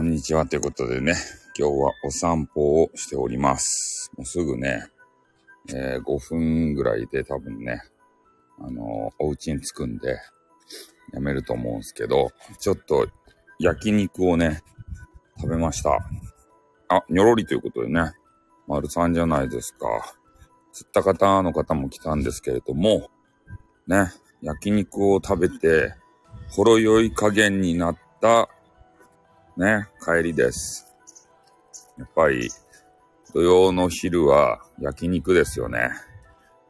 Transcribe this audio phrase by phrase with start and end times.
[0.00, 0.46] こんにちは。
[0.46, 1.12] ということでね、
[1.58, 4.10] 今日はお散歩をしております。
[4.16, 4.86] もうすぐね、
[5.68, 7.82] えー5分ぐらいで多分ね、
[8.58, 10.16] あのーお家に着くんで、
[11.12, 13.08] やめると思うんですけど、ちょっと
[13.58, 14.62] 焼肉をね、
[15.38, 15.98] 食べました。
[16.88, 18.12] あ、にょろりということでね、
[18.68, 20.14] 丸さんじゃないですか。
[20.72, 23.10] 釣った方の方も来たんですけれども、
[23.86, 24.10] ね、
[24.40, 25.92] 焼肉を食べて、
[26.48, 28.48] ほろ酔い加減になった、
[29.56, 30.94] ね、帰りです。
[31.98, 32.48] やっぱり、
[33.32, 35.90] 土曜の昼は焼肉ですよね。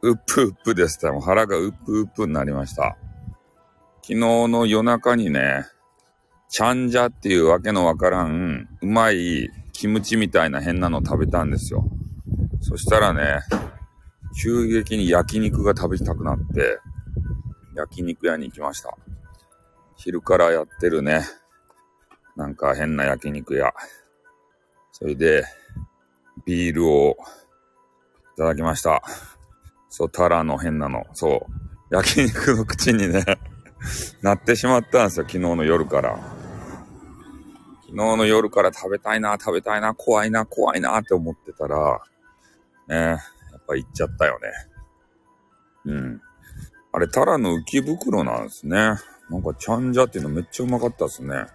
[0.01, 2.97] うっぷうっぷですって、もう腹がうっぷうっぷになりました。
[4.01, 5.65] 昨日の夜中にね、
[6.49, 11.85] チャンジャっていうわけのわからん、うまいキムチみたいな変なの食べたんですよ。
[12.61, 13.39] そしたらね、
[14.41, 16.79] 急激に焼肉が食べたくなって、
[17.75, 18.97] 焼肉屋に行きました。
[19.95, 21.21] 昼からやってるね、
[22.35, 23.73] なんか変な焼肉屋。
[24.91, 25.43] それで、
[26.45, 27.17] ビールを
[28.35, 29.01] いただきました。
[29.89, 31.05] そう、タラの変なの。
[31.13, 31.95] そう。
[31.95, 33.25] 焼肉の口にね、
[34.21, 36.17] なってしまったんですよ、昨日の夜から。
[37.81, 42.01] 昨日の夜から食べたいな、食べたいな、怖いな、怖いなって思ってたら、
[42.87, 43.15] ね、や
[43.57, 44.49] っぱ行っちゃったよね。
[45.85, 46.21] うん。
[46.93, 48.77] あれ、タラの浮き袋なんですね。
[49.29, 51.47] なんか、チャンジャっていうのめっちゃうまかったですね。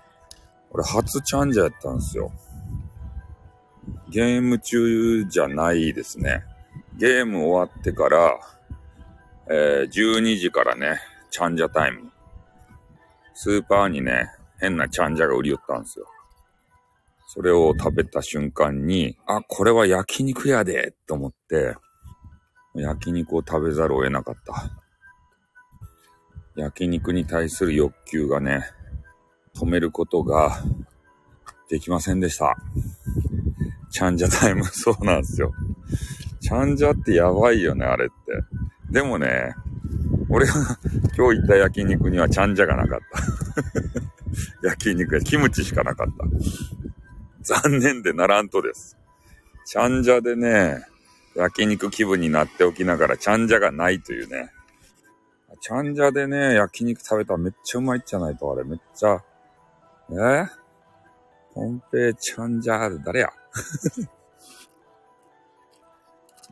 [0.77, 2.31] 俺、初チャンジャーやったんですよ。
[4.11, 6.45] ゲーム中じゃないですね。
[6.99, 8.39] ゲーム終わってから、
[9.49, 12.11] えー12時からね、チャンジャタイム。
[13.33, 14.29] スーパーにね、
[14.61, 16.07] 変なチャンジャが売り寄ったんですよ。
[17.29, 21.75] それを食べた瞬間に、あ、これは焼肉やでと思って、
[22.75, 24.71] 焼肉を食べざるを得なかった。
[26.55, 28.71] 焼肉に対する欲求がね、
[29.57, 30.63] 止めることが
[31.69, 32.57] できませんでした。
[33.91, 35.53] チャンジャタイム、そうなんですよ。
[36.41, 38.93] チャンジャってやばいよね、あれって。
[38.93, 39.55] でもね、
[40.29, 40.55] 俺が
[41.17, 43.23] 今日行った焼肉にはチャンジャがなかった。
[44.69, 46.07] 焼肉やキムチしかなかっ
[47.45, 47.63] た。
[47.63, 48.97] 残念でならんとです。
[49.65, 50.85] チャンジャでね、
[51.35, 54.53] 焼肉気分になっておきながらチャンジャがないというね。
[55.61, 58.65] チャンジャでね、焼肉食べたらめっちゃうまいじゃないと、あれ。
[58.65, 59.23] めっちゃ、
[60.11, 60.47] え
[61.53, 63.31] コンペイチャンジャー誰や？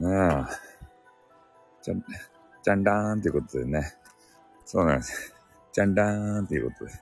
[0.00, 0.44] ねえ。
[1.82, 2.04] じゃん、
[2.62, 3.94] じゃんらーんっていうことでね。
[4.64, 5.34] そうなんです。
[5.72, 6.93] じゃんらーんっていうことで。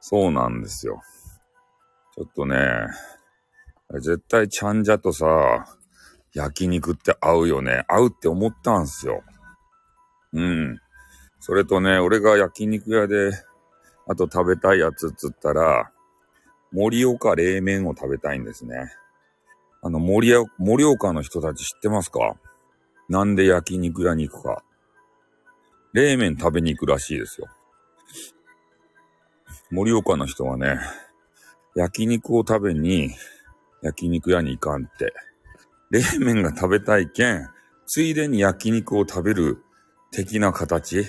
[0.00, 1.00] そうなんですよ。
[2.14, 2.58] ちょっとね、
[3.92, 5.64] 絶対チャンジャとさ、
[6.34, 7.84] 焼肉って合うよね。
[7.88, 9.22] 合うって思ったんすよ。
[10.32, 10.80] うん。
[11.40, 13.30] それとね、俺が焼肉屋で、
[14.06, 15.90] あと食べたいやつっつったら、
[16.74, 18.92] 盛岡冷麺を食べたいんですね。
[19.80, 22.36] あの、盛岡、盛岡の人たち知ってますか？
[23.08, 24.64] なんで焼肉屋に行くか。
[25.92, 27.46] 冷麺食べに行くらしいですよ。
[29.70, 30.80] 盛岡の人はね、
[31.76, 33.10] 焼肉を食べに
[33.82, 35.12] 焼肉屋に行かんって。
[35.90, 37.48] 冷麺が食べたいけん、
[37.86, 39.62] ついでに焼肉を食べる
[40.10, 41.04] 的な形。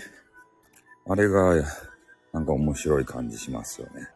[1.07, 1.55] あれが、
[2.33, 4.09] なんか面白い感じしますよね。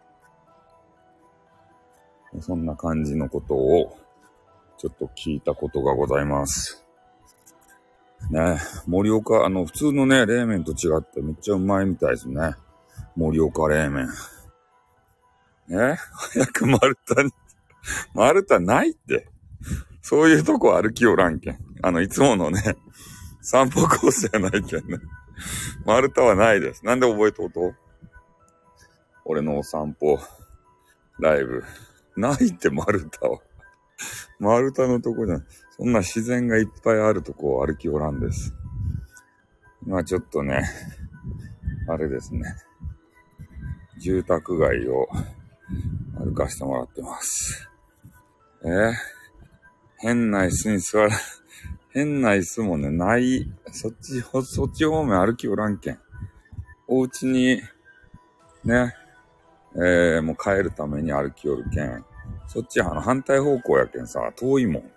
[2.41, 3.97] そんな感じのことを、
[4.77, 6.85] ちょっと聞いたことがございます。
[8.29, 8.57] ね
[8.87, 12.55] 盛岡、あの、普通のね、冷麺と違ってめっちゃうまいみたいですね。
[13.15, 14.07] 盛岡冷麺。
[15.67, 15.97] ね
[16.33, 17.31] 早く丸太に、
[18.13, 19.27] 丸太ないって。
[20.01, 21.59] そういうとこ歩きおらんけん。
[21.81, 22.61] あの、いつものね、
[23.41, 24.97] 散歩コースじゃないけんね。
[25.85, 26.85] 丸太はないです。
[26.85, 27.73] なんで覚えとうと
[29.25, 30.19] 俺のお散歩、
[31.19, 31.63] ライブ。
[32.19, 33.39] ないって丸太は。
[34.39, 35.45] 丸太のとこじゃない。
[35.77, 38.53] そんな自然がいっぱいあるとこを歩きおらんです。
[39.85, 40.63] まあちょっとね、
[41.87, 42.55] あれですね。
[43.99, 45.07] 住宅街を
[46.17, 47.69] 歩かしてもらってます。
[48.63, 48.93] えー？
[49.97, 51.09] 変な椅子に座ら、
[51.91, 53.51] 変な椅子もね、ない。
[53.71, 55.99] そっち、そっち方面歩きおらんけん。
[56.87, 57.61] お家に、
[58.63, 58.95] ね、
[59.75, 62.05] えー、もう帰るために歩きおるけん。
[62.47, 64.91] そっちあの反対方向やけんさ、遠いもん。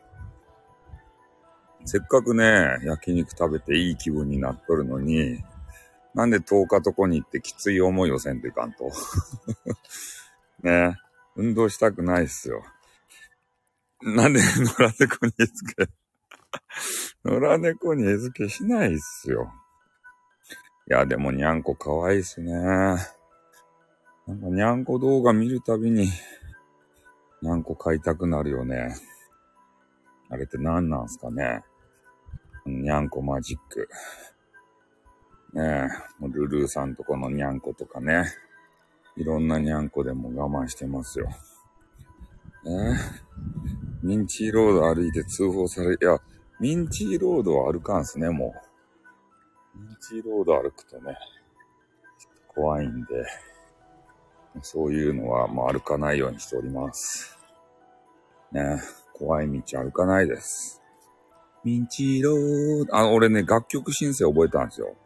[1.84, 5.42] せっかくね、焼肉食べていい気分になっとるのに、
[6.14, 8.90] なんで10日とこに行ってきつい思いをせんといかんと？
[10.62, 10.96] ね
[11.36, 12.62] 運動したくないっすよ。
[14.02, 15.88] なんで野良猫に餌付け
[17.24, 19.52] 野良猫に餌付けしないっすよ。
[20.88, 22.52] いや、でもにゃんこかわいいっすね。
[22.52, 26.08] なんかにゃんこ動画見るたびに、
[27.42, 28.94] にゃんこ買いたくなるよね。
[30.30, 31.62] あれって何なんすかね。
[32.64, 33.88] にゃんこマジック。
[35.52, 38.24] ねえ、もうルルーさんとこのにゃんことかね。
[39.16, 41.26] いろんなにゃんこでも我慢してますよ。
[42.64, 44.06] ねえ。
[44.06, 46.18] ミンチーロード歩いて通報され、いや、
[46.60, 48.54] ミンチーロードは歩かんすね、も
[49.76, 49.78] う。
[49.78, 51.16] ミンチーロード歩くとね、
[52.48, 53.26] 怖いんで、
[54.60, 57.38] そういうのはもう歩かないようにしております。
[58.52, 58.80] ね
[59.14, 60.82] 怖い道歩かないです。
[61.64, 64.96] ミンチロー、あ、俺ね、楽曲申請覚えたんですよ。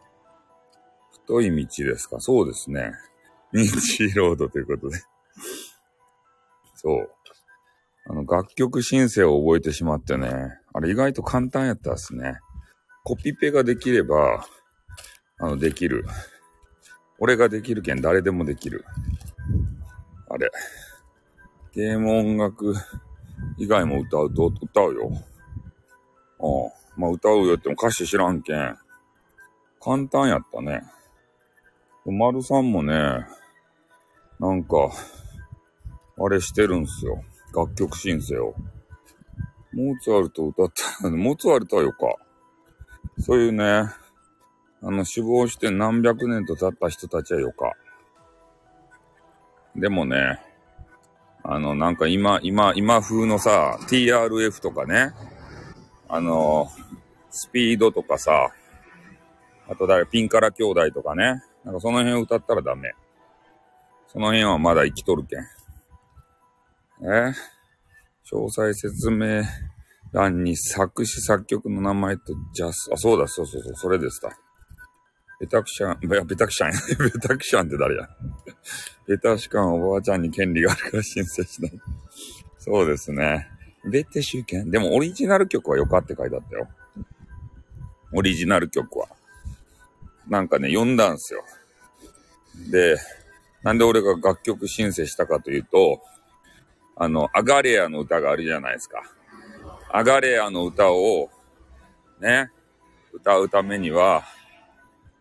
[1.12, 2.18] 太い道ですか？
[2.18, 2.92] そうですね。
[3.52, 4.98] ミンチロードということで。
[6.74, 7.10] そう。
[8.08, 10.30] あの、楽曲申請を覚えてしまってね。
[10.72, 12.38] あれ意外と簡単やったですね。
[13.04, 14.46] コピペができれば、
[15.38, 16.06] あの、できる。
[17.18, 18.84] 俺ができるけん誰でもできる。
[20.28, 20.50] あれ。
[21.72, 22.74] ゲーム音楽
[23.58, 25.10] 以外も歌うと、歌うよ。
[26.40, 26.76] ああ。
[26.96, 28.76] まあ歌うよっても歌詞知らんけん。
[29.80, 30.82] 簡単やったね。
[32.06, 33.26] 丸さんもね、
[34.40, 34.90] なんか、
[36.18, 37.22] あれしてるんすよ。
[37.54, 38.54] 楽曲申請を。
[39.72, 40.72] モーツァルト歌っ
[41.02, 42.16] た、モーツァルトはよか。
[43.20, 47.72] そういうね、あの、死亡して何百年と経った人たちはよか。
[49.76, 50.40] でもね、
[51.44, 55.12] あの、なんか今、今、今風のさ、TRF とかね、
[56.08, 56.68] あの、
[57.30, 58.50] スピードとかさ、
[59.68, 62.92] あと誰、ピンカラ兄弟とかね、なんかその辺を歌ったらダメ。
[64.08, 65.40] その辺はまだ生きとるけん。
[67.04, 67.34] え？
[68.32, 69.42] 詳細説明
[70.12, 72.22] 欄に作詞作曲の名前と
[72.54, 74.36] ジャス、あ、そうだ、そうそうそう、それでした。
[75.38, 76.80] ベタクシャン、いや、ベタクシャンや。
[76.98, 78.08] ベタクシャンって誰や？
[79.06, 81.72] ベタシカンおばあちゃんに権利があるから申請しない。
[82.58, 83.48] そうですね。
[83.84, 84.70] ベテシュケン。
[84.70, 86.68] でもオリジナル曲はよかって書いてあったよ。
[88.12, 89.08] オリジナル曲は。
[90.28, 91.44] なんかね、読んだんすよ。
[92.70, 92.96] で、
[93.62, 96.02] なんで俺が楽曲申請したかというと、
[96.96, 99.02] あの、アガレアの歌があるじゃないですか。
[99.90, 101.30] アガレアの歌を、
[102.20, 102.50] ね、
[103.12, 104.24] 歌うためには、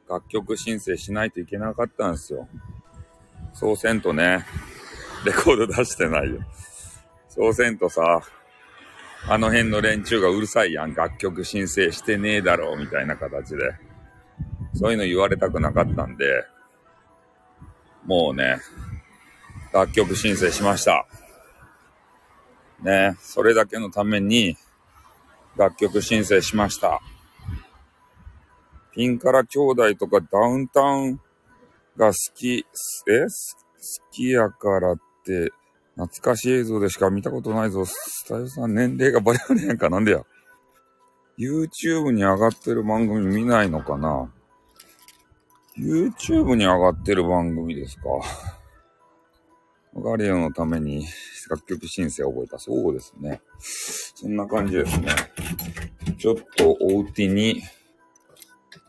[0.10, 2.48] 楽曲申請しないといけなかったんですよ。
[3.54, 4.46] そうせんとね、
[5.26, 6.42] レコード出してないよ。
[7.30, 8.22] そうせんとさ、
[9.28, 10.94] あの辺の連中がうるさいやん。
[10.94, 13.74] 楽曲申請してねえだろ、みたいな形で。
[14.76, 16.46] そういうの言われたくなかったんで、
[18.06, 18.60] もうね、
[19.74, 21.08] 楽曲申請しました。
[22.84, 24.58] ね、それだけのために
[25.58, 27.02] 楽曲申請しました。
[28.96, 31.20] ピンカラ兄弟とかダウンタウン
[31.98, 32.66] が好き、
[33.08, 33.22] え？
[33.22, 33.28] 好
[34.12, 35.52] きやからって
[35.96, 37.86] 懐かしい映像でしか見たことないぞ。
[37.86, 39.90] スタイルさん年齢がバレバレやんか。
[39.90, 40.24] なんでや
[41.38, 44.32] ？YouTube に上がってる番組見ないのかな
[45.78, 48.04] ？YouTube に上がってる番組ですか？
[49.98, 51.06] ガリオのために
[51.50, 52.60] 楽曲申請を覚えた。
[52.60, 53.42] そうですね。
[53.60, 55.10] そんな感じですね。
[56.18, 57.62] ちょっとおうちに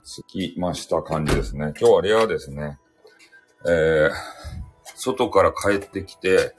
[0.06, 1.72] 着きました感じですね。
[1.81, 2.79] 今日はレアですね。
[3.67, 4.10] えー、
[4.94, 6.55] 外から帰ってきて、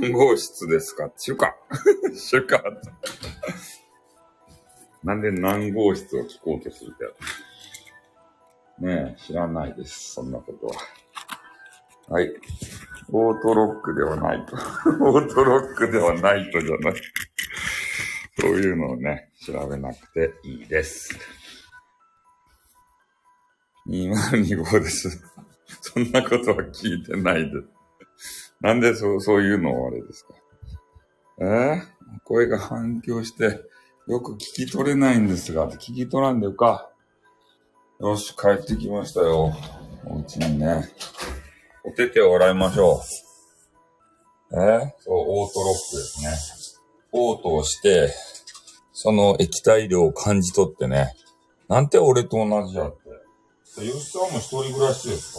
[0.00, 1.10] 何号室ですか？
[1.18, 1.54] 中華
[2.30, 2.62] 中華
[5.02, 6.98] なんで何号室を聞こうとするか。
[8.80, 10.12] ねえ、知らないです。
[10.14, 10.74] そんなことは。
[12.08, 12.30] はい。
[13.12, 14.56] オートロックではないと。
[15.00, 16.94] オートロックではないとじゃない。
[18.38, 21.18] そういうのをね、調べなくていいです。
[23.88, 25.22] 2025です。
[25.80, 27.66] そんなことは聞いてないです。
[28.60, 30.34] なんでそう、そういうのをあれですか？
[31.40, 31.44] え？
[31.44, 31.80] ー、
[32.24, 33.62] 声が反響して、
[34.06, 36.90] よく聞き取れないんですが、聞き取らんでよか。
[38.00, 39.54] よし、帰ってきましたよ。
[40.06, 40.88] お家にね。
[41.84, 43.00] お手手を洗いましょ
[44.52, 44.60] う。
[44.60, 44.94] え？
[45.00, 46.28] そう、オートロックですね。
[47.12, 48.10] オートをして、
[48.92, 51.14] その液体量を感じ取ってね。
[51.68, 53.05] なんて俺と同じやって。
[53.78, 55.34] ヨシさんも一人暮らしです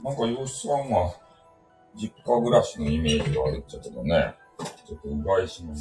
[0.00, 0.08] か？
[0.08, 1.14] なんかヨシさんは
[1.94, 4.34] 実家暮らしのイメージがあるっちゃけどね。
[4.86, 5.74] ちょっとうがいしの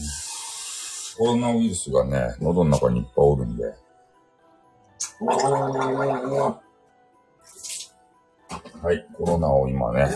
[1.18, 3.64] コロナウイルスがね、喉の中にいっぱいおるんで。
[8.84, 10.10] はい、コロナを今ね、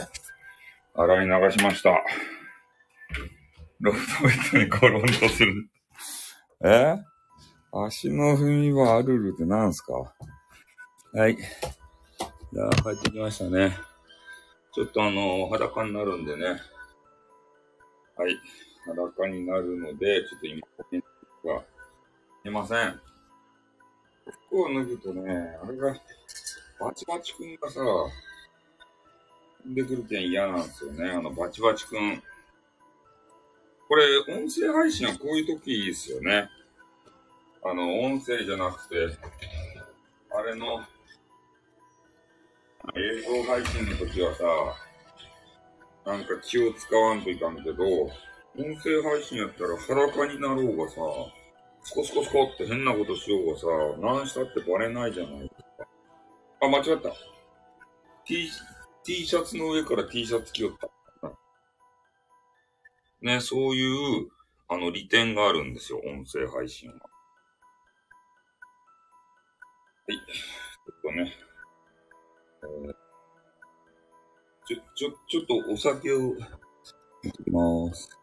[0.94, 1.92] 洗い流しました。
[3.80, 5.70] ロフトベッドにコロンとする。
[6.66, 6.98] え？
[7.72, 9.94] 足の踏み場アルルって何すか？
[11.12, 11.36] はい。
[11.36, 13.76] じゃあ帰ってきましたね。
[14.76, 16.46] ちょっとあの、裸になるんでね。
[18.16, 18.40] はい。
[18.86, 21.02] 裸になるので、ちょっと今、コメン
[21.42, 21.64] トが
[22.44, 23.00] 出ません。
[24.50, 25.96] 服を脱ぐとね、あれが、
[26.80, 27.80] バチバチくんがさ、
[29.64, 31.10] 飛んでくるけん嫌なんですよね。
[31.10, 32.22] あの、バチバチくん。
[33.88, 36.50] これ、音声配信はこういう時いいですよね。
[37.64, 39.18] あの、音声じゃなくて、
[40.32, 40.86] あれの、
[42.96, 44.44] 映像配信の時はさ、
[46.06, 48.12] なんか気を使わんといかんけど、音
[48.82, 50.96] 声配信やったら裸になろうがさ、
[51.84, 53.68] スコスコスコって変なことしようがさ、
[54.00, 55.88] 何したってバレないじゃないですか。
[56.62, 57.12] あ、間違った。
[58.26, 58.50] T、
[59.04, 60.90] T シャツの上から T シャツ着よった。
[63.22, 64.30] ね、そういう、
[64.68, 66.96] あの、利点があるんですよ、音声配信は。
[66.96, 67.02] は
[70.08, 70.18] い。
[70.18, 71.34] ちょっとね、
[74.68, 76.34] ちょ、ちょ、ちょっとお酒を、
[77.24, 78.19] いきます。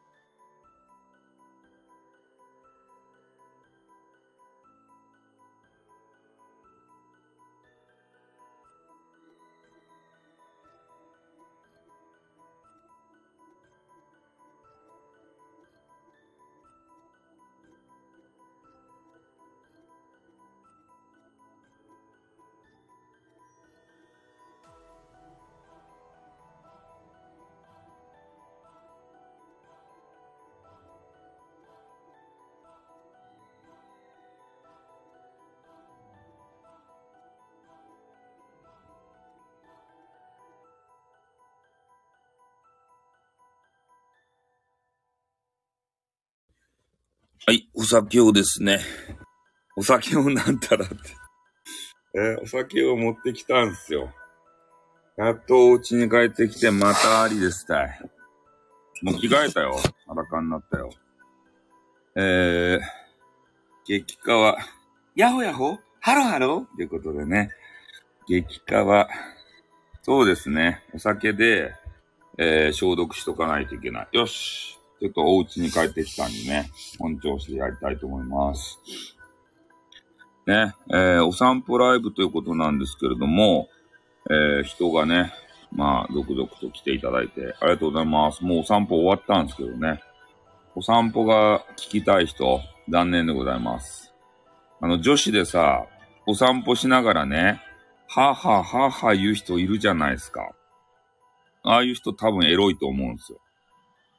[47.79, 48.81] お酒をですね、
[49.77, 50.95] お酒をなんたらって
[52.15, 54.11] えー、お酒を持ってきたんすよ。
[55.19, 58.01] やっとお家に帰ってきてまたありですたい。
[59.03, 59.77] もう着替えたよ。
[60.07, 60.91] 裸になったよ。
[62.17, 62.81] えー、
[63.85, 64.57] 激化は、
[65.15, 66.67] ヤホヤホハロハロ？
[66.77, 67.51] ということでね、
[68.27, 69.11] 激化は、
[70.03, 71.75] そうですね、お酒で、
[72.39, 74.09] えー、消毒しとかないといけない。
[74.13, 74.76] よし。
[75.01, 78.79] ちょっとお家に帰ってきたんでね、本調子でやりたいと思います。
[80.47, 83.69] ね、えー、お散歩ライブということなんですけれども、
[84.31, 85.33] えー、人がね、
[85.73, 88.45] まあ、続々と来ていただいて、ありがとうございます。
[88.45, 90.01] もうお散歩終わったんですけどね。
[90.75, 94.15] お散歩が聞きたい人、残念でございます。
[94.81, 95.87] あの、女子でさ、
[96.27, 97.61] お散歩しながらね、
[98.09, 100.53] はははは言う人いるじゃないですか。
[101.63, 103.41] ああいう人多分エロいと思うんですよ。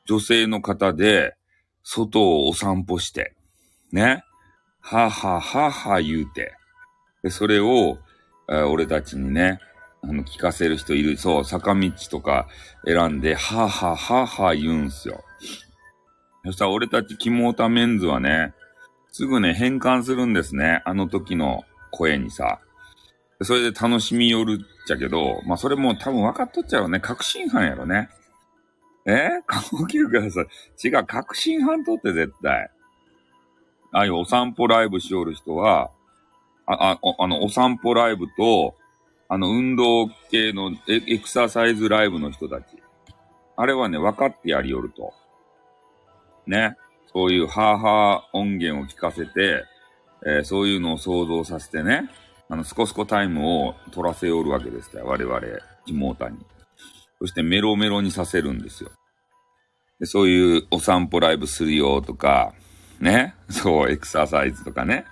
[0.07, 1.35] 女性の方で、
[1.83, 3.35] 外をお散歩して、
[3.91, 4.23] ね。
[4.79, 6.53] はははは言うて。
[7.23, 7.97] で、それを、
[8.49, 9.59] えー、俺たちにね、
[10.01, 11.17] あの、聞かせる人いる。
[11.17, 12.47] そう、坂道とか
[12.85, 15.23] 選んで、はははは言うんすよ。
[16.45, 18.53] そしたら俺たちキモータメンズはね、
[19.11, 20.81] すぐね、変換するんですね。
[20.85, 22.59] あの時の声にさ。
[23.41, 26.99] それで楽しみよるっちゃけど、まあそれも多分分かっとっちゃうよね。
[26.99, 28.09] 確信犯やろね。
[29.07, 29.41] え？
[29.47, 30.87] 顔切るください。
[30.87, 32.69] 違う、確信犯とって絶対。
[33.93, 35.91] ああいうお散歩ライブしよる人は、
[36.65, 38.75] あ、あ、あの、お散歩ライブと、
[39.29, 42.65] あの、運動系のエエクササイズライブの人たち。
[43.55, 45.13] あれはね、分かってやりよると。
[46.45, 46.75] ね？
[47.13, 49.63] そういうハーハー音源を聞かせて、
[50.25, 52.09] えー、そういうのを想像させてね、
[52.49, 55.05] あの、スコスコタイムを取らせよるわけですよ。
[55.05, 55.41] 我々、
[55.85, 56.37] 妹に。
[57.19, 58.91] そしてメロメロにさせるんですよ。
[59.99, 62.53] でそういうお散歩ライブするよとか、
[62.99, 63.35] ね？
[63.49, 65.05] そう、エクササイズとかね。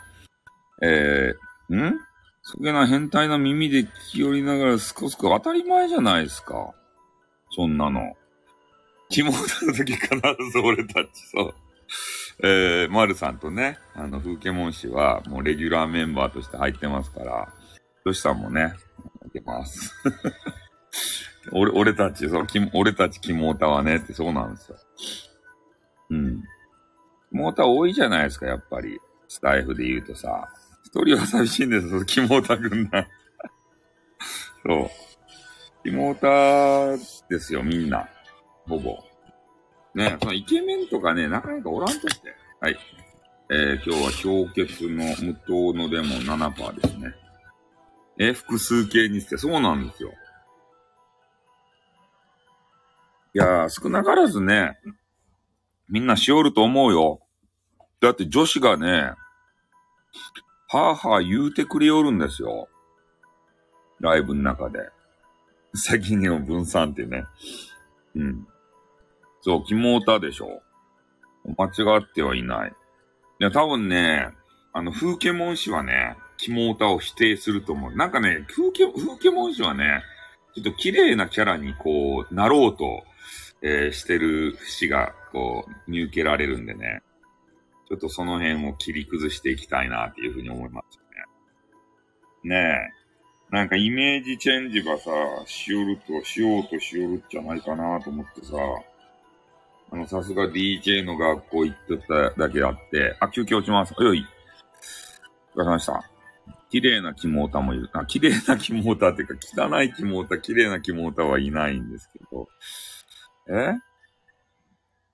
[0.81, 1.99] えー、ん？
[2.43, 6.75] そげな変態な耳で聞き寄りながらすこすこ当たり前じゃないですか。
[7.51, 8.15] そんなの。
[9.09, 10.09] 着物の時必
[10.51, 11.55] ず俺たち、そう。
[12.43, 17.53] えー、丸さんとね、あの、風景門氏はもうレギュラーメンバーとして入ってますから、
[18.05, 18.73] よしさんもね、
[19.27, 19.91] いけます。
[21.51, 24.77] 俺、俺たち、そう、俺たちキモータはねってそうなんですよ。
[26.09, 26.41] うん。
[26.41, 28.99] キモータ多いじゃないですか、やっぱり。
[29.27, 30.47] スタイフで言うとさ。
[30.83, 33.05] 一人は寂しいんですよ、キモータ軍団。
[34.65, 34.89] そう。
[35.83, 36.97] キモータ
[37.29, 38.07] ですよ、みんな。
[38.67, 38.97] ほぼ。
[39.93, 42.35] ね、そのイケメンとかね、なかなかおらんとって。
[42.59, 42.77] はい。
[43.49, 47.13] えー、今日は氷結の無糖のレモン7%ですね。
[48.17, 50.11] え複数形にして、そうなんですよ。
[53.35, 54.79] いやー、少なからずね、
[55.89, 57.19] みんなしおると思うよ。
[57.99, 59.11] だって女子がね、
[60.69, 62.69] はぁはぁ言うてくれよるんですよ。
[63.99, 64.79] ライブの中で。
[65.73, 67.25] 責任を分散ってね。
[68.15, 68.47] うん。
[69.41, 70.61] そう、キモータでしょ。
[71.57, 72.69] 間違ってはいない。
[72.69, 74.29] いや、多分ね、
[74.71, 77.91] あの、風景文氏はね、キモータを否定すると思う。
[77.97, 80.01] なんかね、風景、風景文氏はね、
[80.53, 83.03] ちょっと綺麗なキャラにこう、なろうと、
[83.67, 87.01] えー、してる節が、こう、見受けられるんでね。
[87.89, 90.99] ちょっとその辺を切り崩していきたいなっていうふうに思います
[92.43, 92.55] ね。
[92.55, 92.91] ね
[93.51, 93.55] え。
[93.55, 95.11] なんかイメージチェンジばさ、
[95.47, 98.53] しよると、しようとしよるじゃないかなと思ってさ、
[99.91, 103.95] あの、さすが DJ の学校行ってただけあって、あ、休憩落ちます。
[103.99, 104.23] よい。
[105.55, 106.03] お疲れ様でした。
[106.69, 107.89] 綺麗なキモータもいる。
[107.93, 112.47] あ、綺麗なキモータっていうか、汚いキモータ、綺麗なキモータはいないんですけど。
[113.49, 113.73] え？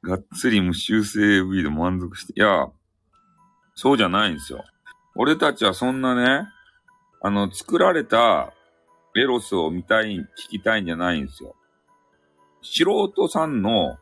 [0.04, 2.34] がっつり無修正 AV で満足して。
[2.36, 2.68] いや、
[3.76, 4.64] そうじゃないんですよ。
[5.16, 6.48] 俺たちはそんなね、
[7.22, 8.54] あの、作られた
[9.16, 11.56] エロスを見たい、聞きたいんじゃないんですよ。
[12.62, 13.98] 素人さんの、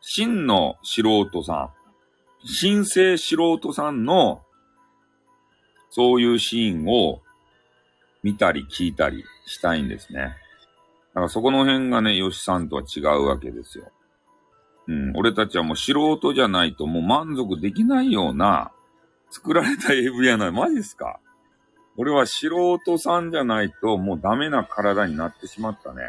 [0.00, 1.70] 真の素人さん、
[2.46, 4.42] 新生素人さんの、
[5.90, 7.20] そういうシーンを
[8.22, 10.36] 見たり聞いたりしたいんですね。
[11.10, 13.90] だからそこの辺がね、吉さんとは違うわけですよ。
[14.88, 18.72] うん、俺たちはもう素人じゃないともう満足できないような
[19.30, 20.52] 作られた AV やない。
[20.52, 21.20] マジっすか？
[21.96, 22.48] 俺は素
[22.78, 26.02] 人さんじゃないともうダメな体になってしまったね。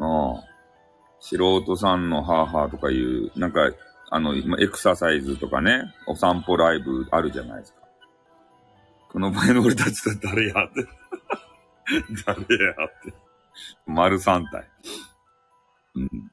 [0.00, 0.44] ああ。
[1.20, 3.70] 素人さんのハーハーとかいう、なんか、
[4.10, 7.78] あの、エクササイズとかね、お散歩ライブあるじゃないですか。
[9.10, 10.86] この前の俺たちと誰やって
[12.26, 12.44] 誰やっ
[13.04, 13.14] て。
[13.86, 14.68] 丸三体。
[15.94, 16.30] うん。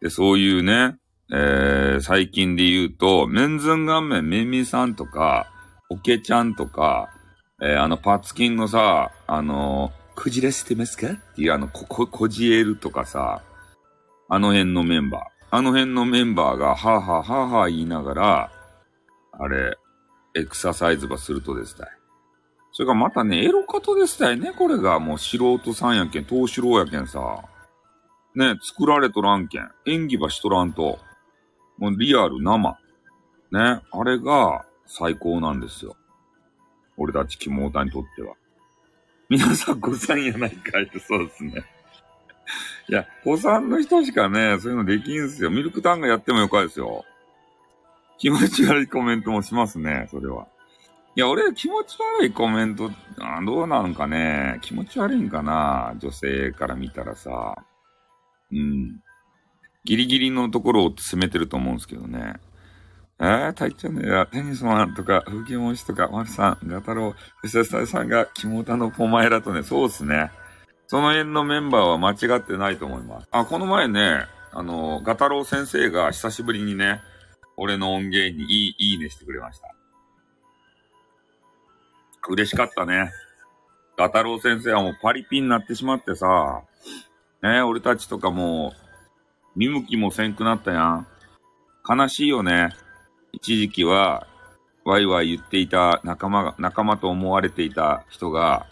[0.00, 0.96] で、そういうね、
[1.30, 5.52] えー、最近で言うと、メンズン顔面めみさんとか、
[5.90, 7.10] おけちゃんとか、
[7.60, 11.08] えー、あの、パツキンのさ、あのー、クジラしてますか？
[11.08, 13.42] っていうあの、こ、こ、こじえるとかさ、
[14.28, 15.22] あの辺のメンバー。
[15.50, 18.52] あの辺のメンバーが、はぁはぁはぁはぁ言いながら、
[19.32, 19.76] あれ、
[20.34, 21.88] エクササイズばするとですたい。
[22.78, 25.00] それがまたね、エロカトですたいね、これが。
[25.00, 27.42] もう素人さんやけん、東四郎やけんさ。
[28.36, 29.68] ね、作られとらんけん。
[29.86, 31.00] 演技ばしとらんと。
[31.76, 32.78] もうリアル生。
[33.50, 35.96] ね、あれが最高なんですよ。
[36.96, 38.36] 俺たち肝オタにとっては。
[39.28, 41.64] 皆さん、子さんやないかいってそうですね。
[42.88, 45.50] いや、子さんの人しかね、そういうのできんすよ。
[45.50, 47.04] ミルクタンがやってもよかですよ。
[48.18, 50.46] 気持ち悪いコメントもしますね、それは。
[51.16, 52.90] いや、俺、気持ち悪いコメント、
[53.44, 57.56] どうなんかね、気持ち悪いんかな、女性から見たらさ。
[58.52, 59.00] うん。
[59.84, 62.34] ギリギリのところを攻めてると思うんですけどね。
[63.20, 70.30] えー、タイチャンネルやテニスマンとか、風景文字とか、マルさん、ガタロウ、吉田スタさんが、キモタのポマエラとね、そうっすね。
[70.86, 73.28] その辺のメンバーは間違ってないと思います。
[73.32, 77.00] あ、この前ね、あの、ガタロウ先生が久しぶりにね、
[77.56, 79.74] 俺の音源にいい、いいねしてくれました。
[82.28, 83.10] 嬉しかったね。
[83.96, 86.62] ガタロウ先生はもうパリピになってしまってさ、
[87.42, 88.74] ね俺たちとかも
[89.56, 91.06] う、見向きもせんくなったやん。
[91.88, 92.70] 悲しいよね。
[93.32, 94.26] 一時期は、
[94.84, 98.66] ワイワイ言っていた仲間が、仲間と思われていた人が、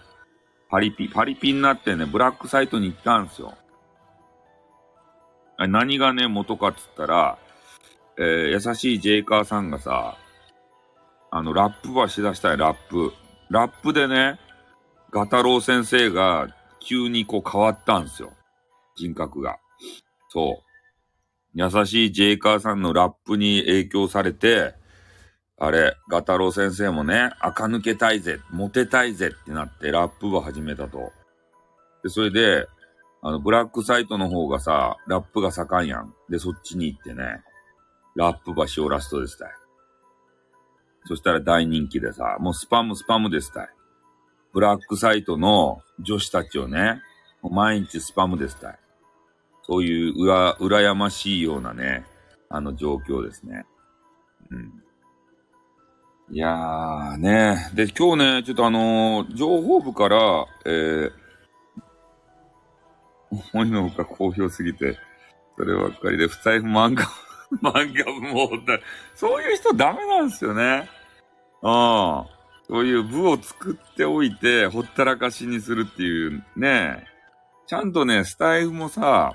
[0.68, 3.54] パリピ、パリピになってね、ブラックサイトに行ったんですよ。
[5.58, 7.38] 何がね、元かっつったら、
[8.18, 10.16] えー、優しいジェイカーさんがさ、
[11.30, 13.12] あの、ラップはしだしたい、ラップ。
[13.50, 14.38] ラップでね、
[15.10, 16.48] ガタロウ先生が
[16.80, 18.32] 急にこう変わったんですよ。
[18.96, 19.58] 人格が。
[20.28, 20.66] そう。
[21.54, 24.74] 優しいジェイカーさんのラップに影響されて、
[25.58, 31.12] あれ、ガタロウ先生もね、垢抜けたいぜ、モテたいぜってなってラップを始めたと。
[32.02, 32.66] で、それで、
[33.22, 36.14] あの、ブラックサイトの方がさ、ラップが盛んやん。
[36.28, 37.42] で、そっちに行ってね、
[38.16, 39.48] ラップ橋をラストですたい。
[41.06, 43.68] そしたら大人気でさ、もうスパムスパムですたい。
[44.52, 47.00] ブラックサイトの女子たちをね、
[47.42, 48.78] 毎日スパムですたい。
[49.62, 52.04] そういううら、羨ましいようなね、
[52.48, 53.66] あの状況ですね。
[54.50, 54.82] うん。
[56.30, 57.70] いやーね。
[57.74, 61.10] で、今日ね、ちょっとあのー、情報部から、えー、
[63.52, 64.98] 思いのほか好評すぎて、
[65.56, 67.04] そればっかりで、不財布漫画、
[67.62, 68.50] 漫画部も、
[69.14, 70.88] そういう人ダメなんですよね。
[71.68, 72.36] ああ。
[72.68, 77.04] そういう部を作っておいて、ほったらかしにするっていうね。
[77.66, 79.32] ちゃんとね、スタイフもさ、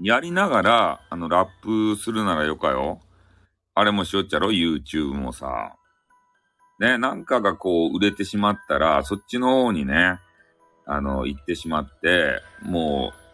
[0.00, 3.00] やりながら、あの、ラップするならよかよ。
[3.74, 5.74] あれもしよっちゃろ ?YouTube もさ。
[6.80, 10.18] ね、なんかがこう、売れてしまったら、そっちの方にね、
[10.86, 13.28] あの、行ってしまって、もう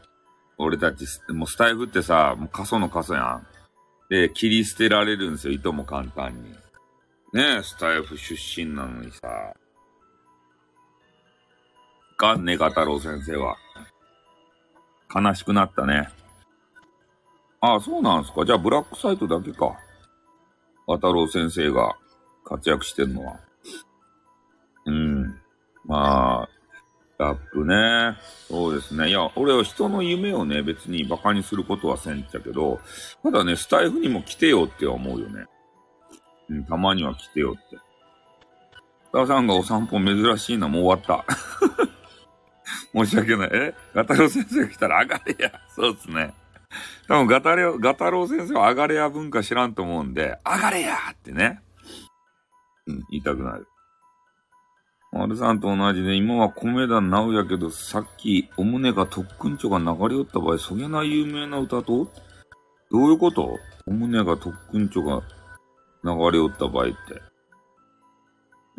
[0.59, 3.47] 俺たち、もうスタイフってさ、もう過疎の過疎やん。
[4.09, 6.64] で、切り捨てられるんですよ、糸も簡単に。
[7.35, 9.55] ねえ、スタイフ出身なのにさ。
[12.17, 13.57] かんね、ガタロウ先生は。
[15.13, 16.09] 悲しくなったね。
[17.61, 18.45] ああ、そうなんすか。
[18.45, 19.77] じゃあ、ブラックサイトだけか。
[20.87, 21.97] ガタロウ先生が
[22.45, 23.41] 活躍してんのは。
[24.87, 25.41] うん。
[25.85, 26.49] まあ、
[27.19, 28.17] ラップね。
[28.47, 29.09] そうですね。
[29.09, 32.79] いや、俺は人の夢をね、別に馬鹿にすることはせんっちゃけど、
[33.25, 35.47] ただね、スタイフにも来てよって思うよね。
[36.49, 37.79] うん、たまには来てよって。
[39.13, 41.35] ガさんがお散歩珍しいな、もう終わった。
[42.93, 43.51] 申し訳ない。
[43.53, 43.75] え？
[43.95, 45.53] ガタロウ先生が来たら上がれや。
[45.69, 46.35] そうですね。
[47.07, 51.61] 多分ガタレガタロウ先生は上がれや文化知らんと思うんで、上がれやってね。
[52.87, 53.67] うん、言いたくなる。
[55.13, 62.11] 丸さんと同じで、今は米田直やけど、さっき、お胸が特訓長が流れ寄った場合、そげな有名な歌と？
[62.91, 63.57] どういうこと？
[63.87, 65.23] お胸が特訓長が
[66.05, 66.95] 流れ寄った場合って。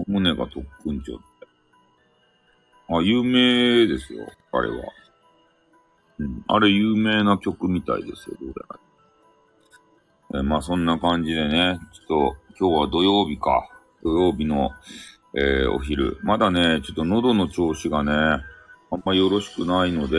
[0.07, 1.23] 胸が特訓長って。
[2.89, 4.83] あ、有名ですよ、あれは。
[6.19, 6.43] うん。
[6.47, 10.39] あれ有名な曲みたいですよ、どうやら。
[10.39, 13.69] えまあそんな感じでね、ちょっと今日は土曜日か。
[14.03, 14.71] 土曜日の、
[15.35, 16.19] えー、お昼。
[16.21, 18.11] まだね、ちょっと喉の調子がね、
[18.91, 20.17] あんまよろしくないので、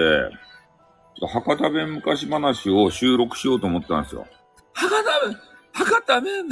[1.19, 4.27] ちょっと博多弁昔話を収録しようと思ったんですよ。
[4.73, 5.38] 博多弁
[5.73, 6.49] 博多弁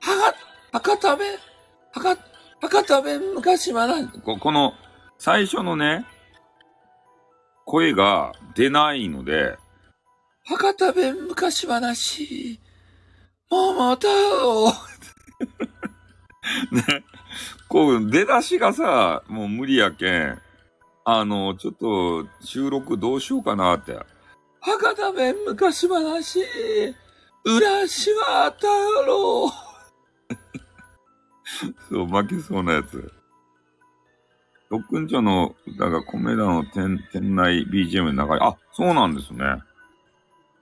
[0.00, 0.34] 博
[0.72, 1.38] 博多弁
[1.92, 2.16] 博
[2.60, 4.74] 博多弁昔話ここの
[5.18, 6.06] 最初のね、
[7.64, 9.58] 声が出ないので、
[10.44, 12.60] 博多弁昔話、
[13.50, 14.72] 桃太郎
[16.72, 17.04] ね。
[17.68, 20.40] こう、出だしがさ、もう無理やけん。
[21.04, 23.98] あの、ちょっと収録どうしようかなって。
[24.60, 26.40] 博多弁昔話、
[27.44, 28.66] 浦島太
[29.06, 29.67] 郎。
[31.90, 33.12] そう、負けそうなやつ。
[34.70, 39.44] 特訓長の歌が米田の店店内 BGM の中に、あ、そうなんですね。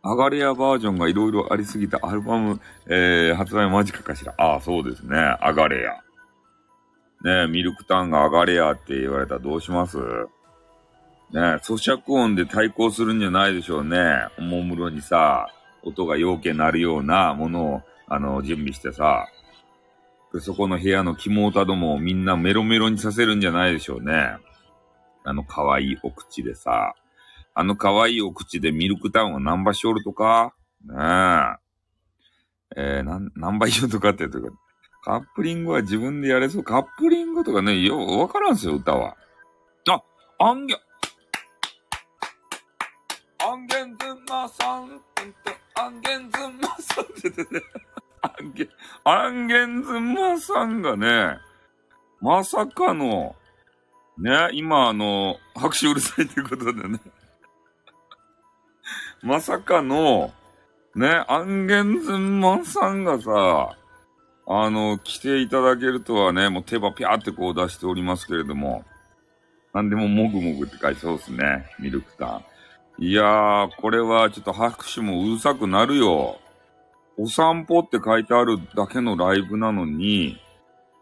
[0.02, 4.34] アガレアバージョンがいろいろありすぎたアルバム、えー、発売間近かしら。
[4.38, 5.16] ああ、そうですね。
[5.40, 6.02] アガレア。
[7.24, 9.98] ねミルクタンがアガレアって言われたらどうします？
[11.32, 13.98] ね咀嚼音で対抗するんじゃないでしょうね。
[14.38, 15.48] おもむろにさ、
[15.82, 19.26] 音が陽気になるようなものを、あの、準備してさ、
[20.40, 24.36] そこの部屋の肝たどもをみんなメロメロにさせるんじゃないでしょうね。
[25.24, 26.94] あの可愛いお口でさ、
[27.54, 30.54] あの可愛いお口でミルクタウンをナンバしおるとか？
[30.84, 30.94] ね
[32.76, 32.98] え。
[32.98, 34.56] えー、なん、ナンバしおるとかって言うとか、
[35.02, 36.62] カップリングは自分でやれそう？
[36.64, 39.16] カップリングとかね、よ、わからんすよ、歌は。
[39.88, 40.02] あ、
[40.38, 40.76] アンゲ、
[43.38, 45.00] アンゲンズマさん、
[45.76, 47.62] アンゲンズマさんって言ってね。
[49.04, 51.38] アンゲ、ンゲンズマさんがね、
[52.20, 53.36] まさかの、
[54.18, 57.00] ね、今あの、拍手うるさいっていうことでね。
[59.22, 60.32] まさかの、
[60.94, 63.76] ね、アンゲンズマさんがさ、
[64.48, 68.84] あの、来ていただけるとはね、もう手羽ぴゃーってこう出しておりますけれども、
[69.74, 72.44] なんでももぐもぐって書いてそうですね、ミルクタン。
[72.98, 76.38] いやー、これはちょっと拍手もうるさくなるよ。
[77.18, 80.38] お散歩って書いてあるだけのライブなのに、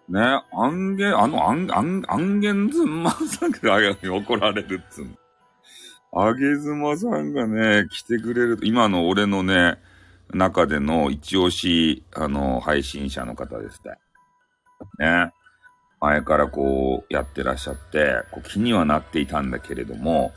[0.08, 0.20] ね、
[0.52, 5.10] アンゲン、あの、アン、アン、アンゲンズンマさんが怒られるっつうの。
[6.16, 8.58] あげずまさんがね、来てくれる。
[8.62, 9.78] 今の俺のね、
[10.32, 13.98] 中での一押し、あの、配信者の方ですね。
[14.98, 15.32] ね。
[16.00, 20.32] 前からこうやってらっしゃって、こう気にはなっていたんだけれども、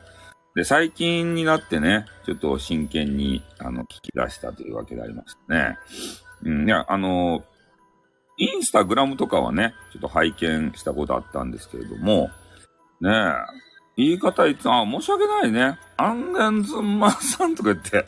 [0.58, 5.78] で、最近になってね、ちょっと真剣に、あの、聞き出したというわけでありましたね。
[6.44, 7.44] うん、いや、あの、
[8.38, 12.32] インスタグラムとかはね、ちょっと拝見したことあったんですけれども、
[13.02, 13.34] ねえ、
[13.98, 15.78] 言い方いつも、あ、申し訳ないね。
[15.96, 18.08] アンゲンズンマさんとか言って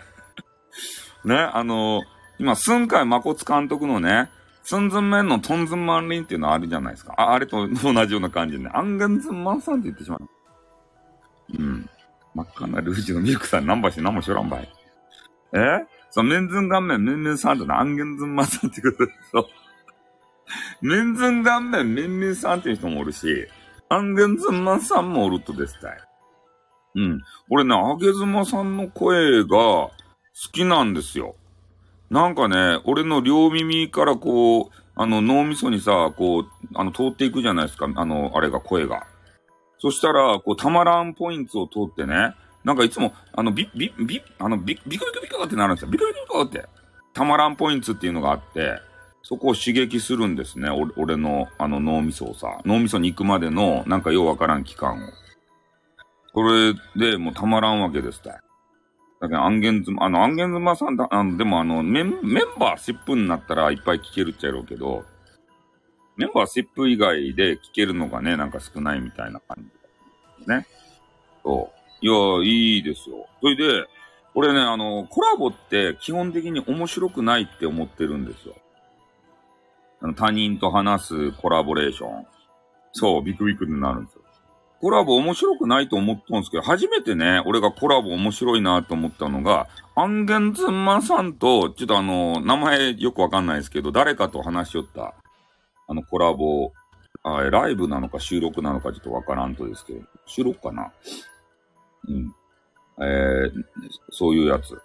[1.26, 2.02] ね、あの、
[2.40, 4.32] 今、スンカイ誠監督のね、
[4.64, 7.14] ツンズンメンのトンズンマンリンっていうのあるじゃないですか。
[7.16, 10.22] あ、あれと同じような感じでね、アンゲンズンマンさんって言ってしまう。
[11.60, 11.90] うん。
[12.36, 14.70] 真っ赤なルージュのミルクさん何番して何もしょらんばい。
[15.54, 15.58] え？
[16.12, 19.46] そう、メンズン顔面、メンメンさんとのアンゲンズンマンさんってことで、そう。
[20.82, 23.48] メンズン顔面、メンメンさんっていう人もおるし、
[23.90, 25.98] アンゲンズンマンさんもおるとですたい。
[26.96, 27.22] うん。
[27.50, 29.92] 俺ね、あげずまさんの声が、好
[30.52, 31.36] きなんですよ。
[32.10, 37.88] なんかね、俺の両耳からこう、あの脳みそにさ、こう、あの通っていくじゃないですか。
[37.94, 39.06] あの、あれが声が。
[39.80, 45.90] そしたら、こう、たまらんポイントを通ってね、なんかいつも、あの、ビ、ビ、ビ、あの、ビ、ビクビクビクってなるんですよ。
[45.90, 46.68] ビクビクビクって。
[47.14, 48.80] たまらんポイントっていうのがあって、
[49.24, 50.70] そこを刺激するんですね。
[50.98, 52.60] 俺の、あの、脳みそをさ。
[52.66, 54.98] 脳みそに行くまでの、なんかようわからん期間を。
[56.34, 56.74] それ
[57.12, 58.30] でもうたまらんわけですって。
[58.30, 65.04] だけど、アンゲンズマ、あの、アンゲンズマさんだ、あの、でもあの、メン、メンバーシップになったらいっぱい聞けるっちゃやろうけど、
[66.20, 69.64] メンバーシップ以外で聞けるのがね、なんか少ないみたいな感
[70.40, 70.68] じでね。
[71.44, 72.06] そう。
[72.06, 73.26] いや、いいですよ。
[73.42, 73.88] それで、
[74.36, 78.56] 俺ね、あの、コラボって基本的に面白くないって思ってるんですよ。
[80.02, 82.26] あの他人と話すコラボレーション。
[82.92, 84.22] そう、ビクビクになるんですよ。
[84.82, 95.16] コラボ面白くないと思ったんですけど、初めてね、俺がコラボ面白いなと思ったのが、アンゲンズンマさんと、ちょっとあの、名前よくわかんないですけど、誰かと話しよった、
[95.90, 96.72] あのコラボ、
[97.24, 100.94] あライブなのか収録なのかちょっとわからんとですけど、収録かな？
[102.08, 102.34] うん。
[103.02, 103.52] えー、
[104.12, 104.80] そういうやつ。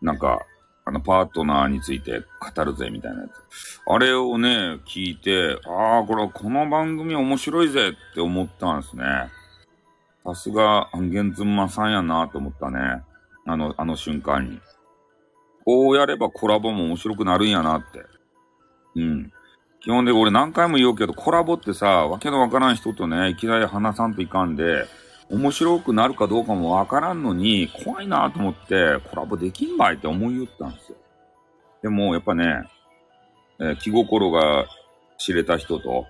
[0.00, 0.40] なんか、
[0.84, 2.22] あの、パートナーについて
[2.54, 3.32] 語るぜ、みたいなやつ。
[3.86, 9.04] あれをね、聞いて、ああ、これ、この番組面白いぜって思ったんですね。
[10.24, 13.02] さすが、アンゲンズンマさんやなと思ったね。
[13.44, 14.60] あの、あの瞬間に。
[15.64, 18.04] こうやればコラボも面白くなるんやなって。
[18.94, 19.32] うん。
[19.80, 24.86] 基本で俺何回も言うけど、コラボってさ、わけのわからん人とね、いきなり話さんといかんで、
[25.30, 30.98] 面白くなるかどうかもわからんのに、怖いなと思って、コラボできんばいって思い言ったんですよ。
[31.82, 32.64] でも、やっぱね、
[33.60, 34.66] えー、気心が
[35.18, 36.06] 知れた人と、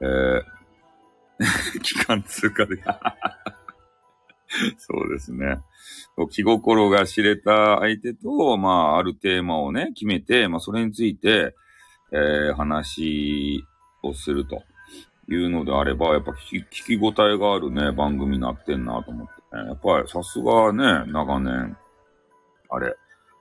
[0.00, 2.76] えー、 期間通過で
[4.78, 5.58] そうですね。
[6.30, 11.54] 気心が知れた相手と、まあ、あるテーマをね、決めて、まあ、それについて、
[12.12, 13.64] えー、話
[14.02, 14.62] をすると。
[15.28, 19.64] いうのであれば、やっぱ聞き聞き応えがあるね、番組になってんなと思ってね。
[19.66, 21.76] やっぱりさすがね、長年、
[22.70, 22.94] あれ、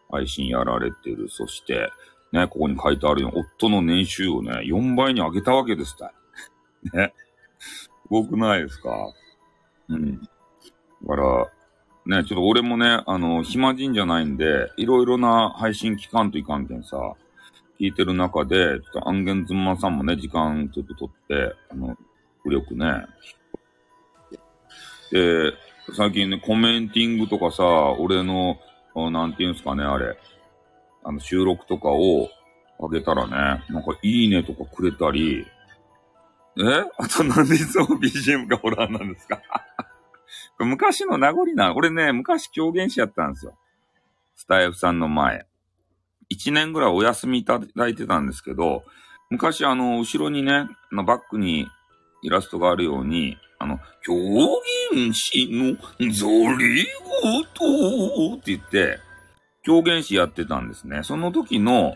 [0.10, 1.30] 配信やられてる。
[1.30, 1.92] そして、
[2.32, 6.12] ね、ここに書いてあるように、夫の年収をね、4倍に上げたわけですた
[6.92, 7.14] ね。
[7.60, 9.14] すごくないですか？
[9.90, 10.20] うん。
[10.22, 10.28] だ
[11.08, 11.52] から、
[12.22, 16.98] ね、ちょっと俺もね、あの、暇人じゃないんで、いろいろな配信期間といかんけんさ、
[17.80, 21.98] 聞いてる中で、ちょっとアンゲンズマさんもね、時間ちょっと取って、あの、
[22.46, 23.06] 浮力ね。
[25.12, 25.54] で、
[25.96, 27.64] 最近ね、コメンティングとかさ、
[28.00, 28.58] 俺の、
[29.12, 30.18] なんていうんですかね、あれ、
[31.04, 32.30] あの、収録とかを
[32.80, 35.46] あげたらね、なんかいいねとかくれたり、
[36.58, 36.64] え？
[36.98, 39.42] あとなんでいつも BGM がホラーなんですか？
[40.60, 43.58] 昔の名残な、俺ね、昔狂言師やったんですよ。
[44.38, 45.46] スタイフさんの前。
[46.32, 48.84] 1年ぐらいお休みいただいてたんですけど、
[49.30, 51.68] 昔あの、後ろにね、バックに
[52.22, 54.14] イラストがあるように、あの、狂
[54.94, 55.76] 言師の
[56.12, 56.86] ゾリ
[57.24, 59.00] ゴトって言って、
[59.64, 61.04] 狂言師やってたんですね。
[61.04, 61.96] その時の、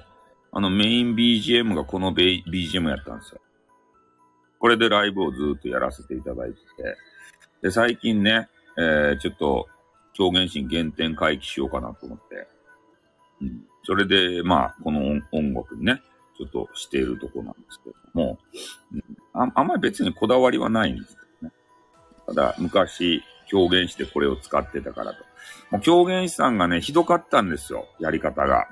[0.51, 3.41] あのメイン BGM がこの BGM やったんですよ。
[4.57, 6.97] これでライブをずっとやらせていただいてて。
[7.61, 9.67] で、最近ね、えー、ちょっと、
[10.13, 12.47] 狂言師に原点回帰しようかなと思って。
[13.41, 13.63] うん。
[13.89, 16.03] それで、まあ、この音楽にね、
[16.37, 18.37] ちょっとしているとこなんですけども、
[19.33, 21.53] ああんまり別にこだわりはないんですけどね。
[22.27, 25.25] ただ、昔、狂言してこれを使ってたからと。
[25.71, 28.67] もう狂言師さんがね、ひどかったんですよ、やり方が。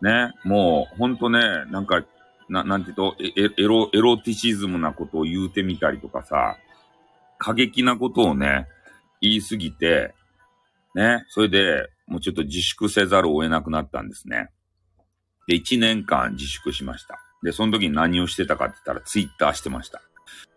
[0.00, 2.02] ね、もう、ほんとね、なんか、
[2.48, 6.56] な、なんていうと、エロ、エロティシズムなことを言うてみたりとかさ、
[7.36, 8.68] 過激なことをね、
[9.20, 10.14] 言いすぎて、
[10.94, 14.50] ね、それで、もうちょっと自粛せざるを得なくなったんですね。
[15.46, 17.18] で、1年間自粛しました。
[17.42, 20.02] で、その時に何をしてたかって言ったら、ツイッターしてました。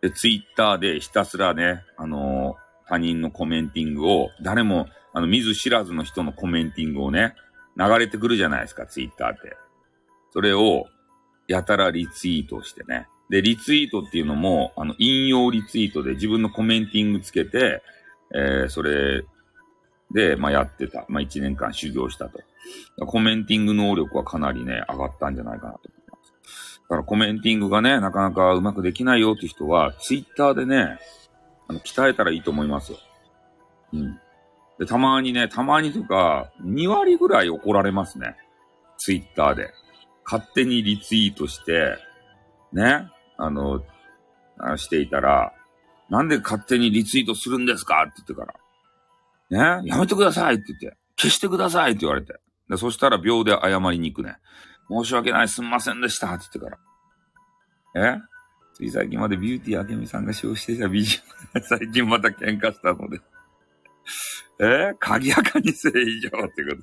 [0.02, 7.36] で、ツイッターでひたすらね、あのー、他人のコメンティングを、誰も、あの、見ず知らずの人のコメンティングをね、
[7.78, 9.56] 流れてくるじゃないですか、ツイッターって。
[10.32, 10.88] それを、
[11.48, 13.08] やたらリツイートしてね。
[13.30, 17.84] で、リツイートっていうのも、あの、引用リツイートで自分のコメンティングつけて、
[18.36, 19.24] えー、それ
[20.12, 21.06] で、まあ、やってた。
[21.10, 22.40] まあ、1年間修行したと。
[23.06, 26.82] コメンティング能力はかなりね、上がったんじゃないかなと思います。
[26.82, 31.00] だからコメンティングがね、なかなかうまくできないよって人は、ツイッターでね、
[31.68, 32.98] あの、鍛えたらいいと思いますよ。
[33.94, 34.20] うん。
[34.80, 38.36] で、たまにね、たまにとか、2割ぐらい怒られますね。
[38.98, 39.72] ツイッターで。
[40.26, 41.98] 勝手にリツイートして、
[42.72, 43.84] ね、あの、
[44.78, 45.54] していたら、
[46.10, 48.54] なんで勝手にリツイートするんですかって言ってから。
[49.50, 52.40] ね、やめてくださいって言って、消してくださいって言われて。
[52.70, 54.38] で、そしたら秒で謝りに行くね。
[54.90, 56.80] 申し訳ない、すんませんでしたって言ってか
[57.96, 58.16] ら。
[58.16, 58.22] え？
[58.74, 61.22] つい最近までビューティーあけみさんが使用していた BGM
[61.62, 63.20] 最近また喧嘩したので
[64.60, 64.92] え？
[64.94, 66.76] ー、鍵垢にせ以上ってこと。
[66.78, 66.82] い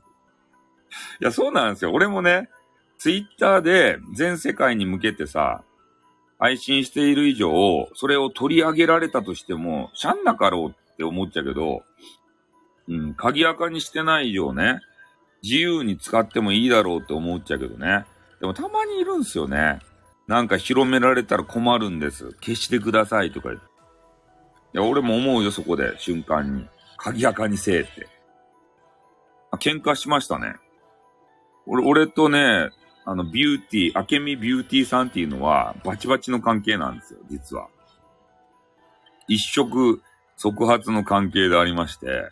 [1.21, 1.93] や、そうなんですよ。
[1.93, 2.49] 俺もね、
[2.99, 5.65] ツイッターで全世界に向けてさ、
[6.39, 11.83] 配信している以上、それを取り上げられたとしても、しゃんなかろうって思っちゃうけど、
[12.91, 14.81] うん、鍵垢にしてない以上ね、
[15.43, 18.05] 自由に使ってもいいだろうって思っちゃうけどね。
[18.41, 19.79] でもたまにいるんすよね。
[20.27, 22.33] なんか広められたら困るんです。
[22.41, 23.67] 消してくださいとか言って。
[24.75, 26.67] いや、俺も思うよ、そこで、瞬間に。
[26.97, 28.09] 鍵垢にせえって。
[29.59, 30.57] 喧嘩しましたね。
[31.67, 32.71] 俺、俺とね、
[33.05, 37.69] あの、ビューティー、明美ビューティーさんっていうのは、バチバチの関係なんですよ、実は。
[39.29, 40.03] 一触
[40.37, 42.31] 即発の関係でありまして、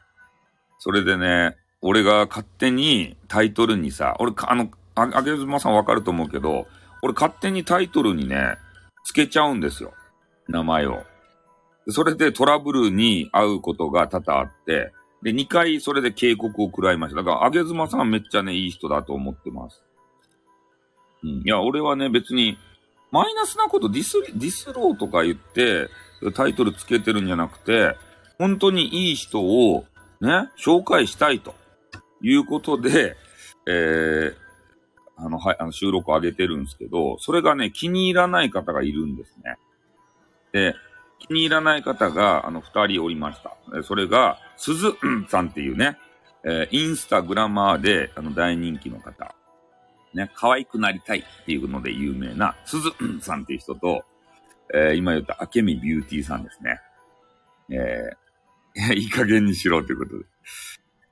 [0.78, 6.66] それでね、俺が勝手にタイトルにさ、俺、あの、あ、げずまさんわかると思うけど、
[7.02, 8.56] 俺勝手にタイトルにね、
[9.04, 9.92] つけちゃうんですよ。
[10.48, 11.04] 名前を。
[11.88, 17.22] それでトラブルに遭うことが多々あって、で、2回それで警告を食らいました。
[17.22, 19.82] だから、あげずまさんめっちゃね、いい人だと思ってます。
[21.24, 21.30] うん。
[21.30, 22.58] いや、俺はね、別に、
[23.10, 25.88] マイナスなことディス、ディスろうとか言って、
[26.34, 27.96] タイトルつけてるんじゃなくて、
[28.38, 29.84] 本当にいい人を
[30.20, 31.54] ね、紹介したいと
[32.22, 33.16] いうことで、
[33.66, 34.35] えー、
[35.16, 39.57] あの、はい、あの収録を上げてるんですけど、それがね、気に入らない方がいるんですね。
[40.52, 40.74] で、
[41.18, 43.83] 気に入らない方が、あの、二人おりました。
[43.83, 44.92] それが、鈴
[45.28, 45.98] さんっていうね、
[46.44, 49.35] えー、インスタグラマーで、あの、大人気の方。
[50.14, 54.04] ね、可愛くなりたいっていうので有名な、鈴さんっていう人と、
[54.72, 56.81] えー、今言った、明美ビューティーさんですね。
[57.70, 58.27] えー、
[58.94, 60.24] いい加減にしろということで。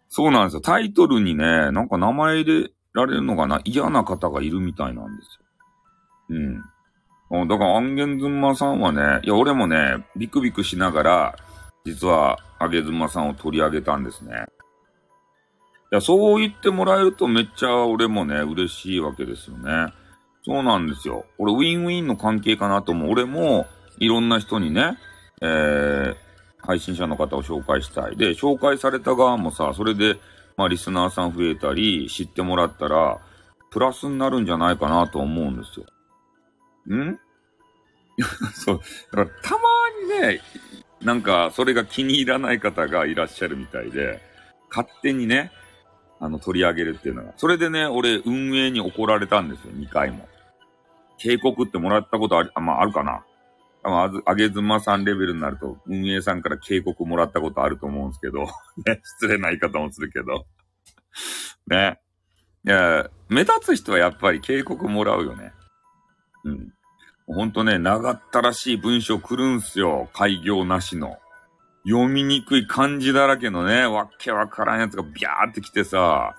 [0.09, 0.61] そうなんですよ。
[0.61, 5.39] タイトルにね、なんか名前入れられるのがな、嫌な方がいるみたいなんです
[6.33, 6.37] よ。
[7.31, 7.49] うん。
[7.49, 11.37] だから、アンゲンズンマさんはね、いや、俺もね、ビクビクしながら、
[11.85, 14.47] 実は、アゲズンマさんを取り上げたんですね。
[15.93, 19.93] いや、そう言ってもらえるとめっちゃ俺もね、嬉しいわけですよね。
[20.45, 21.27] そうなんですよ。
[21.39, 23.11] 俺、ウィンウィンの関係かなと思う。
[23.11, 23.67] 俺も、
[23.99, 24.97] いろんな人にね、
[25.43, 26.17] えー、
[26.67, 28.17] 配信者の方を紹介したい。
[28.17, 30.17] で、紹介された側もさ、それで、
[30.57, 33.21] まあ、リスナーさん増えたり、知ってもらったら、
[33.71, 35.87] プラスになるんじゃないかなと思うんですよ。
[36.95, 37.19] ん？
[38.55, 38.81] そう。
[39.13, 39.59] だから、たま
[40.21, 40.41] にね、
[41.03, 44.21] なんか、それが気に入らない方がいらっしゃるみたいで、
[44.71, 45.53] 勝手にね、
[46.21, 47.33] あの、取り上げるっていうのが。
[47.37, 50.27] それでね、俺、運営に怒られたんですよ、2回も。
[51.19, 53.25] 警告ってもらったことあり、あ、まあ、あるかな。
[53.89, 58.43] ああげずまさんレベルになると、運営さんから警告もらったことあると思うんですけど、
[58.85, 60.47] ね、失礼な言い方もするけど。
[61.69, 62.01] ね。
[62.65, 65.53] いや、目立つ人はやっぱり警告もらうよね。
[66.45, 66.73] うん。
[67.29, 70.09] ほんとね、長ったらしい文章来るんすよ。
[70.13, 71.19] 開業なしの。
[71.85, 76.37] 読みにくい漢字だらけのね、わけわからんやつがビャーって来てさ、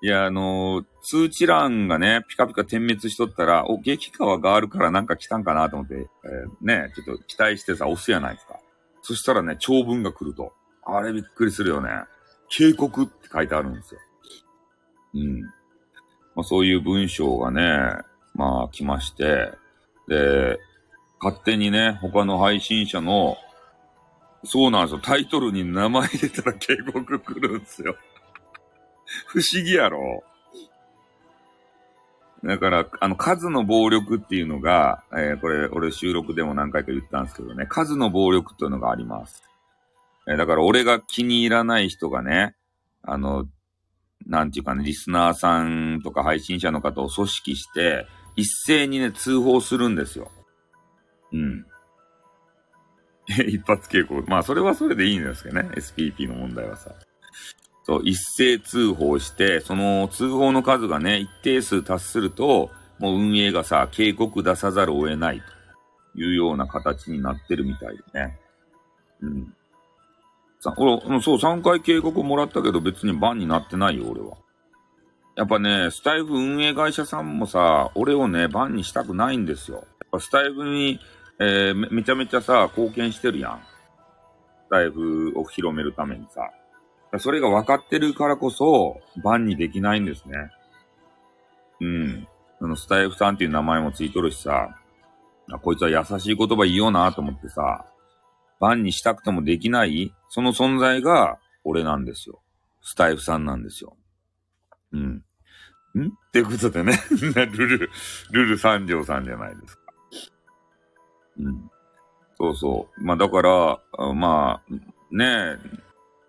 [0.00, 8.60] いや、あのー、通知欄がね、ピカピカ点滅しとったら、お、激川があるからなんか来たんかなと思って、えー、ね、ちょっと期待してさ、押すやないですか。
[9.02, 10.52] そしたらね、長文が来ると。
[10.84, 11.90] あれびっくりするよね。
[12.48, 14.00] 警告って書いてあるんですよ。
[15.14, 15.42] うん。
[15.42, 15.50] ま
[16.38, 17.62] あ、そういう文章がね、
[18.34, 19.50] まあ来まして、
[20.06, 20.58] で、
[21.20, 23.36] 勝手にね、他の配信者の、
[24.44, 25.00] そうなんですよ。
[25.00, 27.96] タイトルに名前入れたら警告来るんですよ。
[29.26, 30.24] 不思議やろ。
[32.44, 39.42] だから、あの、数の暴力っていうのが、えー、これ、俺収録でも何回か言ったんですけどね、数の暴力というのがあります。
[40.28, 42.54] えー、だから俺が気に入らない人がね、
[43.02, 43.48] あの、
[44.26, 50.30] なんていうかね、リスナーさんとか配信者の方を組織して、一斉にね、通報するんですよ。
[51.32, 51.66] うん。
[53.48, 54.24] 一発稽古。
[54.26, 55.70] まあ、それはそれでいいんですけどね。
[55.74, 56.94] SPP の問題はさ。
[57.88, 65.40] そう、一斉通報して、その通報の数がね、一定数達すると、もう運営がさ、警告出さざるを得ない
[66.14, 68.38] というような形になってるみたいでね。
[69.22, 69.54] うん。
[70.60, 74.36] さ、俺、そう、3回警告もらったけど別にバンになってないよ、俺は。
[75.34, 79.78] やっぱね、スタイフ運営会社さんもさ、俺をね、バンにしたくないんですよ。
[79.78, 81.00] やっぱスタイフに、
[81.38, 83.62] えー、めめちゃめちゃさ、貢献してるやん。
[84.66, 86.50] スタイフを広めるためにさ。
[87.18, 90.50] それが分かってるからこそ、バンにできないんですね。
[91.80, 92.28] うん。
[92.60, 94.76] あの、スタイフさんっていう名前もついとるしさ、
[95.50, 97.86] あこいつは優しい言葉言いようなと思ってさ、
[98.60, 102.42] バンにしたくてもできないその存在が俺なんですよ。
[102.82, 103.96] スタイフさんなんですよ。
[104.92, 105.24] うん。
[105.96, 106.08] ん？
[106.08, 107.90] ってことでね ルル、
[108.32, 109.82] ルル三条さんじゃないですか。
[111.38, 111.70] うん。
[112.36, 113.04] そうそう。
[113.04, 113.80] まあだから、
[114.14, 114.72] まあ、
[115.10, 115.58] ねえ、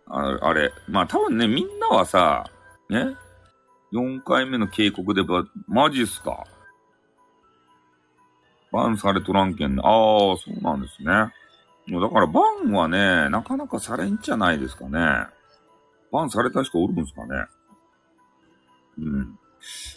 [0.10, 2.50] ああれ、まあ多分ね、みんなはさ、
[2.90, 3.16] ね、
[3.94, 6.46] 4回目の警告でば、マジっすか？
[8.72, 9.82] バンされとらんけんね。
[9.84, 11.12] ああ、そうなんですね。
[11.88, 15.26] もうだからバンはね、なかなかされんじゃないですかね。
[16.12, 17.46] バンされた人おるんすかね？
[19.00, 19.40] うん。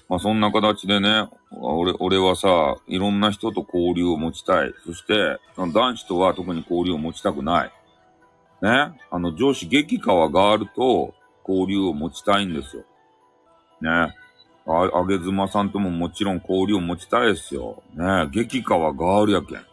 [0.08, 4.72] まあそんな形でね、俺、俺はさ、いろんな人と交流を持ちたい。
[4.84, 7.72] そして、男子とは特に交流を持ちたくない。
[8.62, 8.98] ね。
[9.10, 11.14] あの、上司激川ガールと
[11.46, 12.84] 交流を持ちたいんですよ。
[13.80, 14.16] ね。
[14.64, 17.82] あ、あげずまさんとももちろん交流を持ちたいですよ。
[17.94, 18.28] ね。
[18.30, 19.66] 激川ガールやけん。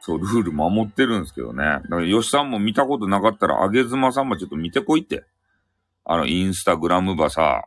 [0.00, 1.64] そう、ルール守ってるんですけどね。
[1.64, 5.24] だから、吉さんも見たことなかったら、あげずまさんもちょっと見てこいって。
[6.04, 7.64] あの、インスタグラムばさ、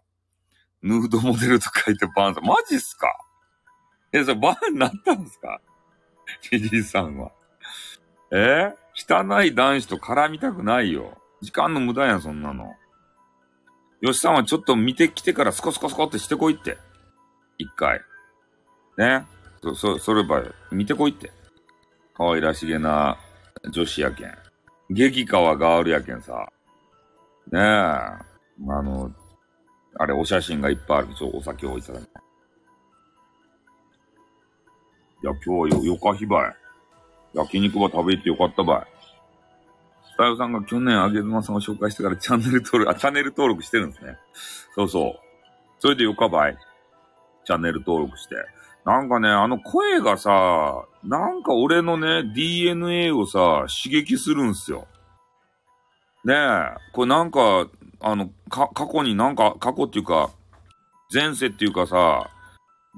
[0.81, 2.45] ヌードモデルと書いてバンさん。
[2.45, 3.07] マジっすか？
[4.13, 5.59] え、それバーンなったんですか？
[6.49, 7.31] ジジイさんは。
[8.31, 8.71] え？
[9.07, 11.17] 汚い男子と絡みたくないよ。
[11.41, 12.75] 時間の無駄やん、そんなの。
[14.01, 16.77] よしさんはちょっと見てきてからスコスコスコってしてこいって。
[17.57, 18.01] 一回。
[18.97, 19.25] ね。
[19.61, 21.31] そ、そ、それば、見てこいって。
[22.15, 23.17] 可愛らしげな
[23.71, 24.37] 女子やけん。
[24.89, 26.51] 激川ガールやけんさ。
[27.51, 27.61] ねえ。
[27.61, 28.23] あ
[28.67, 29.11] の、
[29.97, 32.03] あれ、お写真がいっぱいあるちょ、お酒をいただき。
[32.03, 32.05] い
[35.23, 36.55] や、今日はよ、よかひばい。
[37.33, 38.87] 焼肉ば食べてよかったばい。
[40.13, 44.17] スタイルさんが去年、あげずまさんを紹介してからチャンネル登録、あ、チャンネル登録してるんですね。
[44.75, 45.19] そうそう。
[45.79, 46.57] それでよかばい。
[47.45, 48.35] チャンネル登録して。
[48.85, 54.87] なんかね、あの声がさ、なんか俺のね、DNA をさ、刺激するんすよ。
[56.25, 57.67] ねえ、これなんか、
[58.01, 60.31] あの、か、過去になんか、過去っていうか、
[61.13, 62.29] 前世っていうかさ、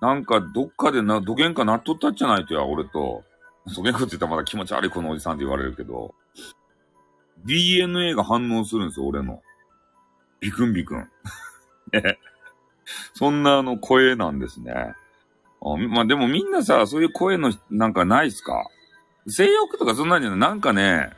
[0.02, 3.24] なんかどっかでな、どげんかなっとったっちゃないとや、俺と。
[3.68, 6.14] そげんかって言ったらまだ気持ち悪いこのおじさんって言われるけど、
[7.46, 9.42] DNA が反応するんですよ、俺の。
[10.40, 11.10] ビクンビクン。
[11.94, 12.18] ね。
[13.14, 14.74] そんなあの声なんですね。
[14.74, 18.68] あまあでもみんなさ、そういう声のなんかないっすか？
[19.28, 21.12] 性欲とかそんなんじゃないなんかね、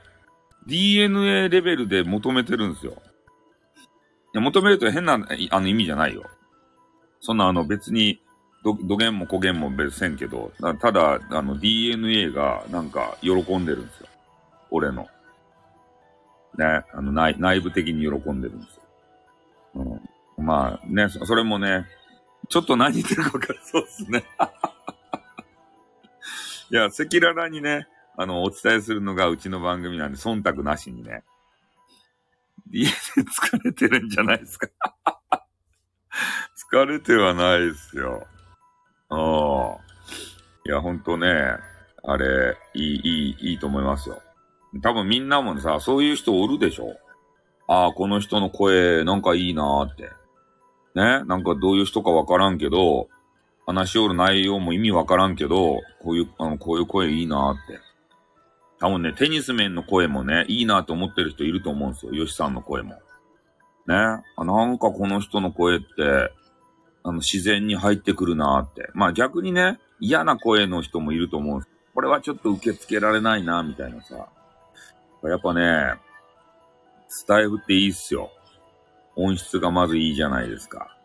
[0.67, 3.01] DNA レベルで求めてるんですよ。
[4.33, 6.23] や、求めると変な、あの意味じゃないよ。
[7.21, 8.19] そんなあの別に、
[8.64, 14.07] ど、どげんもこげんも別せんけど、ただ、あの DNA がなんか喜んでるんですよ。
[14.72, 15.07] 俺の。
[16.57, 18.82] ね、あの内、内部的に喜んでるんですよ。
[20.38, 20.45] うん。
[20.45, 21.86] まあね、それもね、
[22.49, 24.24] ちょっと何言ってるか分かるそうっすね。
[26.72, 31.24] いや、赤裸々にね、あの、お伝えするのがうちの番組なんで、忖度なしにね。
[32.72, 34.70] 家で疲れてるんじゃないですか
[36.72, 38.26] 疲れてはないですよ。
[39.16, 39.78] ああ。
[40.66, 41.28] いや、ほんとね、
[42.03, 44.22] あれ、いい、いい、いいと思いますよ。
[44.82, 46.97] 多分みんなもさ、そういう人おるでしょ
[47.68, 50.09] ああ、この人の声、なんかいいなーって。
[50.95, 51.24] ね？
[51.26, 53.07] なんかどういう人かわからんけど、
[53.66, 57.80] 話しおる内容も意味わからんけど、こういう、あの、こういう声いいなーって。
[58.80, 62.14] 多分ね、テニス面の声もね、いいなと思ってる人いると思うんですよ。
[62.14, 62.95] ヨシさんの声も。
[63.88, 63.95] ね？
[64.36, 65.86] あなんかこの人の声って、
[67.04, 68.89] あの、自然に入ってくるなって。
[68.93, 71.62] まあ逆にね、嫌な声の人もいると思う。
[71.93, 74.28] これはちょっと受け付けられないな、みたいなさ。
[75.24, 75.93] やっぱね、
[77.08, 78.32] スタイフっていいっすよ。
[79.16, 80.97] 音質がまずいいじゃないですか。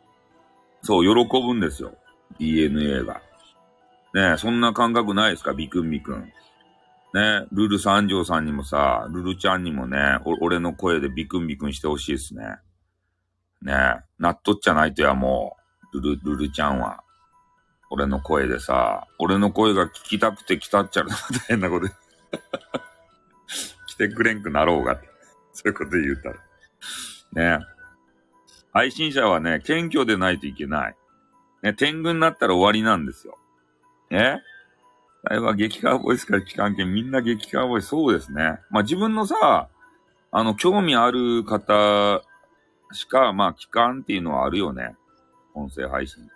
[0.83, 1.93] そう、喜ぶんですよ。
[2.39, 3.21] DNA が。
[4.15, 5.53] ねそんな感覚ないですか？
[5.53, 6.33] ビクンビクン。
[7.15, 12.57] ね、ルル三条さんにもさ、ルルちゃんにもね、俺の声でビクンビクンしてほしいですね。
[13.63, 15.58] ねなっとっちゃないとやもう、
[15.93, 17.03] ルル、ルルちゃんは。
[17.91, 21.11] 俺の声でさ、俺の声が聞きたくて来たっちゃうみ
[21.41, 21.89] たいなこと。
[23.87, 25.09] 来てくれんくなろうがって。
[25.53, 27.59] そういうこと言うたら。
[27.59, 27.65] ね
[28.73, 30.97] 配信者はね、謙虚でないといけない。
[31.63, 33.39] ね、天狗になったら終わりなんですよ。
[34.11, 34.43] ね
[35.25, 38.59] あれは激カーボイスから聞かんけん、みんな激カーボイス、そうですね。
[38.71, 39.69] まあ自分のさ、
[40.31, 42.23] あの、興味ある方
[42.93, 44.95] しか、まあ聞かんっていうのはあるよね。
[45.59, 46.33] 音声配信って。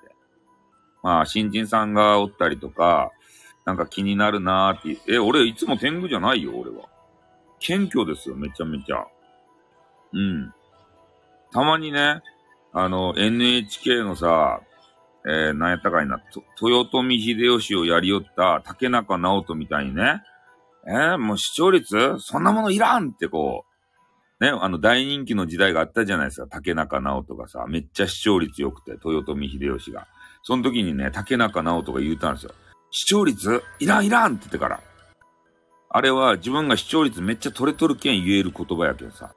[1.02, 3.10] まあ、新人さんがおったりとか、
[3.64, 5.14] なんか気になるなーって。
[5.14, 6.88] え、俺いつも天狗じゃないよ、俺は。
[7.58, 9.06] 謙虚ですよ、めちゃめちゃ。
[10.12, 10.52] うん。
[11.52, 12.22] たまにね、
[12.72, 14.60] あの、NHK のさ、
[15.24, 16.20] えー、何やったかいな、
[16.60, 20.22] 豊臣秀吉をやりよった竹中直人みたいにね、
[20.86, 23.71] えー、もう視聴率そんなものいらんってこう、
[24.42, 26.48] ね、あの大人気の時代があったじゃないですか。
[26.48, 30.08] 竹中直人がさ、めっちゃ視聴率良くて、豊臣秀吉が。
[30.42, 32.52] その時にね、竹中直人が言うたんですよ。
[32.90, 34.80] 視聴率いらんいらんって言ってから。
[35.90, 39.32] あれは自分が視聴率めっちゃ取れとるけん言える言葉やけんさ。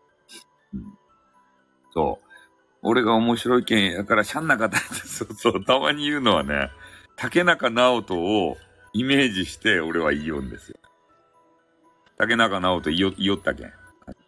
[0.74, 0.82] うん、
[1.94, 2.28] そう。
[2.82, 6.72] 俺が面白い件やからしゃんなかったって、そ うそう、たまに言うのはね、
[7.16, 8.58] 竹中直人を
[8.94, 10.80] イメージして俺は言いよんですよ。
[12.18, 13.72] 竹中直人言いよったけん。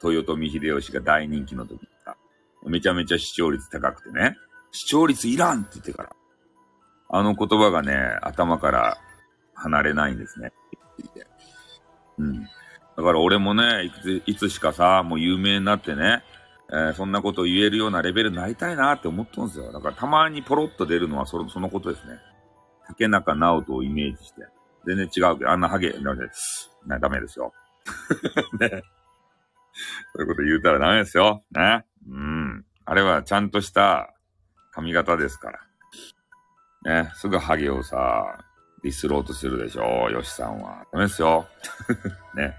[0.03, 2.15] 豊臣秀吉が大人気の時さ、
[2.65, 4.38] めちゃめちゃ視聴率高くてね、
[4.71, 6.09] 視聴率いらんって言ってから、
[7.09, 8.97] あの言葉がね、頭から
[9.53, 10.51] 離れないんですね。
[12.17, 12.43] うん。
[12.43, 16.23] だから俺もね、いつ、いつしかさ、もう有名になってね、
[16.69, 19.71] えー、そんなこと言えるようなレベルになりたいなって思ってんですよ。
[19.71, 22.17] だからたまにポロッと出るのはその、そのことですね。
[22.88, 24.41] 竹中直人をイメージして。
[24.86, 26.25] 全然違うけど、あんなハゲ、なんで、
[26.99, 27.53] ダメですよ。
[28.59, 28.84] ね。
[30.13, 31.43] そういうこと言うたらダメですよ。
[31.51, 31.86] ね。
[32.09, 32.65] うん。
[32.86, 34.13] あれはちゃんとした
[34.71, 35.51] 髪型ですか
[36.86, 37.03] ら。
[37.03, 37.11] ね。
[37.15, 38.39] すぐハゲをさ、
[38.84, 40.86] ディスろうとするでしょ、ヨシさんは。
[40.91, 41.47] ダメですよ。
[42.36, 42.55] ね。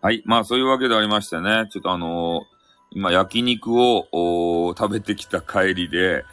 [0.00, 0.22] はい。
[0.26, 1.68] まあ、そういうわけでありましてね。
[1.70, 2.44] ちょっとあのー、
[2.92, 6.24] 今、焼肉を食べてきた帰りで、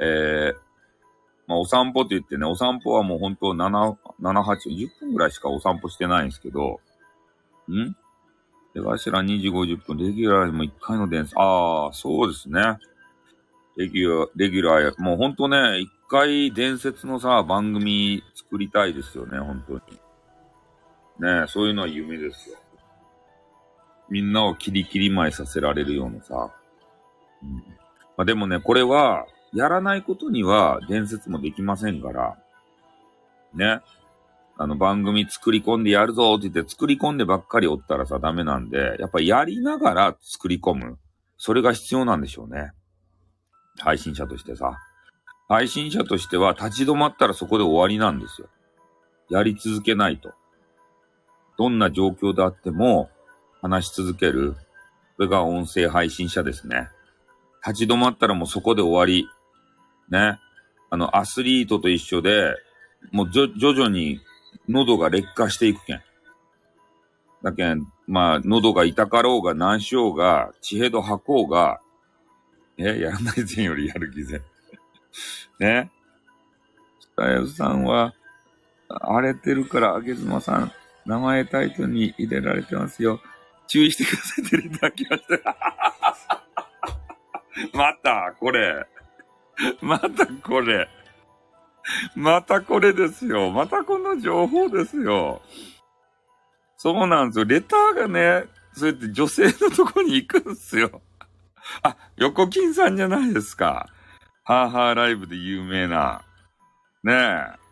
[0.00, 0.68] えー、
[1.46, 6.80] まあ、お散歩って言ってね、お散歩はもう本当7、7、8、10分ぐらいしかお散歩してないんですけど、
[7.68, 7.96] ん？
[8.74, 11.38] 出頭2時50分、レギュラーでも1回の伝説。
[11.38, 12.78] ああ、そうですね。
[13.76, 19.80] レギュラー、レギュラーや、もうほんとね、一回伝説のさ、番組作りたいですよね、本当に。
[21.20, 22.56] ねそういうのは夢ですよ。
[24.08, 26.50] みんなをキリキリ前させられるようなさ。
[27.42, 27.56] うん、
[28.16, 32.36] まあ、でもね、これは、やらないことには伝説もできませんから、
[33.54, 33.80] ね。
[34.60, 40.98] あの番組作り込んでやるぞって言って作り込んでばっかりおったらさダメなんで、やっぱやりながら作り込む。
[41.36, 42.72] それが必要なんでしょうね。
[43.78, 44.76] 配信者としてさ。
[45.48, 48.48] 配信者としては立ち止まったらそこで終わりなんですよ。
[49.30, 50.32] やり続けないと。
[51.56, 53.10] どんな状況であっても
[53.62, 54.56] 話し続ける。
[55.16, 56.88] それが音声配信者ですね。
[57.64, 59.28] 立ち止まったらもうそこで終わり。
[60.10, 60.40] ね。
[60.90, 62.54] あの、アスリートと一緒で、
[63.12, 64.20] もう徐々に
[64.68, 66.02] 喉が劣化していくけん。
[67.42, 71.80] だけん、まあ、喉が痛かろうが難しようが、血へど吐こうが、
[72.76, 74.42] え、やらないぜんよりやる気ぜん。
[75.58, 75.90] ね。
[77.00, 78.14] 北谷さんは、
[78.88, 80.72] 荒れてるから、あげずまさん、
[81.06, 83.20] 名前タイトルに入れられてますよ。
[83.66, 85.56] 注意してくださいってレター来ました。
[87.76, 88.86] また、これ。
[89.80, 90.88] またこれ。
[92.14, 93.50] またこれですよ。
[93.50, 95.42] またこの情報ですよ。
[96.76, 97.44] そうなんですよ。
[97.44, 101.02] レターがね、そうやって女性のとこに行くんすよ。
[101.82, 103.88] あ、横金さんじゃないですか。
[104.44, 106.22] ハーハーライブで有名な。
[107.02, 107.68] ねえ。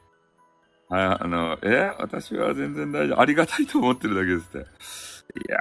[0.88, 3.20] ああの、え私は全然大丈夫。
[3.20, 4.62] ありがたいと思ってるだけですっ
[5.36, 5.48] て。
[5.48, 5.58] いや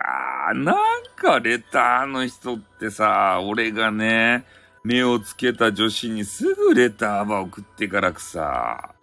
[0.53, 0.76] ー、なん
[1.16, 4.45] かレターの人ってさ、俺がね、
[4.86, 8.94] 目をつけた女子にすぐレターば送ってからくさ、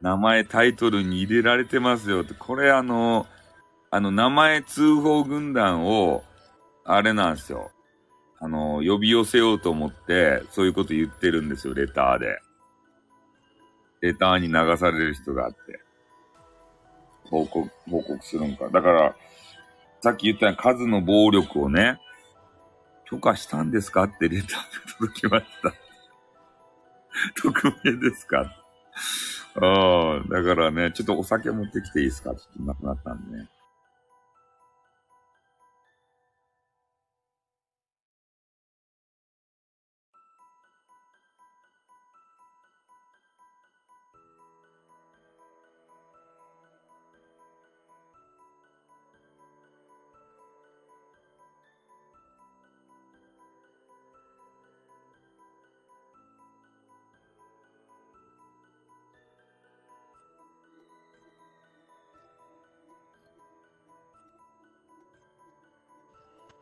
[0.00, 3.26] 名前タイトルに入れられてますよって、これあの、
[3.90, 6.22] あの、名前通報軍団を、
[6.84, 7.72] あれなんですよ。
[8.38, 12.38] あの、呼び寄せようと思って、そういうこと言ってるんですよ、レターで。
[14.00, 15.80] レターに流される人があって。
[17.24, 18.68] 報告、報告するんか。
[18.68, 19.16] だから、
[20.00, 21.98] さっき言ったように数の暴力をね、
[23.10, 24.04] 許可したんですか？
[24.04, 24.58] ってレターが
[24.98, 25.72] 届きました。
[27.42, 28.54] 匿名ですか？
[29.60, 32.34] ああ、だからね、ちょっとお酒持ってきていいですか？
[32.34, 33.48] ちょっとなくなったんでね。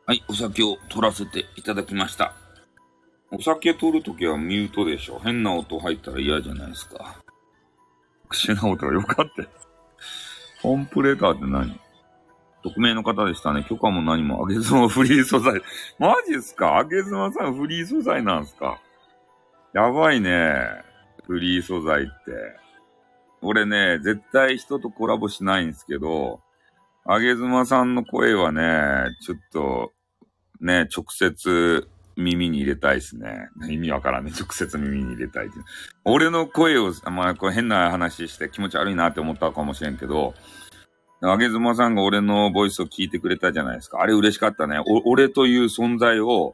[0.09, 2.33] はい、お酒を取らせていただきました。
[3.29, 5.19] お酒取るときはミュートでしょ。
[5.21, 7.21] 変な音入ったら嫌じゃないですか。
[8.29, 9.43] 口な音がよかった。
[10.61, 11.77] コンプレーターって何？
[12.63, 13.65] 匿名の方でしたね。
[13.67, 15.61] 許可も何も、あげずまフリー素材。
[15.99, 16.77] マジっすか？
[16.77, 18.79] あげずまさんフリー素材なんすか？
[19.73, 20.55] やばいね。
[21.25, 22.11] フリー素材って。
[23.41, 26.39] 俺ね、絶対人とコラボしないんですけど、
[27.03, 29.91] あげずまさんの声はね、ちょっと、
[30.61, 31.87] ね、直接
[32.17, 33.49] 耳に入れたいですね。
[33.69, 34.31] 意味わからんね。
[34.37, 35.55] 直接耳に入れたいって。
[36.03, 40.33] 俺の声を、まあ、こう変な話して気持ち悪いなって思ったかもしれんけど、
[41.21, 44.01] あげずまさんが俺のボイスを聞いてくれたじゃないですか。
[44.01, 44.81] あれ嬉しかったね。
[45.05, 46.53] 俺という存在を、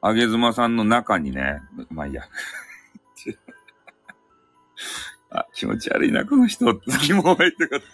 [0.00, 2.22] あげずまさんの中にね、まあいいや。
[5.30, 6.74] あ、気持ち悪いな、この人。
[7.00, 7.86] キモいってこと。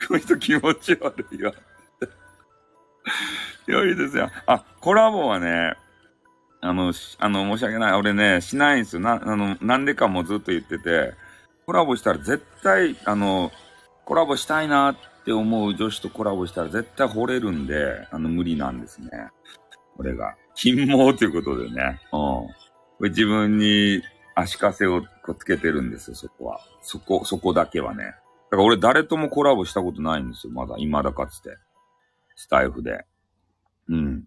[0.08, 1.54] この人気持ち悪いわ。
[3.66, 4.30] 良いですよ。
[4.46, 5.74] あ、コラボはね、
[6.60, 7.92] あの、あの、申し訳ない。
[7.92, 9.00] 俺ね、しないんですよ。
[9.00, 11.14] な、あの、なんでかもずっと言ってて、
[11.66, 13.52] コラボしたら絶対、あの、
[14.04, 19.10] コラボしたいなって思う女子とコラボしたら絶対惚れるんで、あの、無理なんですね。
[19.96, 20.34] これが。
[20.54, 22.00] 金毛ということでね。
[22.12, 22.20] うん。
[22.20, 22.50] こ
[23.00, 24.02] れ自分に
[24.34, 25.02] 足かせを
[25.38, 26.60] つけてるんですよ、そこは。
[26.82, 28.04] そこ、そこだけはね。
[28.04, 31.56] だから俺誰ともコラボしたことないんですよ、まだ、未だかつて。
[32.36, 33.04] スタイフで。
[33.88, 34.24] うん。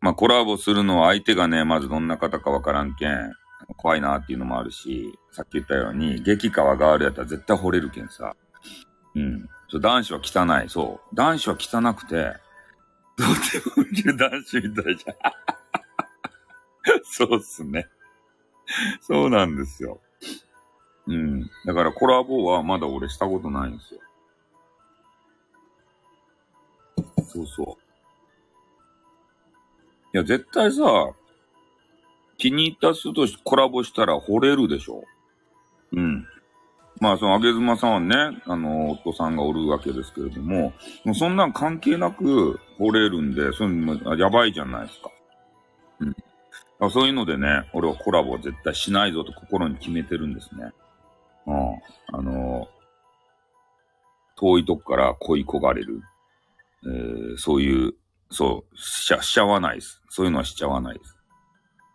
[0.00, 3.32] まあ、コラボするのは相手がね、まずどんな方かわからんけん、
[3.76, 8.34] 怖いなっていうのもあるし、さっき言ったように、激川ガールやったら絶対惚れるけんさ。
[9.14, 9.48] うん。
[9.68, 10.68] そう、男子は汚い。
[10.68, 11.14] そう。
[11.14, 12.34] 男子は汚くて、
[13.16, 13.28] どう
[13.76, 15.16] でもいい男子みたいじゃん。
[17.04, 17.86] そうっすね。
[19.02, 20.00] そうなんですよ。
[21.06, 21.50] うん。
[21.66, 24.00] だからコラボはまだ俺したことないんですよ。
[27.26, 27.89] そうそう。
[30.12, 30.82] いや、絶対さ、
[32.36, 35.04] 気に入った人とコラボしたら惚れるでしょ。
[35.92, 36.26] うん。
[37.00, 40.72] まあ、その、あげずまさんはね、あの、夫さんがおるわけですけれども、
[41.04, 45.10] もうそんなん関係なく惚れるんで、そういうのやばいじゃないですか。
[46.00, 46.90] うん。
[46.90, 50.72] そういうのでね、俺はコラボは絶対しないぞと心に決めてるんですね。
[51.46, 51.56] うん。
[52.12, 52.68] あの、
[54.36, 56.02] 遠いとこから恋焦がれる。
[56.84, 57.94] えー、そういう、
[58.30, 60.00] そう、しちゃ、しちゃわないです。
[60.08, 61.16] そういうのはしちゃわないです。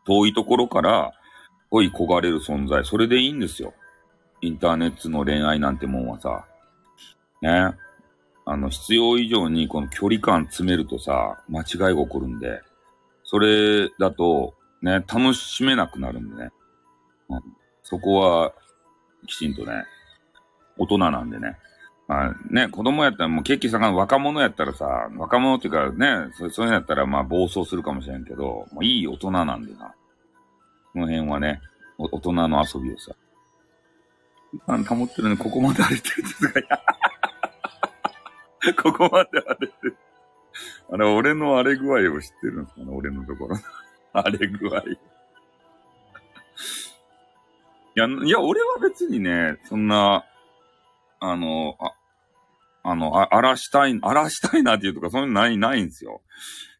[0.06, 1.14] 遠いところから
[1.70, 3.74] 恋焦がれる存在、それでいいんですよ。
[4.42, 6.46] インターネットの恋愛なんてもんはさ。
[7.42, 7.74] ね。
[8.48, 12.62] あの、必要以上にこの距離感詰めるとさ、間違いが起こるんで、
[13.24, 16.52] それだと、ね、楽しめなくなるんでね。
[17.30, 17.42] うん、
[17.82, 18.54] そこは、
[19.26, 19.84] きちんとね、
[20.78, 21.58] 大人なんでね。
[22.08, 29.95] まあね、子供やったらもうケーキさんが若者やったらさ、若者っていうかね、そそういうのやったらまあ暴走するかもしれんけど、もういい大人なんでな。
[30.93, 31.62] この辺はね、
[31.97, 33.16] 大人の遊びをさ。
[34.68, 36.62] 保ってるのにここまで荒れてるんですが、
[38.84, 39.97] ここまで荒れ てる。
[40.91, 43.58] あれ、俺の荒れ具合を知ってるんですかね、俺のところ。
[44.14, 44.80] 荒れ具合。
[44.80, 44.97] い
[47.95, 50.26] や、いや、俺は別にね、そんな、
[51.20, 51.91] あの、あ、
[52.84, 56.22] あの、あ荒らしたい、荒らしたいなっていうとか、そういうのない、ないんですよ。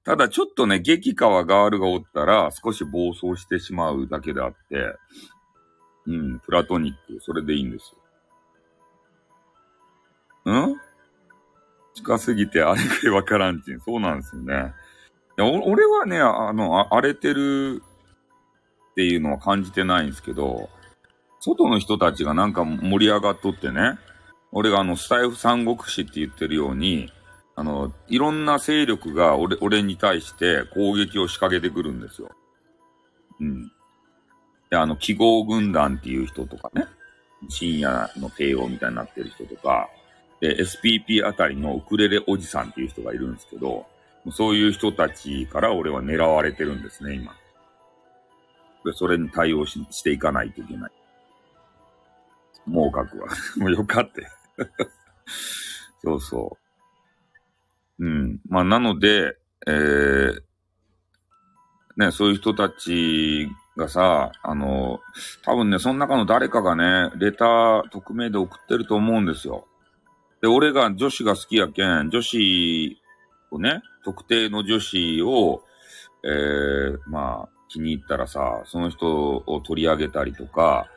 [0.04, 4.96] ただちょっとね、激川ガールがおったら、少し暴走してしまうだけであって、
[6.06, 7.96] うん、プラトニック、それでいいんです
[10.46, 10.68] よ。
[10.68, 10.80] ん？
[11.96, 13.80] 近すぎてあれくらいわからんちん。
[13.80, 14.74] そうなんですよね。
[15.40, 17.82] いや、俺はね、あの、荒れてる
[18.92, 20.70] っていうのは感じてないんですけど、
[21.40, 23.98] 外の人たちがなんか盛り上がっとってね、
[24.58, 27.12] 俺があの、スタイフ三国志って言ってるように、
[27.58, 32.32] あの、いろんな勢力が俺、俺に対して攻撃を仕掛けてくるんですよ。
[33.42, 33.70] うん。
[34.70, 36.88] で、あの、記号軍団っていう人とかね、
[37.50, 39.90] 深夜の帝王みたいになってる人とか、
[40.40, 43.86] で、SPP あたりのウクレレおじさんっていう人がいるんですけど、
[44.32, 47.36] そういう人たちから俺は狙われてるんですね、今。
[48.86, 50.92] で、それに対応ししていかないといけない。
[52.66, 53.28] 猛角は。
[53.58, 54.26] もうよかって。
[56.04, 56.58] そうそ
[58.00, 58.06] う。
[58.06, 58.40] うん。
[58.48, 59.38] まあ、なので、
[59.68, 60.42] えー、
[61.98, 63.48] ね、そういう人たち
[63.78, 65.00] がさ、あの、
[65.44, 69.66] 多分ね、その中の誰かがね、レター匿名で送ってると思うんですよ。
[70.42, 73.02] で、俺が女子が好きやけん、女子
[73.52, 75.64] をね、特定の女子を、
[76.24, 80.88] えー、まあ、気に入ったらさ、その人を取り上げたりとか、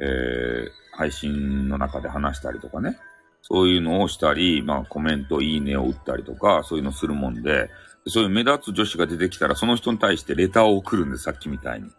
[0.00, 2.98] えー、配信の中で話したりとかね。
[3.42, 7.70] そういうのをしたり、まあコメント、いいねを打ったりとか、そういうのするもんで、
[8.08, 11.90] そういう目立つ女子が出てきたら、その人に対してレターを送るんです、さっきみたいに。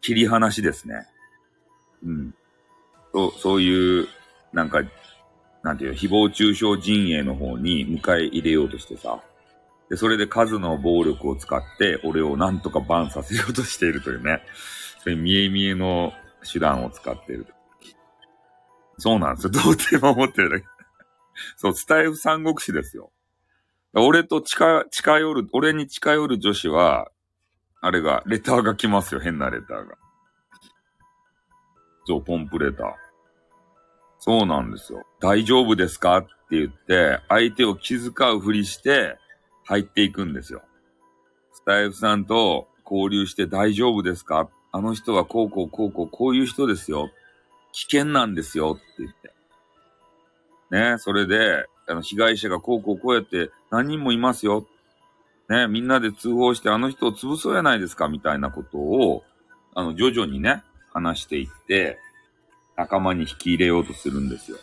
[0.00, 1.06] 切り離しですね。
[2.04, 2.34] うん。
[3.12, 4.08] そう、そういう、
[4.52, 4.82] なんか、
[5.62, 9.20] なんていう、誹謗中傷陣営の方に迎え入れようとしてさ。
[9.90, 14.42] で、それで数の暴力を使って、俺をなんとかバンさせようとしているというね。
[15.02, 16.12] そういう見え見えの
[16.50, 17.46] 手段を使っている。
[18.98, 19.50] そうなんですよ。
[19.50, 20.66] 童貞守ってるだけ。
[21.56, 23.12] そう、スタイフ三国志ですよ。
[23.94, 27.10] 俺と近、近寄る、俺に近寄る女子は、
[27.80, 29.20] あれが、レターが来ますよ。
[29.20, 29.96] 変なレターが。
[32.04, 32.94] そう、ポンプレター。
[34.18, 35.06] そうなんですよ。
[35.20, 39.16] 大丈夫ですかって言って、相手を気遣うふりして、
[39.64, 40.62] 入っていくんですよ。
[41.52, 47.10] スタイフさんと交流して大丈夫ですかあの人はこうこうこうこうこういう人ですよ。
[47.72, 49.32] 危険なんですよって言って。
[50.70, 54.66] ね、それで、あの、被害者がこうこうこうやって何人もいますよ。
[55.48, 59.24] ね、みんなで通報してあの人を潰そうやないですかみたいなことを、
[59.74, 60.62] あの、徐々にね、
[60.92, 61.98] 話していって、
[62.76, 64.58] 仲間に引き入れようとするんですよ。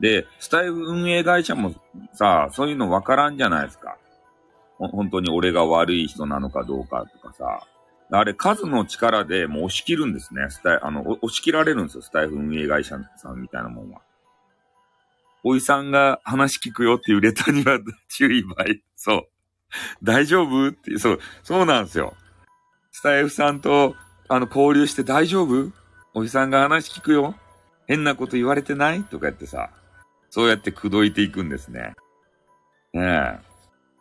[0.00, 1.72] で、スタイル運営会社も
[2.14, 3.96] さ、そういうのわからんじゃないですか。
[4.78, 7.66] 本当に俺が悪い人なのかどうかとかさ。
[8.18, 10.50] あれ、数の力でもう押し切るんですね。
[10.50, 12.02] スタイ、あの、押し切られるんですよ。
[12.02, 14.02] スタイフ運営会社さんみたいなもんは。
[15.44, 18.82] おいさんが話聞くよっていうレターには注意ばい。
[18.96, 19.28] そう。
[20.02, 22.14] 大丈夫って、そう、そうなんですよ。
[22.90, 23.96] スタイフさんと、
[24.28, 25.72] あの、交流して大丈夫？
[26.14, 27.34] おじさんが話聞くよ
[27.86, 29.02] 変なこと言われてない？
[29.04, 29.70] とかやってさ、
[30.28, 31.94] そうやって口説いていくんですね。
[32.92, 33.40] ねえ。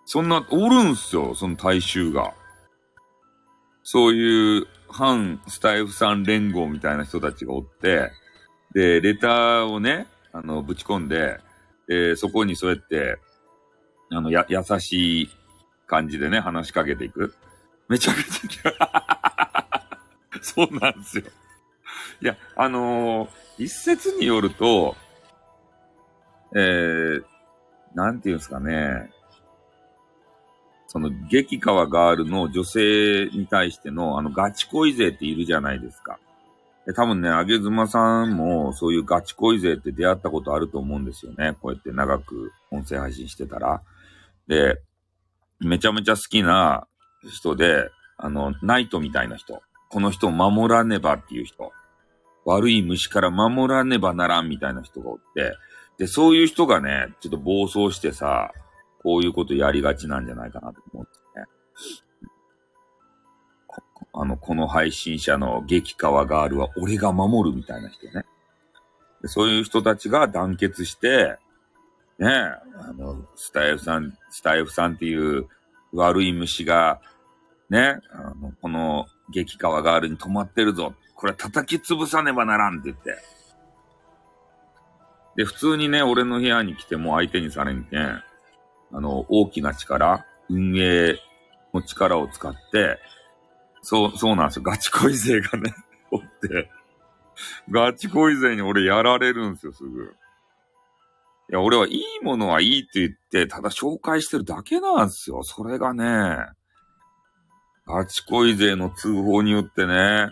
[0.05, 2.33] そんな、おるんすよ、その大衆が。
[3.83, 8.11] そういう反スタイフさん連合みたいな人たちがおって、
[8.73, 11.39] で、レターをね、あの、ぶち込んで、
[11.87, 13.17] で、そこにそうやって、
[14.09, 15.29] あの、や、優しい
[15.87, 17.33] 感じでね、話しかけていく。
[17.89, 19.87] めちゃくちゃ
[20.41, 21.23] そうなんですよ。
[22.21, 24.95] いや、あのー、一説によると、
[26.55, 27.23] えー、
[27.93, 29.11] なんていうんですかね、
[30.91, 36.19] その、激川ガールの女性に対しての、あの、ガチ恋勢っているじゃないですか。
[36.85, 41.55] で多分ね、あげずまさんもそういうガチ恋勢って出会ったことあると思うんですよね。
[41.61, 43.81] こうやって長く音声配信してたら。
[44.47, 44.81] で、
[45.61, 46.87] めちゃめちゃ好きな
[47.31, 49.61] 人で、あの、ナイトみたいな人。
[49.87, 51.71] この人を守らねばっていう人。
[52.43, 55.55] 悪い虫から守らねばならんみたいな人がおって、
[55.97, 58.51] で、そういう人がね、ちょっと暴走してさ、
[59.03, 61.45] こういうことやりがちなんじゃないかなと思ってね。
[64.13, 68.25] あの、この配信者の激川ガールは俺が守るみたいな人ね。
[69.25, 71.37] そういう人たちが団結して、
[72.19, 75.47] ねあの、スタイフさん、スタイフさんっていう
[75.93, 77.01] 悪い虫が、
[77.69, 80.93] ね、あの、この激川ガールに止まってるぞ。
[81.15, 83.17] これ叩き潰さねばならんって言って。
[85.37, 88.21] で、普通にね、俺の部屋に来ても相手にされんけん、
[88.93, 91.19] あの、大きな力、運営
[91.73, 92.99] の力を使って、
[93.81, 94.63] そう、そうなんですよ。
[94.63, 95.73] ガチ恋勢がね、
[96.11, 96.69] おって、
[97.69, 100.15] ガチ恋勢に俺やられるんですよ、すぐ。
[101.49, 105.43] いや、俺はいいものはいいって言って、ただ紹介してるだけなんですよ。
[105.43, 106.37] それがね、
[107.87, 110.29] ガチ恋勢の通報によってね、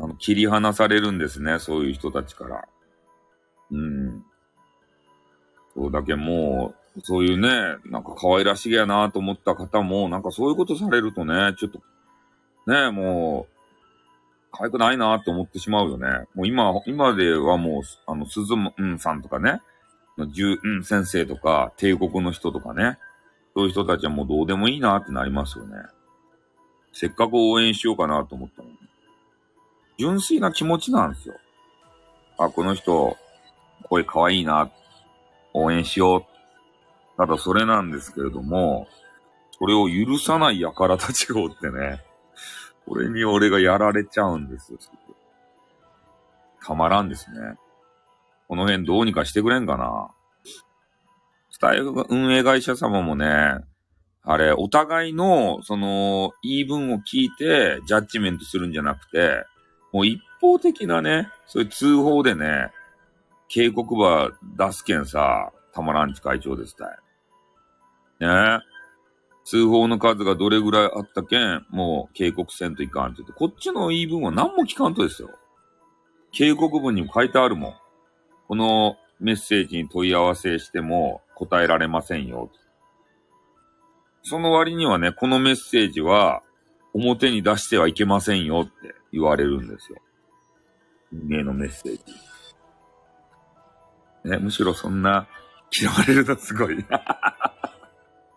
[0.00, 2.64] あの、切り離されるんですね、そういう人たちから。
[3.70, 4.24] うん。
[5.74, 11.80] そうだけもう、そういうね、なんか可愛らしげやなと思った方も、なんかそういうことされるとね、ちょっと、
[12.66, 13.58] ね、もう、
[14.50, 16.08] 可愛くないなって思ってしまうよね。
[16.34, 19.60] もう今、今ではもう、あの、鈴んさんとかね、
[20.32, 22.98] 十、うん先生とか、帝国の人とかね、
[23.54, 25.76] そういう人たちはもうどうでもいいなってなりますよね。
[26.92, 28.76] せっかく応援しようかなと思ったのに。
[29.98, 31.34] 純粋な気持ちなんですよ。
[32.38, 33.16] あ、この人、
[33.84, 34.70] 声可愛いな、
[35.52, 36.37] 応援しよう。
[37.18, 38.86] ただそれなんですけれども、
[39.58, 42.00] それを許さない輩たちがおってね、
[42.86, 44.78] これに俺がやられちゃうんですよ。
[46.64, 47.58] たまらんですね。
[48.46, 50.10] この辺どうにかしてくれんかな。
[51.50, 53.58] スタイル運営会社様もね、
[54.22, 59.44] あれ、お互いの、その、言い分を聞いて、ジャッジメントするんじゃなくて、
[59.92, 62.70] もう一方的なね、そういう通報でね、
[63.48, 66.88] 警告ば出すけんさ、たまらんち会長ですたい。
[68.20, 68.60] ね
[69.44, 75.30] 通報の数がどれぐらいあったけん、もう警告せんといかんって言って、こっちの言い分は何も聞かんとですよ。
[76.32, 77.74] 警告文にも書いてあるもん。
[78.46, 82.50] このメッセージに問い合わせしても答えられませんよ。
[84.22, 86.42] その割にはね、このメッセージは
[86.92, 89.98] 表に出してはいけませんよって言われるんですよ。
[91.12, 92.02] 運営のメッセージ。
[94.28, 95.26] ね、むしろそんな
[95.74, 96.84] 嫌われるのすごい。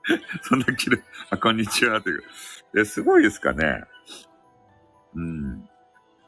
[0.42, 2.24] そんな嫌い、あ、こんにちはっていう。
[2.78, 3.84] え、すごいですかね。
[5.16, 5.68] うん。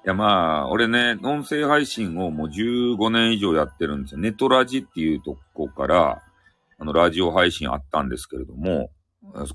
[0.05, 4.19] いや、まあ、俺ね、音声配信をもう15年以上やってるんですよ。
[4.19, 6.21] ネットラジっていうとこから、
[6.77, 8.91] あの、ラジオ配信あったんですけれども、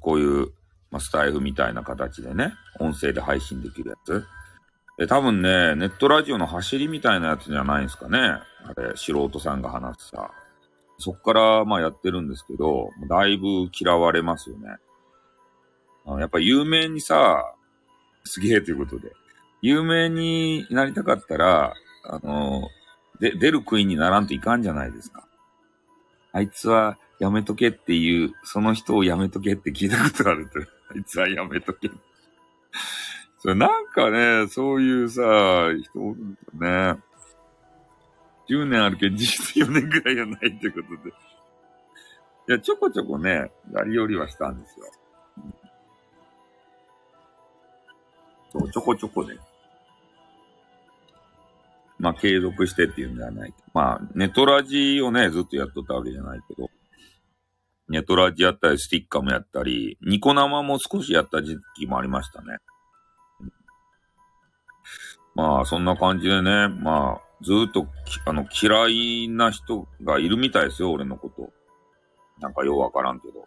[0.01, 0.47] こういう、
[0.91, 4.25] まあ、スタイフみたいな形でね、音声で配信できるやつ。
[4.99, 8.19] え、多分ね、ネットラジオの走りみたいなやつじゃないんですかね。
[8.19, 8.43] あ
[8.77, 10.31] れ、素人さんが話すさ。
[10.99, 14.77] そっから、まあやってるんですけど、だいぶ嫌われますよね。
[16.05, 17.55] あのやっぱ有名にさ、
[18.25, 19.13] すげえということで。
[19.63, 21.75] 有名になりたかったら、
[22.05, 22.69] あの、
[23.21, 25.27] で、出る杭にならんといかんじゃないですか。
[26.33, 30.61] あいつはやめとけっていう、その人をやめとけって聞いたことあると。
[30.61, 31.91] あいつはやめとけ。
[33.41, 35.23] それなんかね、そういうさ、
[35.83, 36.17] 人
[36.55, 36.97] ね。
[38.49, 41.11] 10年あるけど、実質4年ぐらいはないってことで。
[42.49, 44.87] いや、ちょこちょこね、やりよりはしたんですよ。
[48.51, 49.37] そう、ちょこちょこね。
[51.99, 53.53] まあ、継続してっていうんではない。
[53.75, 56.71] まあ、ネトラジをね、ずっとやっとったわけじゃないけど、
[57.89, 62.59] ネトラジやったり、スティッカーもやったり、ニコ生も少しやった時期もありましたね。
[65.35, 67.87] まあ、そんな感じでね、まあ、ずっと、
[68.27, 71.53] あの、嫌いな人がいるみたいですよ、俺のこと。
[72.41, 73.47] なんかようわからんけど。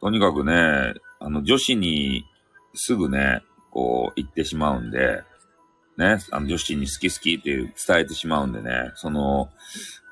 [0.00, 2.24] とにかくね、あの、女子に
[2.74, 5.22] すぐね、こう、言ってしまうんで、
[5.96, 9.50] ね、あの、女子に好き好きって伝えてしまうんでね、その、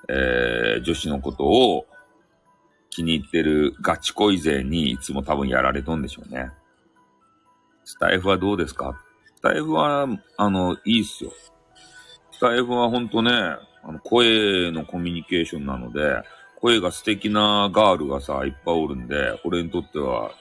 [0.08, 1.86] えー、女子のことを
[2.90, 6.50] 気に入ってるガチ恋勢にいつも多分やられとんでしょうね。
[7.84, 9.00] スタイフはどうですか？
[9.36, 11.32] スタイフは、あの、いいっすよ。
[12.36, 16.22] スタイフはほんとね、あの、声のコミュニケーションなので、
[16.60, 20.32] 声が素敵なガールがさ、いっぱいおるんで、俺にとっては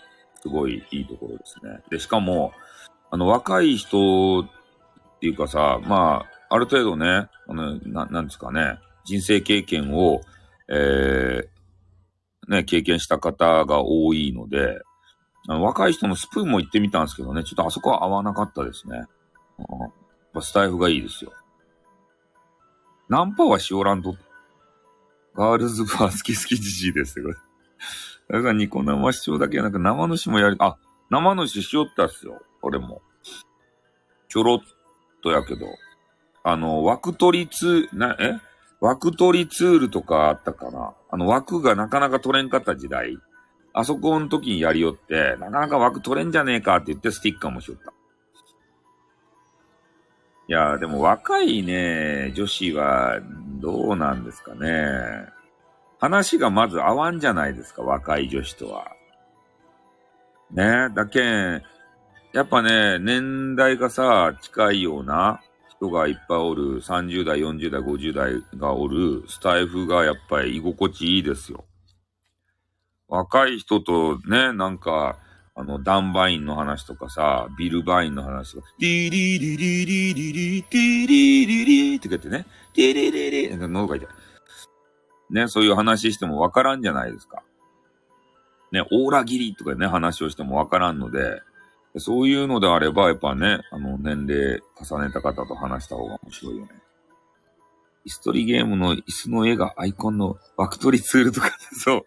[0.41, 1.79] すごいいいところですね。
[1.89, 2.51] で、しかも、
[3.11, 4.45] あの、若い人っ
[5.21, 10.19] ていうかさ、まあ、ある程度ね、あの、ななんですかね、人生経験を、
[10.67, 14.81] えー、ね、経験した方が多いので、
[15.47, 19.03] あの若い人のスプーンも行ってみたんですけどね、ちょっとあそこは合わなかったですね。
[20.33, 21.31] うん、スタイフがいいですよ。
[23.07, 24.15] ナンパはしおらんと。
[25.35, 27.33] ガールズバー好き好きじじいですよ。
[28.29, 30.77] だからニコ生視聴だけじゃなく生主もやり、あ、
[31.11, 32.41] 生主しよったっすよ。
[32.61, 33.01] 俺も。
[34.27, 34.59] ちょろっ
[35.21, 35.67] とやけど。
[36.43, 38.39] あの、枠取りツー、な、え？
[38.81, 43.17] 枠取りツールとかあったかなあの枠がなかなか取れんかった時代。
[43.73, 47.93] あそこの時にやりよって、なかなか枠取れんじゃねえかって言ってスティッカーもしよった。
[50.47, 53.19] いや、でも若いね、女子は
[53.59, 55.27] どうなんですかね。
[55.99, 58.91] 話がまず合わんじゃないですか、若い女子とは。
[60.51, 61.63] ねだけん、
[62.33, 71.65] やっぱね、年代がさ、近いような人がいっぱいおる、30代、40代、50代がおる、スタイフがやっぱり居心地いいですよ。
[73.07, 75.17] 若い人とね、なんか、
[75.57, 82.45] あの、ダンバインの話とかさ、ビルバインの話とか、ディリリリリリリ、ディリリリって言ってね、
[82.75, 84.07] ディリリリ、なんか喉が痛い。
[85.29, 87.41] ね、そういう話してもわからんじゃないですか。
[88.73, 91.41] ね、オーラギリとかね、話をしてもわからんので、
[91.97, 96.71] そういうのであれば、やっぱね、あの、年齢重ねた方と話した方が面白いよね。
[98.05, 102.05] 椅子取りゲームの椅子の絵がアイコンの枠取りツールとか、そう。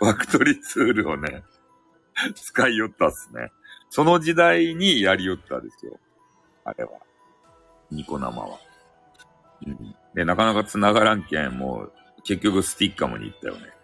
[0.00, 1.44] 枠取りツールをね、
[2.34, 3.50] 使いよったっすね。
[3.90, 5.98] その時代にやりよったですよ。
[6.64, 6.92] あれは。
[7.90, 8.58] ニコ生は。
[9.66, 9.94] うん。
[10.14, 11.92] で、なかなか繋がらんけん、もう、
[12.24, 13.74] 結局スティッカムに行ったよね。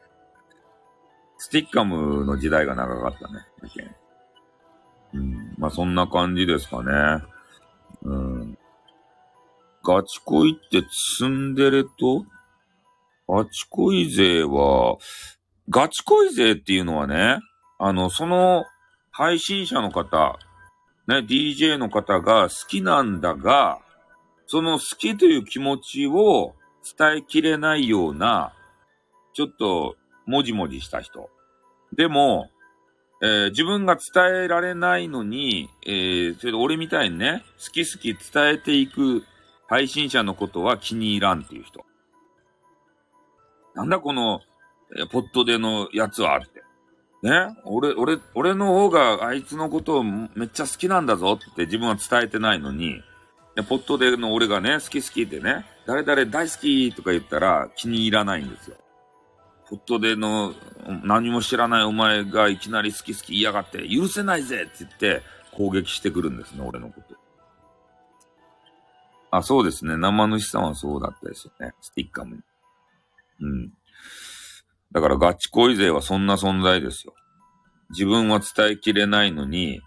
[1.38, 3.46] スティッカムの時代が長かったね。
[5.14, 5.54] うん。
[5.58, 7.24] まあ、そんな感じですかね。
[8.02, 8.58] うん。
[9.82, 10.82] ガチ恋って
[11.16, 12.26] ツンデレと、
[13.28, 14.98] ガチ恋勢は、
[15.68, 17.38] ガチ恋勢っていうのはね、
[17.82, 18.66] あの、その
[19.10, 20.38] 配信者の方、
[21.08, 23.80] ね、DJ の方が好きなんだが、
[24.46, 26.54] その好きという気持ちを
[26.98, 28.52] 伝えきれないような、
[29.32, 31.30] ちょっと、もじもじした人。
[31.96, 32.50] でも、
[33.22, 39.24] えー、自分が伝えられないのに、えー、それで俺みたいにね、好き好き伝えていく
[39.68, 41.86] 配信者のことは気に入らんっていう人。
[43.74, 44.40] なんだこの、
[44.98, 46.62] えー、ポットでのやつはって。
[47.22, 53.02] ね俺、俺、俺の方があいつのことをめっちゃ好きなんだぞって自分は伝えてないのに、
[53.68, 58.76] ポットでの俺がね、好き好きってね、誰々大好きとか言ったら気に入らないんですよ。
[59.68, 60.54] ポットでの
[61.04, 67.14] 何も知らないお前がいきなり好き好き言いやがって許せないぜって言って攻撃してくるんですね、俺のこと。
[69.30, 69.96] あ、そうですね。
[69.96, 71.74] 生主さんはそうだったですよね。
[71.80, 72.42] スティッカムに。
[73.42, 73.72] うん。
[74.92, 77.14] だからガチ恋勢はそんな存在ですよ。
[77.90, 79.80] 自分は伝えきれないのに、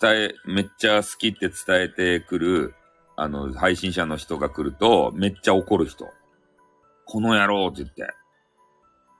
[0.00, 2.74] 伝え、めっちゃ好きって伝えてくる、
[3.16, 6.08] あの、配信者の人が来ると、めっちゃ怒る人。
[7.06, 8.02] この野郎って言って。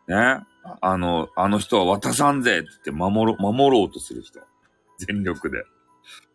[0.09, 0.45] ね？
[0.83, 4.41] あの、あの人は渡さんぜって言って守ろ、守ろうとする人。
[4.99, 5.65] 全力で。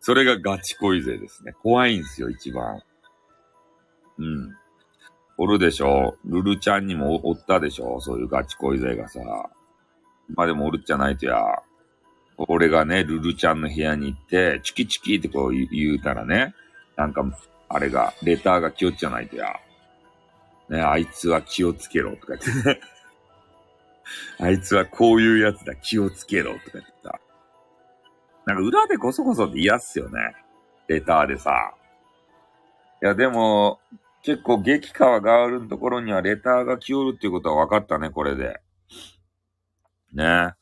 [0.00, 1.52] それがガチ恋勢ですね。
[1.62, 2.82] 怖いんですよ、一番。
[4.18, 4.50] うん。
[5.36, 9.20] おるでしょルルちゃんにもおったでしょそういうガチ恋勢がさ。
[10.34, 11.36] まあでもおるっちゃないとや。
[12.36, 16.54] 俺がね、ルルちゃんの部屋に行って、チキチキってこう言うたらね、
[16.96, 17.24] なんか、
[17.68, 19.54] あれが、レターが気をつじゃないとや。
[20.68, 22.80] ね、あいつは気をつけろとか言ってね。
[24.40, 27.20] あいつはこういうやつだ、気をつけろとか言ってさ。
[28.46, 30.34] なんか裏でこそこそって嫌っすよね。
[30.88, 31.74] レターでさ。
[33.02, 33.80] いや、でも、
[34.24, 38.58] 結構激川ガールのところにはレターが来よるっていうことは分かったね、これで。
[40.14, 40.54] ね。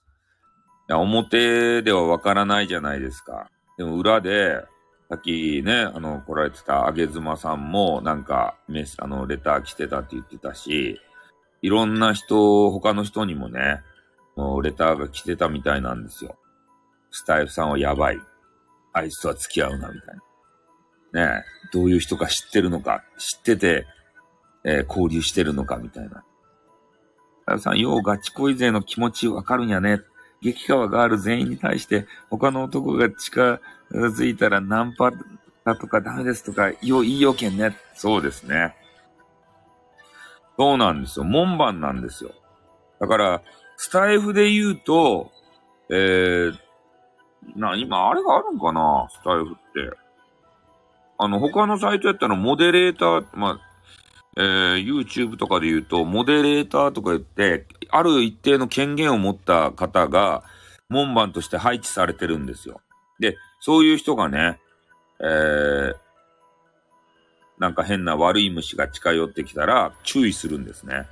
[0.89, 3.49] いや、表では分からないじゃないですか。
[3.79, 4.65] でも裏で、
[5.09, 11.01] さっきね、あの、来られてたあげずまさんも、なんか、メス、あの、レター来てたって言ってたし、
[11.61, 13.81] いろんな人、他の人にもね、
[14.35, 16.37] もうレターが来てたみたいなんですよ。
[17.13, 18.19] スタイフさんはやばい。
[18.93, 20.32] あいつとは付き合うな、みたいな。
[21.13, 23.87] ね、どういう人か知ってるのか、知ってて、
[24.65, 26.25] えー、交流してるのか、みたいな。
[27.43, 30.01] スタイフさん、ようガチ恋勢の気持ちわかるんやね。
[30.41, 33.61] 激川がある全員に対して、他の男が近
[33.93, 35.11] づいたらナンパ
[35.65, 37.77] だとかダメですとか、よ、いいよけね。
[37.95, 38.75] そうですね。
[40.57, 41.25] そうなんですよ。
[41.25, 42.33] 門番なんですよ。
[43.01, 43.43] だから、
[43.77, 45.33] スタイフで言うと、
[45.91, 46.57] えー、
[47.57, 49.09] な、今、あれがあるんかな？
[49.11, 50.02] スタイフって。
[51.19, 53.61] あの、他のサイトやったらモデレーター、まあ、
[54.37, 60.43] えー、YouTube とかで言うと、モデレーターとか言って、ある一定の権限を持った方が、
[60.89, 62.81] 門番として配置されてるんですよ。
[63.19, 64.59] で、そういう人がね、
[65.21, 65.95] えー、
[67.59, 71.07] なんか変な悪い虫が近寄ってきたら注意するんですね。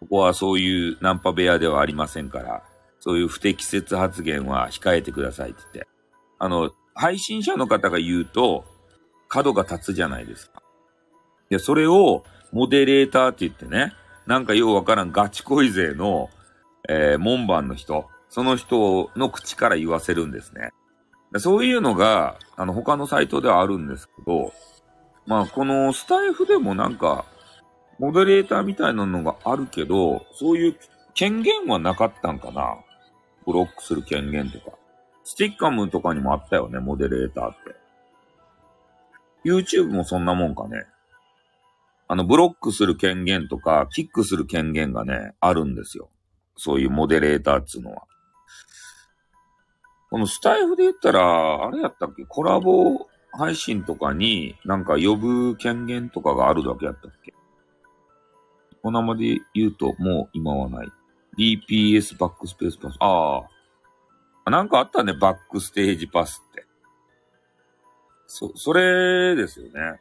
[0.00, 2.62] ここはそういうナンパ部屋ではありませんから、
[3.00, 5.88] そういう不適切発言は控えてくださいって言って。
[6.38, 8.64] あの、配信者の方が言うと、
[9.34, 10.62] 角が立つじゃないですか。
[11.50, 12.22] で、それを、
[12.52, 13.92] モデレーターって言ってね、
[14.28, 16.30] なんかようわからんガチ恋勢の、
[16.88, 20.70] えー、門番の人、その人の口から言わせるんですね。
[21.38, 24.52] そういうのが、あの、他のサイトではあるんですけど、
[25.26, 27.24] まあ、このスタイフでもなんか、
[27.98, 30.76] モデレーターみたいなのがあるけど、そういう
[31.14, 32.76] 権限はなかったんかな
[33.44, 34.76] ブロックする権限とか。
[35.24, 37.83] スティッカムとかにもあったよね、モデレーターって。
[39.44, 40.84] YouTube もそんなもんかね。
[42.06, 46.10] あの、ブロックする権限とか、キックする権限がね、あるんですよ。
[46.56, 48.04] そういうモデレーターっつうのは。
[50.10, 52.24] このスタイフで言ったら、あれやったっけ？
[52.24, 57.34] コラボ配信とかになんか呼ぶ権限とかがあるだけやったっけ？
[58.84, 60.88] お名前で言うともう今はない。
[61.36, 62.96] DPS バックスペースパス。
[63.00, 63.40] あ
[64.44, 64.50] あ。
[64.52, 66.43] なんかあったね、バックステージパス。
[68.26, 70.00] そ、それですよね。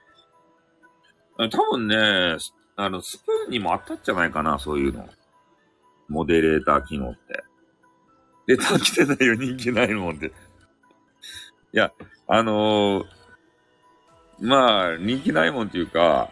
[1.50, 2.38] 多分ね、
[2.76, 5.08] あの、スプーンにもあったんじゃないかな、そういうの。
[6.10, 7.44] モデレーター機能って。
[8.48, 10.28] レター来てないよ、人気ないもんって。
[10.28, 10.32] い
[11.72, 11.92] や、
[12.28, 13.06] あのー、
[14.40, 16.30] まあ、人気ないもんっていうか、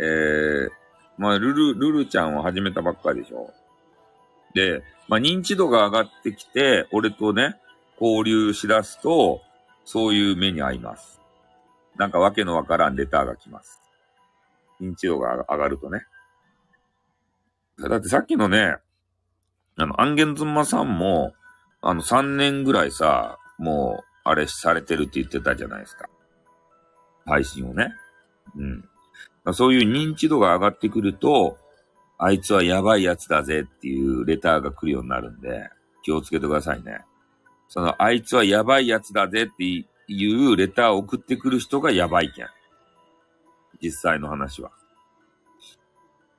[0.00, 0.70] えー、
[1.18, 3.52] まあ、ルル、ルルちゃんを始めたばっかりでしょ。
[4.54, 7.56] で、まあ、認知度が上がってきて、俺とね、
[8.00, 9.42] 交流しだすと、
[9.90, 11.18] そういう目に遭います。
[11.96, 13.80] なんかわけのわからんレターが来ます。
[14.82, 16.02] 認知度が上がるとね。
[17.78, 18.76] だってさっきのね、
[19.76, 21.32] あの、アンゲンズンマさんも、
[21.80, 26.06] あの、3年ぐらいさ、もう、あれされてるって言ってたじゃないですか。
[27.24, 27.94] 配信をね。
[28.58, 29.54] うん。
[29.54, 31.56] そういう認知度が上がってくると、
[32.18, 35.70] あいつはやばいやつだぜっていうレターが来るようになるんで、
[36.02, 37.06] 気をつけてくださいね。
[37.68, 42.46] その、あいつはやばいやつだぜっていうレターを送ってくる人がやばいけん。
[43.82, 44.70] 実際の話は。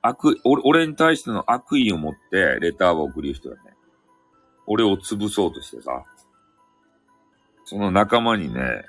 [0.02, 3.74] 悪、俺、俺に対しての悪意を持ってレターを送る人だね。
[4.66, 6.04] 俺を潰そうとしてさ。
[7.64, 8.84] その仲間にね、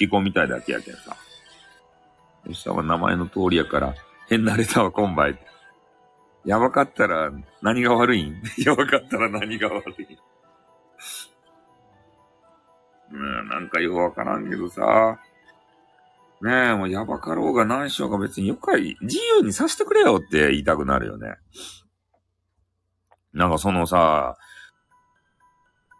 [0.00, 1.16] 引き込みたいだけやけんさ。
[2.46, 3.94] そしたら名前の通りやから、
[4.28, 5.38] 変なレターは今晩。
[6.44, 7.30] やばかったら
[7.62, 8.42] 何が悪いん？
[8.58, 10.02] やばかったら何が悪い？
[10.02, 10.18] ん
[13.12, 15.18] うん、なんかよくわからんけどさ。
[16.42, 21.34] ねえ、もうやばかろうが何しようが別によくい自由にさせてくれよって言いたくなるよね。
[23.32, 24.36] なんかそのさ、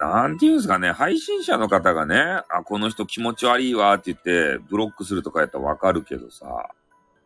[0.00, 2.16] なんていうんですかね、配信者の方がね、
[2.48, 6.70] あ、この人気持ち悪いわって言って、ブロックするとかやったらわかるけどさ、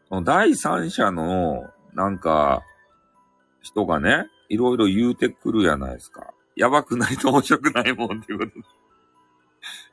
[0.08, 2.62] その第三者の、なんか、
[3.62, 6.34] 人がね、いろいろ言うてくるやないですか。
[6.56, 8.52] やばくないと面白くないもんっていうこと。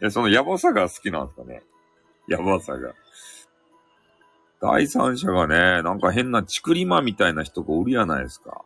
[0.01, 1.63] いや、そのやばさが好きなんですかね。
[2.27, 2.93] やばさが。
[4.61, 8.63] 第三者がね、なんか変なチクリマみたいな人がおるやないですか。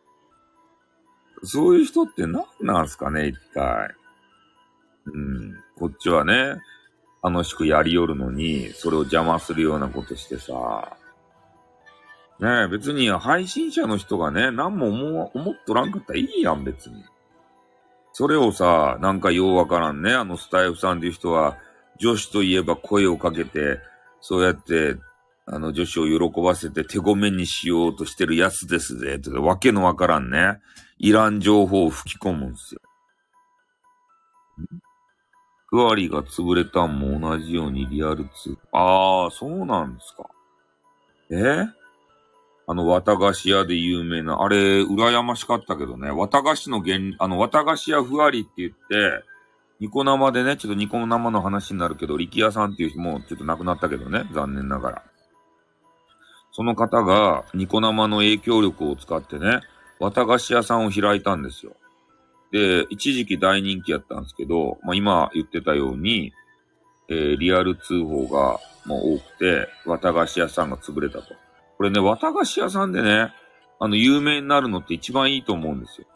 [1.44, 3.96] そういう人って何なんすかね、一体。
[5.06, 5.54] うん。
[5.78, 6.62] こっちはね、
[7.24, 10.98] 楽しくやりよるのに、それを邪魔するようなことしてさ。
[12.40, 17.04] ねえ、別に配信者の人がね、何も思思っとらんかったらいいやん、別に。
[18.18, 21.58] それをさ、なんかようわからんね、あのスタイフさんっていう人は、
[22.00, 23.82] 女子といえば声をかけて、
[24.22, 24.96] そうやって、
[25.46, 30.62] あの女子を喜ばせて手ごめにしようとしてるやつですぜ、とか、わけのわからんね。
[30.98, 32.82] いらん情報を吹き込むんすよ。
[35.68, 38.30] ふわりが潰れたんも同じようにリアル2。
[38.72, 40.30] ああ、そうなんですか。
[41.32, 41.66] え
[42.68, 49.24] あの、綿菓子屋で有名な、あれ、羨ましかったけどね、綿菓子の原、あの、綿菓子屋ふわりって言って、
[49.80, 55.04] ニコ生でね、ちょっとニコ生の話になるけど、力也さんっていう人もちょっと亡くなったけどね、残念ながら。
[56.52, 59.60] その方が、ニコ生の影響力を使ってね、
[60.00, 61.76] 綿菓子屋さんを開いたんですよ。
[62.52, 66.34] で、一時期大人気やったんですけど、まあ今言ってたように、
[67.10, 71.36] えー、リアル通報がもう多くて、綿菓子屋さんが潰れたと。
[71.78, 73.34] これね、綿菓子屋さんでね、
[73.80, 76.08] あの、有名になるのって一番いいと思うんですよ。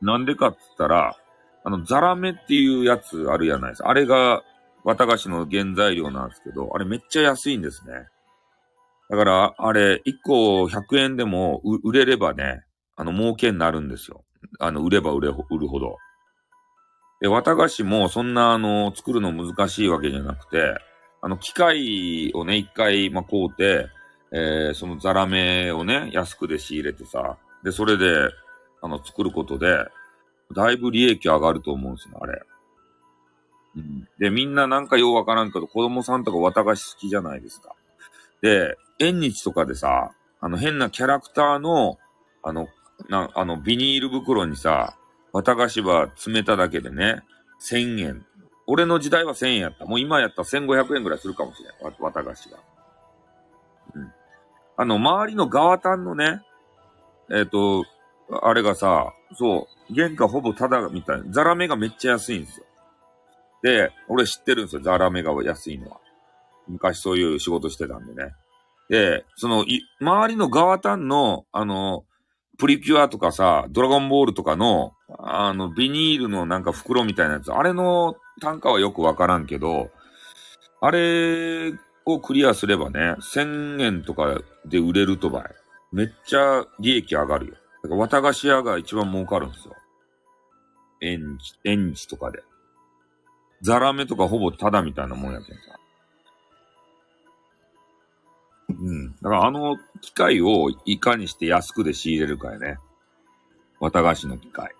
[0.00, 1.16] なんでかって言ったら、
[1.64, 3.88] あの、ザラメっていうやつあるやないですか。
[3.88, 4.42] あれが、
[4.84, 8.06] 綿菓子の原材料なんですけど、あれめっちゃ安いんですね。
[9.10, 12.64] だから、あれ、1個100円でも売れればね、
[12.96, 14.24] あの、儲けになるんですよ。
[14.58, 15.96] あの、売れば売れ、売るほど。
[17.20, 20.74] で、綿菓子もそんな、あの、作るの難しいわけじゃなくて、
[21.20, 23.88] あの、機械をね、一回、まあ、買うて、
[24.32, 28.30] えー、そのザラメをね、安くで仕入れてさ、で、それで、
[28.82, 29.84] あの、作ることで、
[30.54, 32.42] だいぶ利益上がると思うんですね、あれ。
[33.76, 37.74] うん、で、みんななんかようわからんけど、子供さんとか綿菓子好きじゃないですか。
[38.40, 41.98] で、縁日とかでさ、あの変なキャラクターの、
[42.42, 42.68] あの、
[43.08, 44.96] な、あの、ビニール袋にさ、
[45.32, 47.22] 綿菓子は詰めただけでね、
[47.60, 48.26] 1000円。
[48.66, 49.84] 俺の時代は1000円やった。
[49.86, 51.94] もう今やったら1500円ぐらいするかもしれん。
[51.98, 52.58] 綿菓子が。
[54.78, 56.40] あの、周りのガワタンのね、
[57.30, 57.84] えっ、ー、と、
[58.42, 61.24] あれがさ、そう、原価ほぼタダみたいな。
[61.32, 62.66] ザラメがめっちゃ安いんですよ。
[63.64, 64.82] で、俺知ってるんですよ。
[64.82, 65.98] ザラメが安いのは。
[66.68, 68.34] 昔そういう仕事してたんでね。
[68.88, 72.04] で、その、い、周りのガワタンの、あの、
[72.56, 79.90] プリキュアとかさ、ドラゴンボールとかの、あの、ビニールのなんか袋みたいなやつ、あれの単価はよくわからんけど、
[80.80, 81.72] あれ
[82.12, 85.44] をクリアすればね、1000円とかで売れるとばい。
[85.92, 87.54] めっちゃ利益上がるよ。
[87.82, 89.74] だから綿菓子屋が一番儲かるんですよ。
[91.00, 92.42] エンジ、エンジとかで。
[93.62, 95.78] ザラメとかほぼタダみたいなもんやけんさ。
[98.70, 99.12] うん。
[99.12, 102.78] だからあの機械をいかにして安くで仕入れるかやね。
[103.80, 104.74] 綿菓子の機械。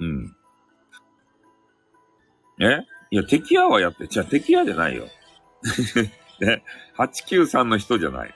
[0.00, 0.36] うん。
[2.60, 2.86] え？
[3.12, 5.06] いや、敵屋はやって、じゃあ敵屋じゃないよ。
[6.40, 6.62] ね、
[6.96, 8.34] 893の人じゃない。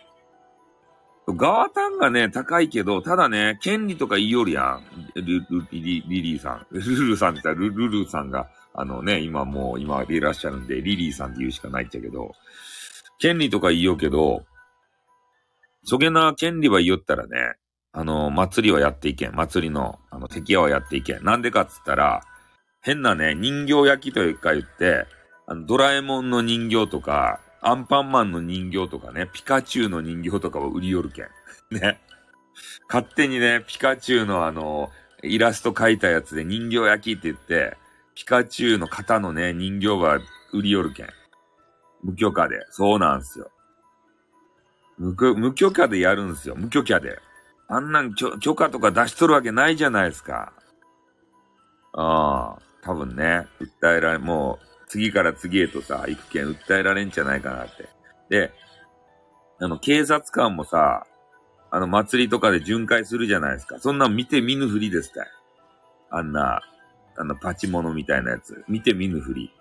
[1.26, 4.84] ガータンがね、高いけど、ただね、権利とか言いよるやん。
[5.14, 6.66] ル、ル、リリーさん。
[6.70, 12.34] ルルさんって言ったら、ルルルさんが、あのね、今もう、今いらっしゃるんで、リリーさんって言うしかないっちゃけど、
[13.18, 14.44] 権利とか言いようけど、
[15.84, 17.54] そげな権利は言いよったらね、
[17.92, 19.34] あの、祭りはやっていけん。
[19.34, 21.24] 祭りの、あの、敵屋はやっていけん。
[21.24, 22.22] なんでかっつったら、
[22.82, 25.06] 変なね、人形焼きというか言って、
[25.50, 31.26] あの、ドラえもんの人形とか、アンパンマンの人形とかね、ピカチュウの人形とかを売りよるけん。
[31.72, 32.00] ね。
[32.88, 34.90] 勝手にね、ピカチュウのあの、
[35.24, 37.76] イラスト描いたやつで人形焼きって言って、
[38.14, 40.20] ピカチュウの型のね、人形は
[40.52, 41.08] 売りよるけん。
[42.04, 42.64] 無許可で。
[42.70, 43.50] そうなんすよ。
[44.98, 46.54] 無無許可でやるんすよ。
[46.54, 47.18] 無許可で。
[47.66, 50.52] あんなん許許可とか出しとるわけないじゃないですか。
[51.92, 57.88] ああ、多分ね、訴えられ、もう、次から次へとさ、行くけん訴えられんじゃないかなって。
[58.28, 58.52] で、
[59.60, 61.06] あの、警察官もさ、
[61.70, 63.78] あの、祭りとかで巡回するじゃないですか。
[63.78, 65.26] そんなん見て見ぬふりですかい。
[66.10, 66.60] あんな、
[67.16, 68.64] あの、パチモノみたいなやつ。
[68.66, 69.52] 見て見ぬふり。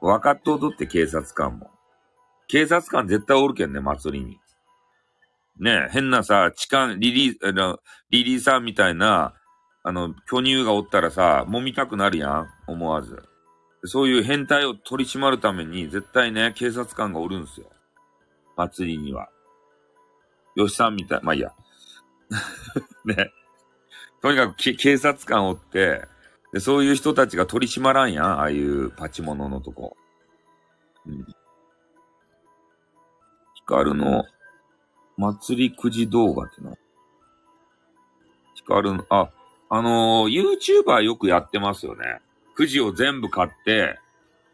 [0.00, 1.70] 分かっとうとって警察官も。
[2.48, 4.40] 警察官絶対おるけんね、祭りに。
[5.60, 7.78] ね変なさ、痴漢、リリー、あの、
[8.10, 9.34] リリーさんみたいな、
[9.84, 13.22] あの、巨乳がおったらさ、揉みたくなるやん思わず。
[13.86, 17.66] そういう変態を取り締まるために、絶対ね、警察官がおるんすよ。
[18.56, 19.28] 祭りには。
[20.56, 21.52] 吉さんみたい、まあいいや。
[23.04, 23.30] ね。
[24.22, 26.06] とにかく警察官おって、
[26.52, 29.96] で、そういう人たちが取り締まらんやん、ああいうパチモノのとこ。
[31.06, 31.24] うん。
[33.54, 34.24] ヒカルの
[35.16, 36.72] 祭りくじ動画ってな。
[38.54, 39.30] ヒカルの、あ、
[39.68, 42.20] あのー、YouTuber よくやってますよね。
[42.54, 43.98] くじを全部買って、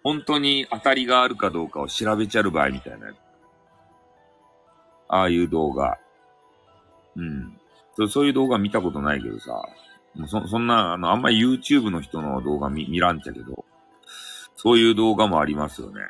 [0.03, 3.09] 本当に当たりがあるかどうかを調べちゃる場合みたいな。
[5.09, 5.99] ああいう動画。
[7.17, 7.59] うん。
[7.97, 9.53] そそういう動画見たことないけどさ。
[10.15, 13.65] もうそそんな、あの、あんまり YouTube の人の動画見見らんちゃけど、
[14.57, 16.01] そういう動画もありますよね。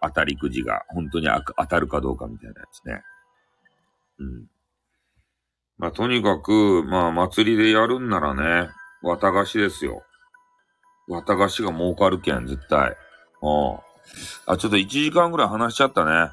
[0.00, 3.02] 当たりくじが本当に当たるかどうかみたいなやつね。
[4.18, 4.46] うん。
[5.76, 8.70] まあ、とにかく、まあ、祭りでやるんならね、
[9.02, 10.02] 綿菓子ですよ。
[11.08, 12.96] 綿菓子が儲かるけん、絶対。
[13.42, 13.78] うん。
[14.46, 16.30] あ、ちょっと1時間ぐらい話しちゃったね。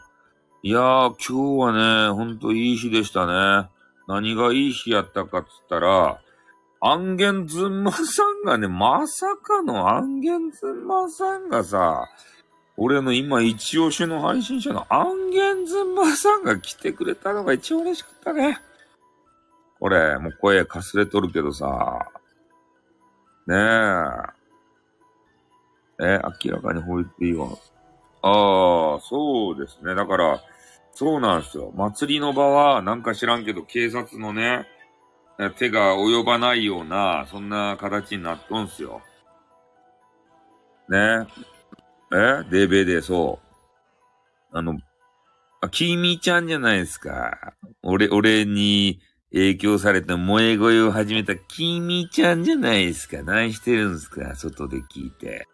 [0.64, 3.70] いやー、今日はね、ほんといい日でしたね。
[4.08, 6.20] 何がいい日やったかっつったら、
[6.82, 12.08] アンゲンズンマさんがね、まさかのアンゲンズンマさんがさ、
[12.78, 18.60] 俺の今一押しの配信者のアンゲンズンマさんが来てくれたのが一番嬉しかったね。
[19.80, 22.00] これ、もう声かすれとるけどさ、
[23.48, 24.35] ねえ。
[26.02, 27.48] え、明らかに吠えていいわ。
[28.22, 29.96] ああ、そうですね。
[29.96, 30.42] だから、
[30.92, 31.72] そうなんですよ。
[31.76, 34.68] 祭りの場は、なんか知らんけど、警察のね、
[35.58, 39.02] 手が及ばないような、そんな形になっとんすよ。
[40.88, 41.28] ね
[42.14, 42.44] え？
[42.50, 43.40] デベで、そ
[44.54, 44.58] う。
[44.58, 44.78] あの、
[45.62, 47.54] あ、キミちゃんじゃないですか。
[47.84, 49.02] 俺、俺に
[49.34, 53.22] 影響されて萌え声を始めたキミちゃんじゃないですか。
[53.24, 54.36] 何してるんですか？
[54.36, 55.48] 外で聞いて。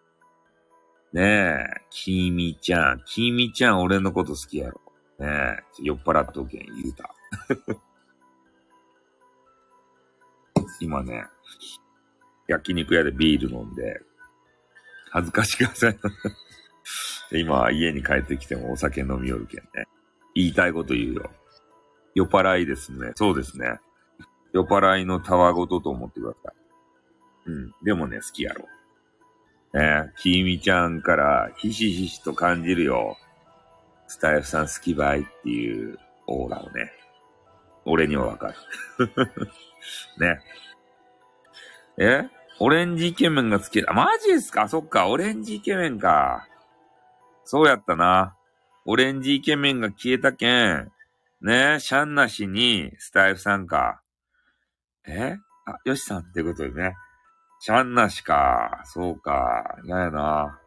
[1.13, 3.03] ねえ、キミちゃん。
[3.05, 4.79] キミちゃん俺のこと好きやろ。
[5.19, 7.13] ねえ、酔っ払っとけん、言うた。
[10.79, 11.25] 今ね、
[12.47, 14.01] 焼肉屋でビール飲んで、
[15.11, 15.99] 恥ずかしくなさい。
[17.39, 19.87] 今、家に帰ってきてもお酒飲みよるけんね。
[20.33, 21.31] 言いたいこと言うよ。
[22.15, 23.11] 酔っ払いですね。
[23.15, 23.79] そうですね。
[24.53, 27.51] 酔っ払いのたわごとと思ってください。
[27.51, 27.73] うん。
[27.83, 28.65] でもね、好きやろ。
[29.73, 33.17] ねきみちゃんからひしひしと感じるよ。
[34.07, 36.91] スタイフさん好きばいっていうオーラをね。
[37.85, 38.55] 俺にはわかる。
[40.19, 40.39] ね。
[41.97, 42.29] え
[42.59, 43.93] オレンジイケメンが好きだ。
[43.93, 44.67] マジですか？
[44.67, 46.47] そっか、オレンジイケメンか。
[47.43, 48.35] そうやったな。
[48.85, 50.91] オレンジイケメンが消えたけん。
[51.41, 54.01] ねシャンなしにスタイフさんか。
[55.07, 55.37] え？
[55.65, 56.95] あ、よしさんってことでね。
[57.63, 58.81] シャンなしか。
[58.85, 59.77] そうか。
[59.85, 60.59] 嫌やな。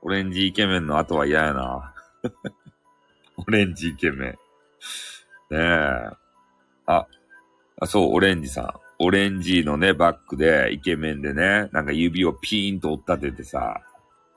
[0.00, 1.92] オレンジイケメンの後は嫌やな。
[3.36, 4.30] オレンジイケメン。
[4.30, 4.36] ね
[5.50, 6.10] え。
[6.86, 7.08] あ、
[7.80, 8.74] あ、そう、オレンジさん。
[9.00, 13.82] オレンジのね、バックで、イケメンでね、なんか指をピーンと折ったててさ、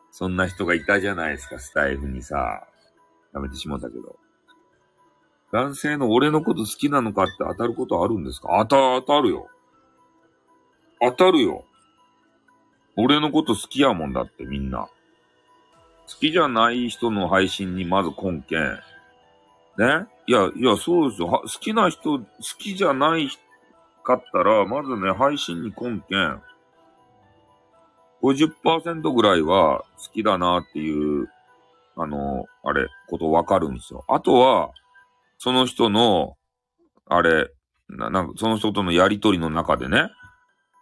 [0.09, 2.65] そんな人がいたじゃないですか、スタイフにさ。
[3.35, 4.17] やめてしもたけど。
[5.51, 8.65] 男性の俺のこと好きなのかって当たることあるんですか？
[8.67, 9.47] 当た、当たるよ。
[10.99, 11.65] 当たるよ。
[13.01, 14.89] 俺のこと好きやもんだってみんな。
[16.07, 18.57] 好きじゃない人の配信にまず根拠。
[19.77, 20.07] ね？
[20.27, 21.27] いや、いや、そうですよ。
[21.27, 22.25] 好きな人、好
[22.57, 23.29] きじゃない
[24.03, 26.41] かったら、まずね、配信に根拠。
[28.21, 31.29] 50%ぐらいは好きだなっていう、
[31.95, 34.03] あの、あれ、ことわかるんですよ。
[34.09, 34.71] あとは、
[35.37, 36.35] その人の、
[37.07, 37.49] あれ、
[37.87, 40.09] な、なんか、その人とのやりとりの中でね、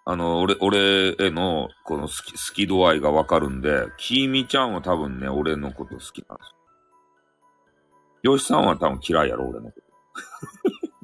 [0.09, 6.55] あの、俺、俺への、この好き、好き度合いがわかるんで、きみちゃんは多分ね、俺のこと好きなんです
[8.23, 8.31] よ。
[8.31, 9.85] よしさんは多分嫌いやろ、俺のこと。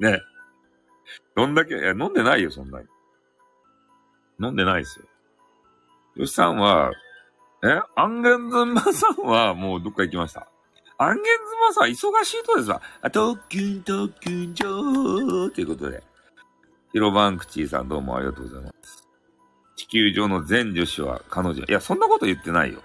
[0.00, 0.22] ね。
[1.36, 2.86] どんだけ、いや、飲んでないよ、そんなに。
[4.40, 5.04] 飲んでないですよ。
[6.16, 6.90] よしさんは、
[7.62, 10.48] えアンゲンズンマさんはもうどっか行きました。
[10.96, 12.80] アンゲンズマさん忙しいとですわ。
[13.02, 16.02] あ、特急特急上ということで。
[16.94, 19.08] ヒロバンクチーさんどうもありがとうございます。
[19.74, 21.64] 地球上の全女子は彼女。
[21.64, 22.78] いや、そんなこと言ってないよ。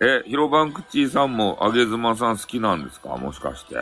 [0.00, 3.16] え、ヒロバンクチーさんもあげずまさん好きなんですか？
[3.16, 3.74] もしかして。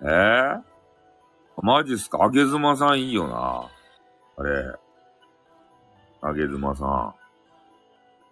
[0.00, 0.06] え？
[0.06, 0.62] ー、
[1.60, 2.24] マジっすか？
[2.24, 3.68] あげずまさんいいよな。
[4.38, 4.74] あれ。
[6.22, 7.14] あげずまさ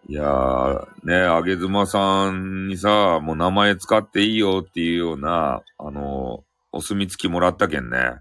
[0.08, 0.10] ん。
[0.10, 8.20] いやー、ね、あげずまさんにさ、もう名前使っていいよっていうような、あの、お墨付きもらったけんね。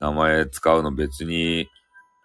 [0.00, 1.68] 名前使うの別に、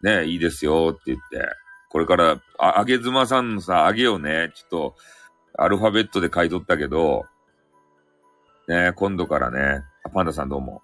[0.02, 1.48] ね、いいですよって言って。
[1.90, 4.96] これから、あ、あげずまさんのさ、あげをね、ちょっと、
[5.56, 7.26] アルファベットで書いとったけど、
[8.68, 9.84] ね、今度からね、
[10.14, 10.82] パンダさんどうも。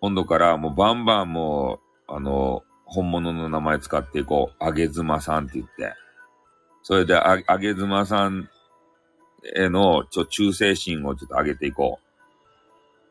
[0.00, 4.56] 今度からもうバンバンもう、あの、本物の名前使っていこう。
[4.64, 5.94] あげずまさんって言って。
[6.82, 8.48] それであ、あげずまさん
[9.56, 12.09] への、ちょ、忠誠心をちょっと上げていこう。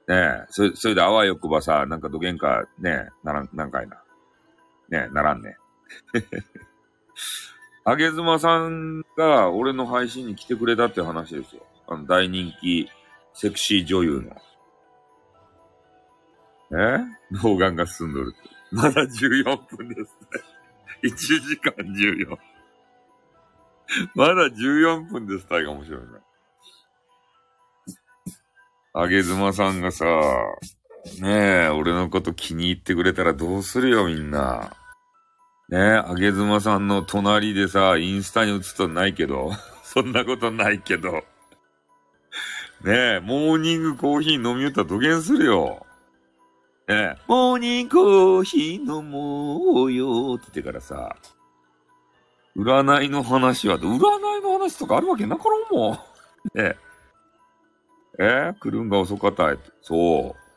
[0.10, 4.04] ねえ、それ、それであわよくばさ、なんかどげんか、ねえ、ならん、なんかいな。
[4.90, 5.56] ねえ、ならんね。
[7.86, 11.64] あげずまさんが俺の配信に来てくれたって話ですよ。
[11.88, 12.90] あの、大人気
[13.34, 14.36] セクシー女優の。
[16.80, 17.00] え？
[17.44, 18.34] 老眼が進んどる。
[18.72, 20.08] まだ14分ですね。
[21.04, 22.38] 1時間14。
[24.16, 26.08] まだ14分ですたいが面白いね。
[29.02, 30.06] あげずまさんがさ、
[31.22, 34.76] ねえ、俺のこと気に入ってくれたらどうするよ、みんな。
[35.70, 39.52] ねえ、あげずまさんの隣でさ、インスタに映っとないけど、
[39.84, 41.24] そんなことないけど。
[42.84, 45.86] ねえ、モーニングコーヒー飲みよったら土下するよ。
[46.90, 51.16] ねえ、モーニングコーヒー飲もうよって言ってからさ、
[52.58, 55.94] 占いの話は、占いの話とかあるわけなかろうもん。
[55.94, 56.00] ね
[56.56, 56.89] え。
[58.20, 59.56] え来るんが遅かった。
[59.82, 60.50] そう。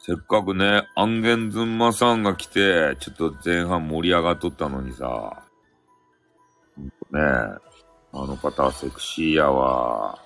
[0.00, 5.42] せっかくね、アンゲンズンマさんが来て、ちょっと前半盛り上がっとったのにさ。
[6.76, 7.22] ねえ。
[8.12, 10.18] あの方、セクシーやわ。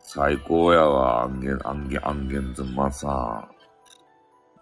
[0.00, 3.48] 最高やわ、アンゲン、アンゲン、アンゲンズンマさん。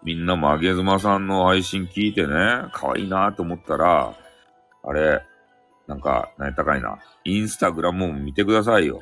[0.03, 2.33] みんなもあげずまさんの配信聞いてね、
[2.73, 4.15] 可愛いなと思ったら、
[4.83, 5.21] あれ、
[5.87, 6.99] なんか、何やったかいな。
[7.23, 8.99] インスタグラムも見てくださいよ。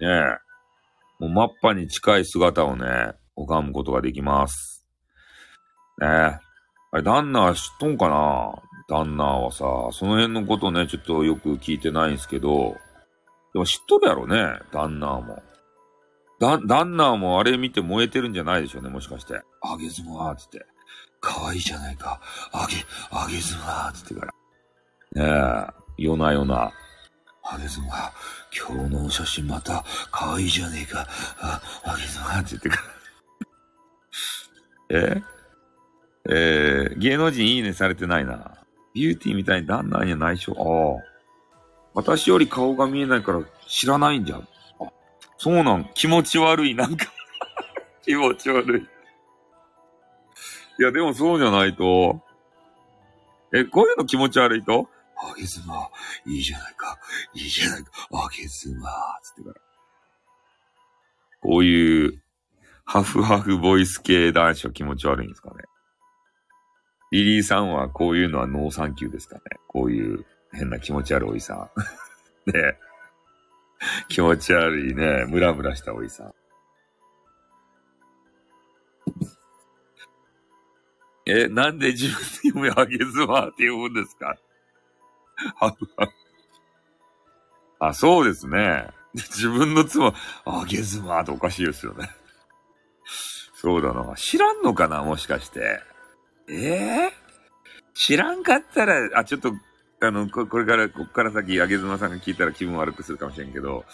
[0.00, 0.51] ねえ。
[1.22, 4.84] もうマッパに近い姿をね、拝むことができます。
[6.00, 6.10] ねえ。
[6.10, 6.40] あ
[6.96, 8.52] れ、ダンナー知っとんかな？
[8.88, 9.64] ダンナーはさ、
[9.96, 12.76] その辺のことね、ちょっとよく聞いてないんすけど、
[13.52, 15.44] でも知っとるやろね、ダンナーも。
[16.40, 19.40] ダ、ダンナーもあれ見て燃えてるんじゃないでしょうね、もしかして。
[19.62, 20.66] あげずまーつって。
[21.20, 22.20] 可愛いじゃないか。
[22.52, 24.26] あげ、あげずまーつってか
[25.14, 25.68] ら。
[25.68, 26.72] ねえ、夜な夜な。
[27.44, 28.12] あげずま、
[28.56, 31.06] 今日の写真また可愛いじゃねえか。
[31.40, 32.82] あ、あげずまって言ってから。
[35.18, 35.22] え？
[36.28, 38.58] えー、芸能人いいねされてないな。
[38.94, 40.52] ビューティーみたいに旦那には内緒。
[40.52, 41.04] ああ。
[41.94, 44.48] 私より顔が見えないから知らないんじゃん。
[44.80, 44.92] あ、
[45.36, 45.90] そうなん。
[45.94, 46.74] 気持ち悪い。
[46.74, 47.06] なんか
[48.04, 48.82] 気持ち悪い。
[50.78, 52.20] いや、でもそうじゃないと。
[53.52, 54.88] え、こういうの気持ち悪いと？
[55.30, 55.88] あげずま、
[56.26, 56.98] いいじゃないか。
[57.34, 57.90] いいじゃないか。
[58.12, 58.90] あげずま、
[59.22, 59.54] つってから。
[61.40, 62.22] こういう、
[62.84, 65.64] ハフハフボイス系男子は気持ち悪いんですかね。
[67.12, 69.42] リリーさんはこういうのはノーサンキューですかね。
[69.68, 71.70] こういう変な気持ち悪いおじさん。
[72.50, 72.78] ね
[74.08, 76.34] 気持ち悪いね、ムラムラしたおじさん。
[81.26, 84.36] え、なんで自分で読み上げずまって呼ぶんですか？
[87.78, 88.88] あ、そうですね。
[89.14, 90.14] 自分の妻、
[90.44, 92.08] あげずまっておかしいですよね。
[93.54, 94.14] そうだな。
[94.16, 95.80] 知らんのかなもしかして。
[96.48, 97.10] ええー、
[97.94, 99.52] 知らんかったら、あ、ちょっと、
[100.00, 103.84] あの、ここれから、こっから先、あげずまさんが聞いたら気分悪くするかもしれんけど、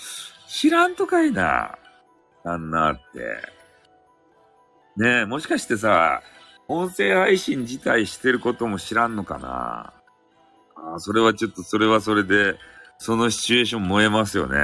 [0.49, 1.77] 知らんとかいな。
[2.45, 3.59] あんなって。
[4.97, 6.23] ねえ、もしかしてさ、
[6.67, 9.98] 音声配信自体してることも知らんのかな
[10.85, 12.59] ああ、それはちょっと、それはそれで、
[12.99, 14.59] そのシチュエーション燃えますよね。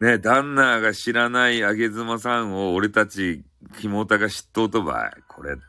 [0.00, 3.42] ね旦那が知らないあげずまさんを俺たち、
[3.80, 5.22] キモタが知っとばい。
[5.28, 5.62] これって。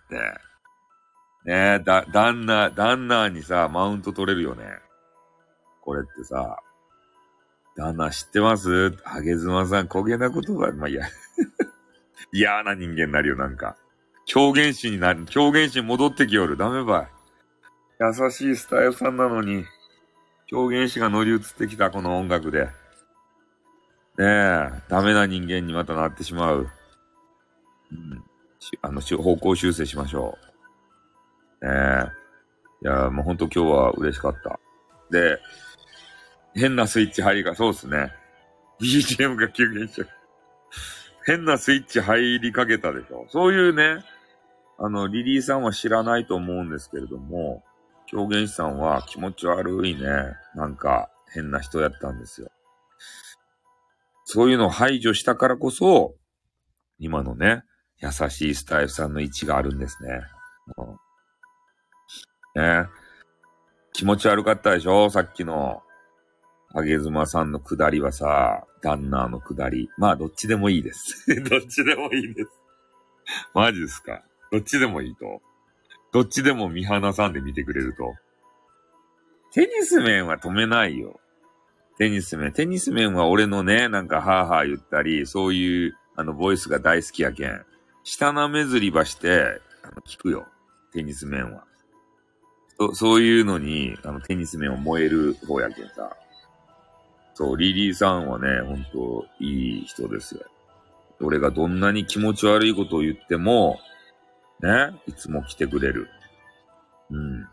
[1.46, 4.64] ねだ、旦那、旦那にさ、マウント取れるよね。
[5.82, 6.60] これってさ、
[7.76, 8.96] 旦那知ってます？
[9.06, 11.08] あげずまさん、焦げな言葉、まあ、いや。
[12.32, 13.78] 嫌な人間になるよ、なんか。
[14.26, 15.26] 狂言師になる。
[15.26, 16.58] 狂言師に戻ってきよる。
[16.58, 17.19] ダメばい。
[18.00, 19.66] 優しいスタイルさんなのに、
[20.48, 22.66] 狂言師が乗り移ってきた、この音楽で。
[22.66, 22.70] ね
[24.20, 26.70] え、ダメな人間にまたなってしまう。
[27.92, 28.24] うん。
[28.82, 30.38] あの、方向修正しましょ
[31.62, 31.66] う。
[31.66, 31.72] ね
[32.84, 32.86] え。
[32.86, 34.60] いや、もうほんと今日は嬉しかった。
[35.12, 35.40] で、
[36.54, 38.14] 変なスイッチ入りが、そうっすね。
[38.82, 40.08] BGM が急減しちゃう。
[41.26, 43.26] 変なスイッチ入りかけたでしょ。
[43.30, 44.06] そういうね、
[44.78, 47.64] あの、リリーさんは知らないと思うんですけれども、
[48.12, 50.02] 狂言師さんは気持ち悪いね、
[50.56, 52.50] なんか変な人やったんですよ。
[54.26, 56.16] そういうのを排除したからこそ、
[56.98, 57.64] 今のね、
[58.02, 60.22] 優しいスタイフさんの位置があるんですね。
[62.56, 62.88] うん、ね
[63.94, 65.10] 気持ち悪かったでしょ？
[65.10, 65.82] さっきの、
[66.74, 69.90] あげずまさんの下りはさ、旦那の下り。
[69.98, 71.26] まあ、どっちでもいいです。
[71.44, 72.50] どっちでもいいです。
[73.54, 74.24] マジですか？
[74.52, 75.42] どっちでもいいと
[76.12, 78.16] どっちでも見放さんで見てくれると
[79.52, 81.20] テニス面は止めないよ。
[81.98, 82.54] テニス面。
[82.54, 87.66] テニス面は俺のね、なんかハーハー言ったり、そういう、あの、ボイスが大好きやけん。
[88.04, 90.48] 下なめずりばして、あの、聞くよ。
[90.94, 91.64] テニス面は。
[92.78, 96.16] そそういうのに、あの、テニス面を燃える方やけんさ。
[97.34, 100.46] そう、リリーさんはね、ほんと、いい人ですよ。
[101.22, 103.80] 俺がどんなに気持ち悪いことを言っても、
[104.62, 106.10] ね、いつも来てくれる。
[107.12, 107.48] うん。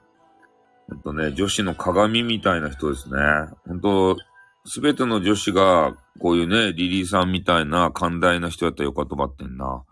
[0.89, 3.19] ほんとね、女子の鏡みたいな人ですね。
[3.67, 4.17] ほんと、
[4.65, 9.85] すべての女子が、こういうね、リリーさんみたいな寛大な人やったらよかとばってんな。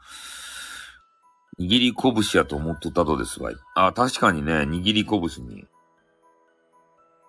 [1.60, 3.54] 握り拳やと思っとったとですわい。
[3.76, 5.64] あ、確かにね、握り拳に。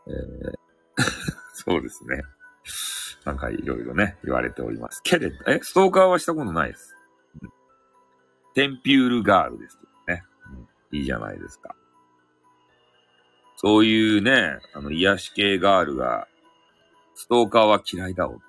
[0.07, 0.53] えー、
[1.53, 2.23] そうですね。
[3.25, 5.01] なんかいろいろね、言われております。
[5.03, 6.94] けれど、え、ストーカーはしたことないです。
[8.55, 9.77] テンピュールガールです
[10.07, 10.23] ね、
[10.91, 10.97] うん。
[10.97, 11.75] いいじゃないですか。
[13.57, 16.27] そういうね、あの、癒し系ガールが、
[17.13, 18.33] ストーカーは嫌いだお。
[18.33, 18.39] で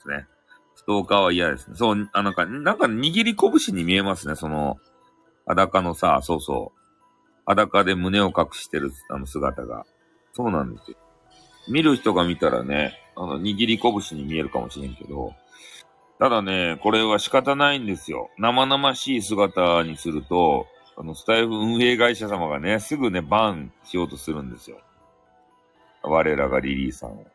[0.00, 0.26] すね。
[0.74, 1.76] ストーカーは嫌ですね。
[1.76, 4.78] そう、あ、なんか、なんか握り拳に見えますね、その、
[5.46, 6.78] 裸のさ、そうそう。
[7.46, 9.84] 裸で胸を隠してる、あの姿が。
[10.32, 10.96] そうなんですよ。
[11.68, 15.34] 見る人が見たらね、あの、握り拳に見えるかもしれんけど、
[16.22, 18.30] ただね、これは仕方ないんですよ。
[18.38, 24.80] 生々しい姿にすると、あの、スタイフ運営会社様がね、すぐね、バンしようとするんですよ。
[26.04, 27.26] 我らがリリーさんを。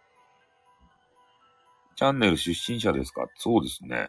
[1.98, 3.28] チャンネル出身者ですか？
[3.36, 4.08] そうですね。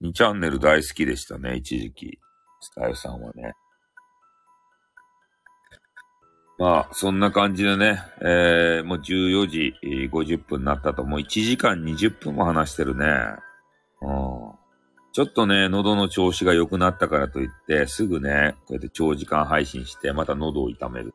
[0.00, 2.18] 2チャンネル大好きでしたね、一時期。
[2.62, 3.52] スタイフさんはね。
[6.56, 9.74] まあ、そんな感じでね、えー、もう14時
[10.10, 13.06] 50分になったと、もう1時間20分も話してるね。
[14.02, 14.52] うん。
[15.12, 21.14] ちょっとね、喉の調子が良くなったからといって、すぐね、こうやって長時間配信して、また喉を痛める。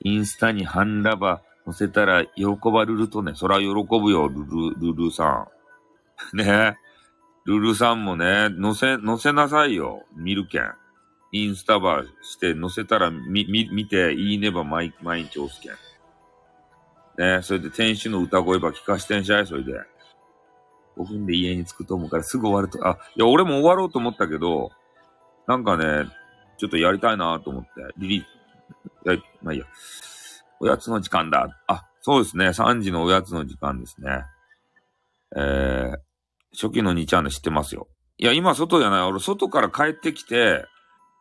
[0.00, 5.48] インスタにハンラバ載せたら喜ばるるとね、そら喜ぶよ、ルル、ルルさ
[6.32, 6.36] ん。
[6.36, 6.76] ね
[7.44, 10.74] ルルさんもね、載せ、載せなさいよ、見るけん。
[11.32, 15.72] インスタバーして載せたらみ、み、見て、いいねば毎毎日押すけん。
[17.18, 19.72] ねそれで天使の歌声ば聞かしてんしゃい、それで。
[20.96, 24.70] 5分で家に着くと思うからすぐ終わると、あ、いや、俺も終わろうと思ったけど、
[25.46, 26.06] なんかね、
[26.58, 28.24] ちょっとやりたいなと思って、リリー、
[29.12, 29.66] や、まあいいや。
[30.58, 31.48] おやつの時間だ。
[31.66, 32.48] あ、そうですね。
[32.48, 34.24] 3時のおやつの時間ですね。
[35.36, 35.98] えー、
[36.52, 37.88] 初期の2チャンネル知ってますよ。
[38.18, 39.02] いや、今外じゃない。
[39.02, 40.64] 俺、外から帰ってきて、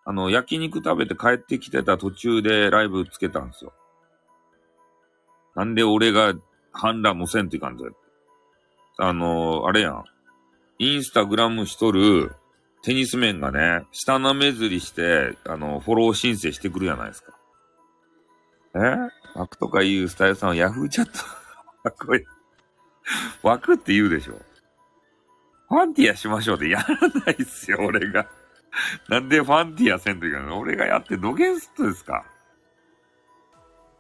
[0.06, 3.74] あの、焼肉食べて帰ってきてた途中でライブつけたんですよ。
[5.56, 6.34] なんで俺が
[6.72, 7.86] 反乱もせんといかんぞ。
[8.98, 10.04] あの、あれやん。
[10.80, 12.36] インスタグラムしとる
[12.82, 17.34] テニス面がね、下なめずりして、あの、フォロー申請してくるじゃないですか。
[18.76, 19.40] え？
[19.40, 21.10] 枠とか言うスタイルさんはヤフーチャッ
[21.84, 22.26] ト これ、
[23.44, 24.40] 枠って言うでしょ。
[25.68, 28.28] ファンティアしましょうってやらないっすよ、俺が。
[29.10, 32.26] なんでファンティアせんといかん俺がやってどげんすっとですか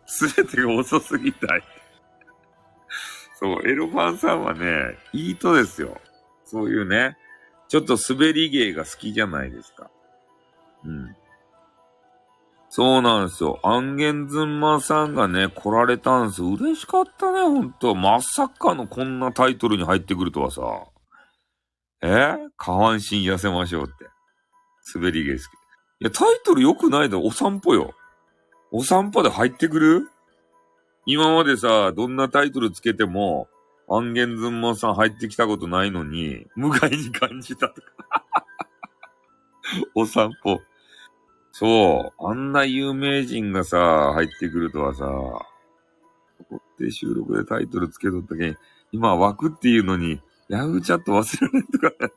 [0.05, 1.63] すべてが遅すぎたい。
[3.45, 6.01] そう、エロファンさんはね、いいとですよ。
[6.45, 7.15] そういうね、
[7.67, 9.91] ちょっと滑り芸が好きじゃないですか。
[10.83, 11.15] うん。
[12.69, 13.59] そうなんですよ。
[13.61, 16.47] アンゲンズンマさんがね、来られたんですよ。
[16.47, 17.93] 嬉しかったね、ほんと。
[17.93, 20.61] まさかのこんなタイトルに入ってくるとはさ。
[22.01, 22.35] え？
[22.57, 23.93] 下半身痩せましょうって。
[24.95, 25.43] 滑り芸好き。
[25.43, 25.47] い
[25.99, 27.25] や、タイトル良くないだろ。
[27.25, 27.93] お散歩よ。
[28.71, 30.09] お散歩で入ってくる？
[31.05, 33.47] 今までさ、どんなタイトルつけても、
[33.87, 38.25] アンゲンズンマさん入ってきたことないのに、無害に感じたとか。
[39.93, 40.61] お散歩。
[41.51, 42.25] そう。
[42.27, 45.45] あんな有名人がさ、入ってくるとはさ、こ
[46.49, 48.57] こって収録でタイトルつけとったけん、
[48.91, 52.13] 今枠っていうのに、ヤフーチャット忘れないとか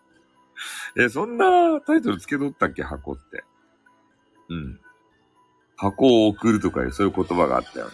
[0.97, 2.82] え、そんなタイトルつけとったっけ？
[2.82, 3.44] 箱って。
[4.48, 4.81] うん。
[5.77, 7.93] 箱を送るとかいう、そういう言葉があったよね。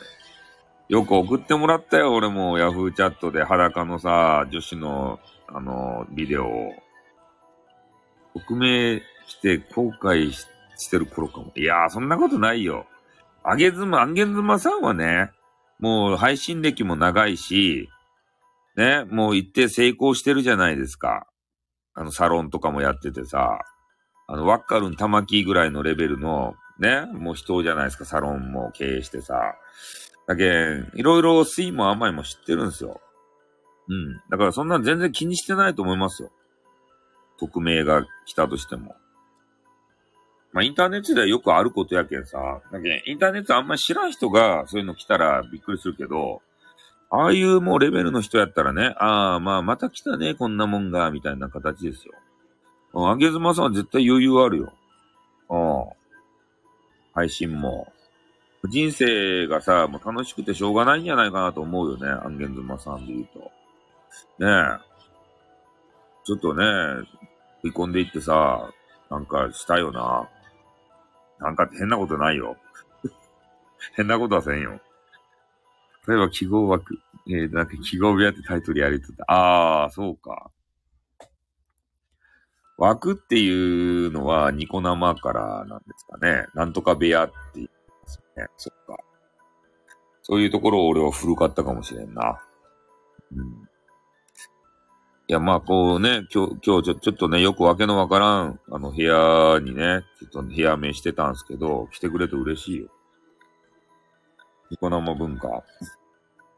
[0.94, 2.56] よく送ってもらったよ、俺も。
[2.56, 5.18] ヤフーチャットで裸のさ、女子の、
[5.48, 6.72] あの、ビデオを。
[8.34, 10.46] 匿名して後悔し
[10.88, 11.50] てる頃かも。
[11.56, 12.86] いやー、そんなことないよ。
[13.42, 15.32] あげずま、あげずまさんはね、
[15.80, 17.88] もう配信歴も長いし、
[18.76, 21.26] ね、もう一定成功してるじゃないですか。
[21.94, 23.58] あの、サロンとかもやっててさ、
[24.28, 29.56] あの、ワッカルン玉木ぐらいのレベルの、ね、もう人じゃないですか、サロンも経営してさ。
[30.26, 33.00] だけ、いろいろ酸いも甘いも知ってるんですよ。
[33.88, 34.14] うん。
[34.30, 36.30] だからそんな全然気にしてないと思いますよ。
[37.38, 38.96] 匿名が来たとしても。
[40.52, 42.38] まあ、インターネットではよくあることやけんさ。
[42.72, 46.42] だけインターネットあんまり知らん人がそういうの来たらびっくりするけど、
[47.10, 52.14] ああいうもうレベルの人やったらね、ああ、まあ、また来たね、こんなもんが、みたいな形ですよ。
[52.94, 54.72] うんあげずまさんは絶対余裕あるよ。
[55.50, 55.84] うん。
[57.12, 57.92] 配信も。
[58.68, 62.08] 人生がさ、もう楽しくてしょうがないんじゃないかなと思うよね。
[62.08, 63.38] アンゲンズマさんで言うと。
[63.40, 63.50] ね
[64.40, 64.94] え。
[66.24, 66.64] ちょっとね、
[67.62, 68.70] 食い込んでいってさ、
[69.10, 70.28] なんかしたよな。
[71.40, 72.56] なんか変なことないよ。
[73.96, 74.80] 変なことはせんよ。
[76.06, 76.98] 例えば記号枠。
[77.26, 79.24] えー、なんか記号部屋ってタイトルやりとった。
[79.24, 80.50] ああ、そうか。
[82.76, 86.46] 枠っていうのはニコ生からなんですかね。
[86.54, 87.68] なんとか部屋って言い
[88.18, 88.46] ますね。
[88.56, 88.96] そっか。
[90.22, 92.42] そういうところを俺は古かったかもしれんな。
[93.32, 93.68] うん。
[95.26, 102.88] いや、まあ、こうね、今日、今日ちょ、ちょっとね、よくわけのわからん、あの、部屋にね、ちょっと部屋名してたんですけど、来てくれて嬉しいよ。
[104.70, 105.62] ニコ生文化。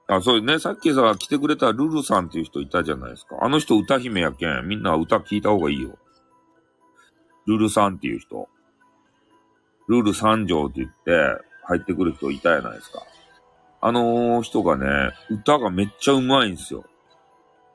[0.08, 3.36] あ、そうね、さっきさ、来てくれたルルさんっていう人いたじゃないですか。
[3.40, 5.96] あの人歌姫やけん、みんな歌聞いた方がいいよ。
[7.46, 8.48] ルルさんっていう人。
[9.88, 13.02] ルール三条って言って入ってくる人いたじゃないですか。
[13.80, 16.84] あの人がね、歌がめっちゃうまいんですよ。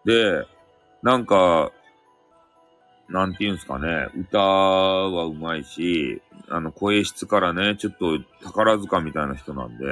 [0.05, 0.45] で、
[1.03, 1.71] なんか、
[3.09, 9.85] なんて言うんすかね、歌はうまいし、あの、声質からね、ちょっと宝塚みたいな人なんで、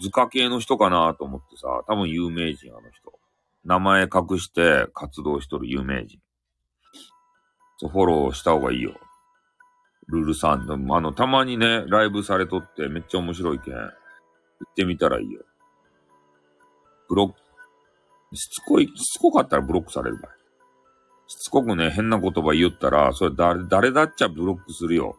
[0.00, 3.12] 図鑑系の人かなと思ってさ、多分有名人、あの人。
[3.64, 6.20] 名前隠して活動しとる有名人。
[7.78, 8.94] そう、フォローした方がいいよ。
[10.08, 10.70] ルールさん。
[10.70, 13.74] あの、たまにね、ライブされとってめっちゃ面白いけん。
[13.74, 13.80] 行
[14.70, 15.42] ってみたらいいよ。
[17.08, 20.32] ブロック、しつこい、しつこかったらブロックされるから。
[21.28, 25.16] しつこくね、変な言葉言ったら、それ誰、誰だっちゃブロックするよ。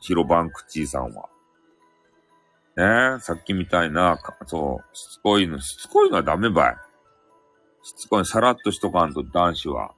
[0.00, 1.28] ヒロバンクチーさんは。
[2.76, 6.76] ねえ、さっきみたいな、そう、しつこいの、しつこいのはダメばい。
[7.82, 9.94] しつこい、さらっとしとかんと男子は。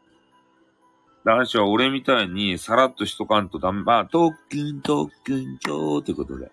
[1.28, 3.82] 男子は俺みたいにさらっとしとかんとダメ。
[3.82, 6.50] まあ、特訓、特訓、超ってことで。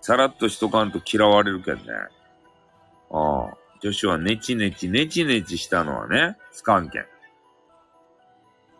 [0.00, 1.82] さらっとしとかんと嫌われるけんね。
[3.10, 3.56] ああ。
[3.80, 7.02] 女子はネチネチ、ネチネチしたのはね、スカンケン。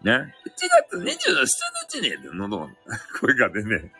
[0.05, 0.13] ね。
[0.47, 2.69] 1月27日に、喉、
[3.21, 3.93] 声が出ね、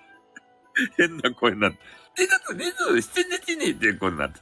[0.97, 1.79] 変な声になって、
[2.23, 4.39] 1月27日にって声になって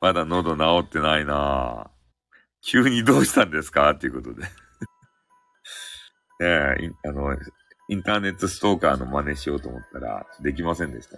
[0.00, 1.90] まだ喉治ってないな
[2.60, 3.90] 急にどうしたんですか？
[3.90, 4.46] っていうことで
[6.42, 6.48] ね
[7.04, 7.36] え、あの、
[7.88, 11.16] インターネットストーカーの真似しようと思ったら、できませんでした。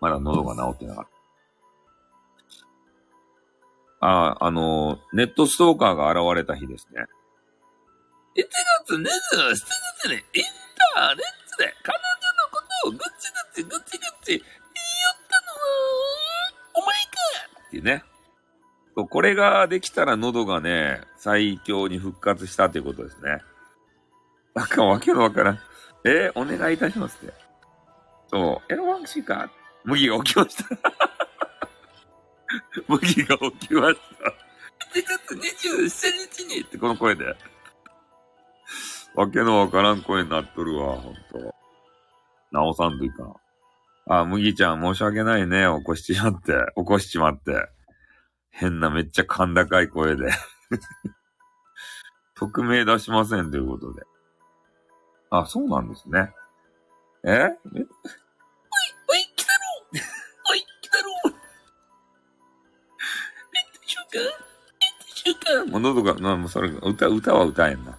[0.00, 1.04] まだ喉が治ってなかっ
[4.00, 4.06] た。
[4.06, 7.06] ああ、あの、ネットストーカーが現れた日ですね。
[8.36, 8.44] 1
[8.86, 10.44] 月27日にイン
[10.94, 12.06] ターネットで彼女
[12.38, 13.02] のことをぐち
[13.56, 14.42] ぐちぐちぐち言っ
[15.28, 17.10] たのは、お前か
[17.66, 18.04] っていうね。
[18.94, 23.42] これができたら喉がね、最強に復活したということですね。
[24.54, 25.58] なんかわけのわからん。
[26.04, 27.34] えー、お願いいたしますって。
[28.28, 29.50] そう、エロワンクシーか？
[29.84, 30.64] 麦が起きました。
[32.86, 34.02] 麦が起きました。
[34.98, 37.34] 1月27日にってこの声で。
[39.14, 41.20] わけのわからん声になっとるわ、ほんと。
[42.52, 43.34] 直さんといかん。
[44.06, 45.66] あ、麦ちゃん申し訳ないね。
[45.78, 46.52] 起こしちまって。
[46.76, 47.68] 起こしちまって。
[48.56, 50.30] 変なめっちゃ甲高い声で。
[52.36, 54.02] 匿名出しませんということで。
[55.30, 56.32] あ、そうなんですね。
[57.24, 57.30] え？
[57.30, 57.86] えおい、
[59.08, 60.00] おい、来たろ！
[60.50, 61.34] おい、来たろ！
[63.54, 67.98] えっとしょうかえっとしょうかもう喉が、まあ、もうそれ、歌、歌は歌えんな。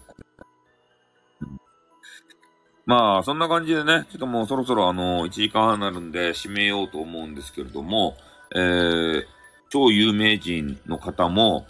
[2.85, 8.15] まあ、そんな感じでね、ちょっともうそろそろあの、1時間半になるんで締めようと思うんですけれども、
[8.55, 9.25] えー、
[9.69, 11.67] 超有名人の方も、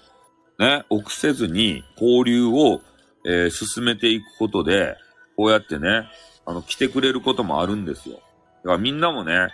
[0.60, 2.82] ね、臆せずに交流を、
[3.26, 4.96] えー、進めていくことで、
[5.36, 6.10] こうやってね、
[6.46, 8.18] あの、来てくれることもあるんですよ。
[8.18, 9.50] だからみんなもね、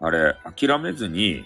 [0.00, 1.44] あれ、諦めずに、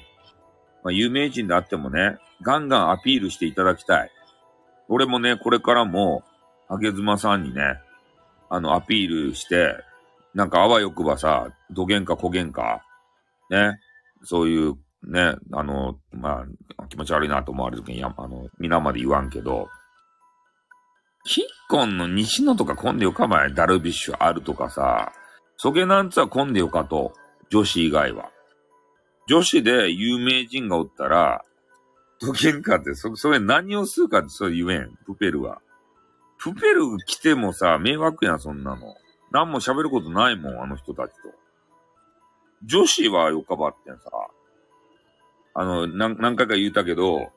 [0.83, 4.11] まあ、有名人であってもね、ガンガンアピールしていただきたい。
[4.89, 6.23] 俺もね、これからも、
[6.69, 7.81] あげずまさんにね、
[8.49, 9.77] あの、アピールして、
[10.35, 12.85] なんかあわよくばさ、どげんかこげんか、
[13.51, 13.81] ね、
[14.23, 14.75] そういう
[15.05, 16.45] ね、あの、ま
[16.79, 19.69] あ、気持ち悪いなと思われるときに、あの、皆まで言わんけど、
[21.25, 25.13] キッコンの西野とか混んでよかばい、ダルビッシュあるとかさ、
[25.57, 27.13] そげなんつは混んでよかと、
[27.51, 28.31] 女子以外は。
[29.29, 31.45] 女子で有名人がおったら、
[32.21, 34.97] どけんかって、そ、それ何をするかってそれ言えん。
[35.05, 35.61] プペルは。
[36.39, 38.95] プペル来てもさ、迷惑やん、そんなの。
[39.33, 41.35] 何も喋ることないもん、あの人たちと。
[42.65, 44.11] 女子はよかばってんさ。
[45.59, 47.33] あの、何、何回か言うたけど、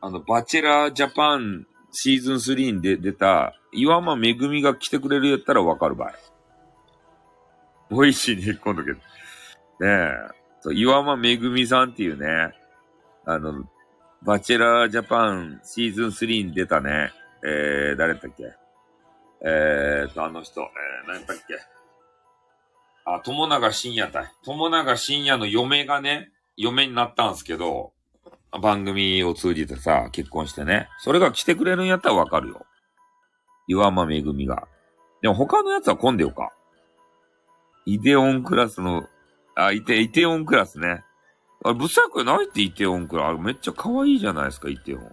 [0.00, 6.14] あの、バチェラージャパンシーズン3に出出た、岩間めぐみが来てくれるやったらわかるばい。
[7.90, 8.98] 美味しいに引っ込んどけど。
[8.98, 9.02] ね
[9.82, 10.12] え。
[10.62, 12.54] そう、岩間めぐみさんっていうね、
[13.26, 13.68] あの、
[14.22, 17.10] バチェラージャパンシーズン3に出たね、
[17.44, 18.54] えー、誰だっけ？
[19.42, 21.54] えーと、あの人、えー、何だっけ？
[23.04, 24.32] あ、友永深夜だ。
[24.44, 26.30] 友永深夜の嫁がね、
[26.60, 27.92] 嫁になったんすけど、
[28.60, 30.88] 番組を通じてさ、結婚してね。
[30.98, 32.66] それが来てくれるんやったらわかるよ。
[33.66, 34.68] 岩間めぐみが。
[35.22, 36.52] でも他のやつは混んでよか。
[37.86, 39.08] イデオンクラスの、
[39.54, 41.02] あ、イテ、イテオンクラスね。
[41.64, 43.26] あれ、ブサイクないってイテオンクラス。
[43.28, 45.12] あれめっちゃ可愛いじゃないですか、イテオン。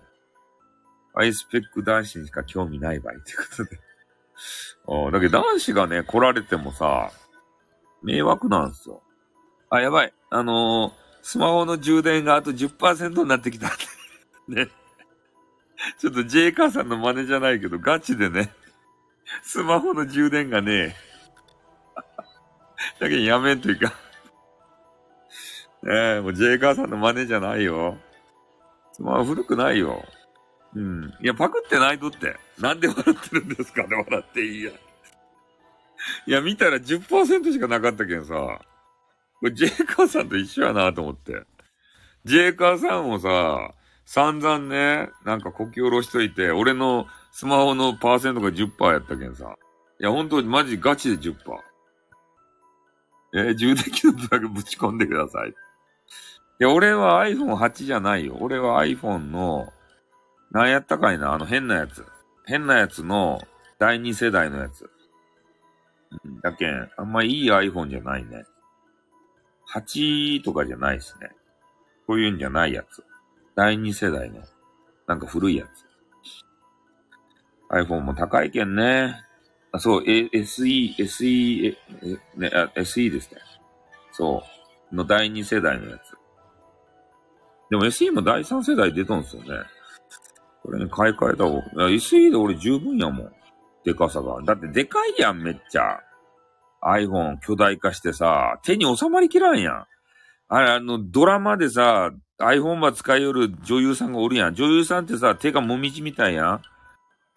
[1.13, 3.79] アイスペック男子にしか興味ない場合ってことで。
[5.07, 7.11] あだけど男子がね、来られてもさ、
[8.03, 9.01] 迷惑なんですよ。
[9.69, 10.13] あ、やばい。
[10.29, 13.69] あのー、スマホの充電があと10%になってきた。
[14.47, 14.69] ね。
[15.97, 18.53] ちょっと J カーさんの真似じゃないけど、ガチでね、
[19.43, 20.95] スマホの充電がね、
[23.01, 23.87] だけどやめんというか
[25.83, 27.97] ねえ、もう J カーさんの真似じゃないよ。
[28.93, 30.05] スマホ古くないよ。
[30.75, 31.13] うん。
[31.19, 32.37] いや、パクってないとって。
[32.57, 34.71] なんで笑ってるんですかね笑っていいや。
[36.25, 38.61] いや、見たら10%しかなかったけんさ。
[39.39, 41.43] これ J カーさんと一緒やなと思って。
[42.25, 43.73] J カーさんもさ、
[44.05, 49.55] 散々ね、なんかこき下ろしといて、俺のスマホのパーセントが10%やったけんさ。
[49.99, 51.35] いや、本当にマジガチで10%。
[53.35, 55.49] え、充電器のプラグぶち込んでください。
[55.49, 55.53] い
[56.59, 58.37] や、俺は iPhone8 じゃないよ。
[58.39, 59.71] 俺は iPhone の、
[60.51, 62.05] 何やったかいな、あの変なやつ。
[62.45, 63.41] 変なやつの
[63.77, 64.89] 第2世代のやつ。
[66.41, 68.45] だけん、あんまいい iPhone じゃないね。
[69.73, 71.29] 8とかじゃないですね。
[72.05, 73.03] こういうんじゃないやつ。
[73.55, 74.41] 第2世代の。
[75.07, 75.87] なんか古いやつ。
[77.69, 79.15] iPhone も高いけんね。
[79.71, 83.41] あ、そう、A、SE、SE、え、ね、あ、SE ですね。
[84.11, 84.43] そ
[84.91, 84.95] う。
[84.95, 86.17] の第2世代のやつ。
[87.69, 89.49] でも SE も第3世代出とんすよね。
[90.63, 93.31] これに買い替えた方が、SE で俺十分やもん。
[93.83, 94.41] でかさが。
[94.43, 95.99] だってでかいやん、めっちゃ。
[96.95, 99.85] iPhone 巨大化してさ、手に収まりきらんやん。
[100.49, 104.55] あれ、あの、ドラマでさ、iPhone ば使いよる女優さんがおるやん。
[104.55, 106.61] 女優さんってさ、手がもみじみたいやん。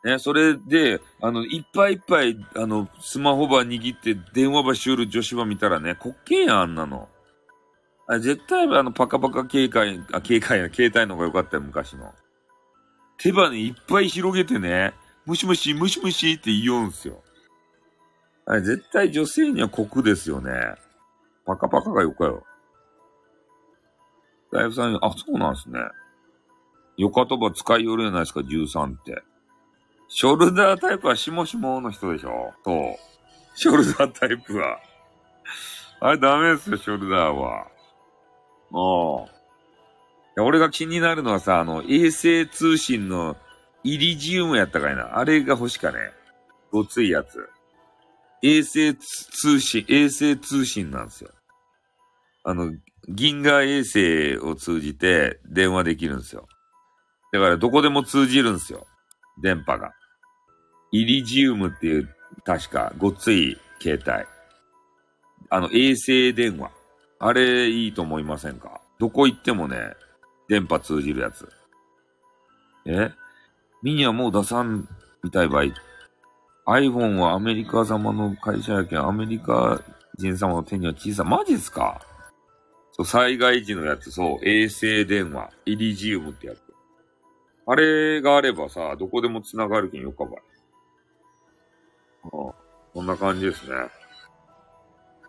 [0.04, 7.08] ね、それで、あの、いっぱいいっぱい、あの、スマホば握って電話ばしよる女子ば見たらね、滑稽やん、あんなの。
[8.06, 12.14] あ絶対、あの、パカパカ警戒、あ、警戒や、携帯の方が良かったよ、昔の。
[13.18, 14.94] 手羽ね、いっぱい広げてね、
[15.26, 17.22] もしもし、もしもしって言うんすよ。
[18.46, 20.52] あれ、絶対女性には酷ですよね。
[21.46, 22.44] パカパカがよかよ。
[24.52, 25.78] 大夫さん、あ、そうなんですね。
[26.96, 29.22] よかとば使いよるじゃないですか、13って。
[30.08, 32.96] ショルダータイプはしもしもの人でしょそう。
[33.54, 34.80] ショルダータイプは。
[36.00, 37.68] あれダメですよ、ショルダーは。
[38.70, 39.28] も
[40.36, 40.40] う。
[40.42, 43.36] 俺が気になるのはさ、あの、衛星通信の
[43.84, 45.18] イリジウムやったかいな。
[45.18, 45.98] あれが欲しかね。
[46.70, 47.48] ごついやつ。
[48.42, 51.30] 衛星通信、衛星通信なんですよ。
[52.44, 52.72] あの、
[53.08, 56.48] 銀河衛星を通じて電話できるんですよ。
[57.32, 58.86] だからどこでも通じるんですよ。
[59.42, 59.92] 電波が。
[60.92, 62.08] イリジウムっていう、
[62.44, 64.26] 確か、ごっつい携帯。
[65.50, 66.70] あの、衛星電話。
[67.18, 68.80] あれ、いいと思いませんか？
[68.98, 69.94] どこ行ってもね、
[70.48, 71.48] 電波通じるやつ。
[72.86, 73.10] え？
[73.82, 74.88] ミニはもう出さん
[75.22, 75.74] みたいばい。
[76.70, 79.82] iPhone はアメリカ様の会社やけん、アメリカ
[80.18, 81.26] 人様の手には小さい。
[81.26, 82.00] マジっすか？
[82.92, 86.58] そう、災害時のやつ、そう、衛星電話、イリジウムってやつ。
[87.66, 90.34] あれがあればさ、どこでも繋がるけんよかばい。
[92.24, 92.54] ああ、こ
[93.02, 93.76] んな感じですね。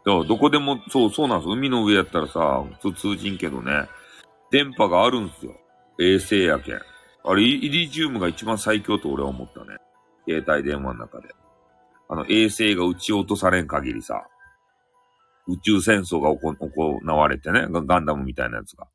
[0.04, 1.50] どこでも、そう、そうなんです。
[1.50, 3.88] 海の上やったらさ、普通通じんけどね。
[4.52, 5.56] 電波があるんすよ。
[6.00, 6.80] 衛星やけん。
[7.24, 9.78] あれ、イリジウムが一番最強と俺は思ったね。
[10.40, 11.30] 携帯電話の中で。
[12.10, 14.28] あの、衛星が撃ち落とされん限りさ、
[15.48, 18.88] 宇宙戦争が行われてね、ガンダムみたいなやつが。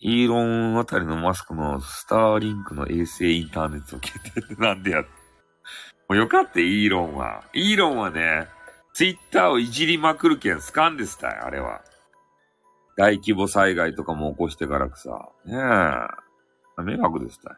[0.00, 5.06] イーロンあたりのマスクのスターリンクの衛星インターネットを消えてなんでやも
[6.10, 7.42] うよかった、イーロンは。
[7.54, 8.48] イーロンはね、
[8.92, 11.80] ツイッターをいじりまくるけん、スカンでしたよ、あれは。
[12.96, 15.30] 大規模災害とかも起こしてからくさ。
[15.46, 15.56] ね
[16.78, 16.82] え。
[16.82, 17.56] 迷惑ですたい。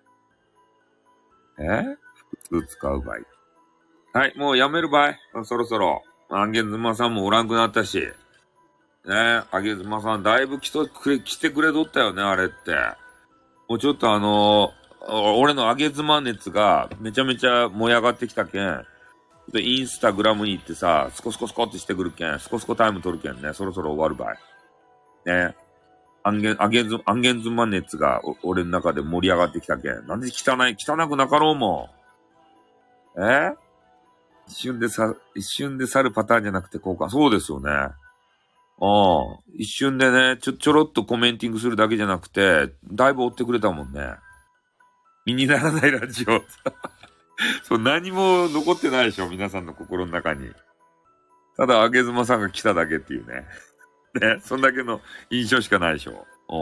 [1.59, 2.06] え？
[2.49, 3.17] 使う場合。
[4.19, 5.45] はい、もうやめる場合。
[5.45, 6.03] そろそろ。
[6.31, 8.01] あげずまさんもおらんくなったし。
[9.07, 12.75] ねあげずまさん、だいぶ来とくれ、来てくれとったよね、あれって。
[13.69, 18.63] もうちょっとあのー、俺のあげずま熱がめちゃめちゃ燃え上がってきたけん。
[18.63, 18.83] ちょ
[19.51, 24.35] っとインスタグラムに行ってさ、スコスコスコってしてくるけん、スコスコタイム取るけんね、そろそろ終わる場合。
[25.25, 25.55] ね。
[26.25, 30.07] アンゲン、アゲンズ、アンゲンズマ熱が俺の中で盛り上がってきたけん。
[30.09, 31.91] なんで汚い、汚くなかろうも
[33.19, 33.55] え？
[34.49, 37.09] 一瞬でさ、一瞬で去るパターンじゃなくて交換。
[37.09, 37.71] そうですよね。
[37.71, 37.95] あ
[38.81, 39.41] あ。
[39.55, 44.15] 一瞬でね、ちょ、ちょろっとコメンティングするだけじゃなくて、だいぶ追ってくれたもんね。
[45.25, 46.43] 身にならないラジオ。
[47.65, 50.51] そう、何も残ってないでしょ、皆さんの心の中に。
[51.57, 53.47] ただ、あげずまさんが来ただけっていうね。
[54.21, 56.27] ね、そんだけの印象しかないでしょ。
[56.49, 56.55] う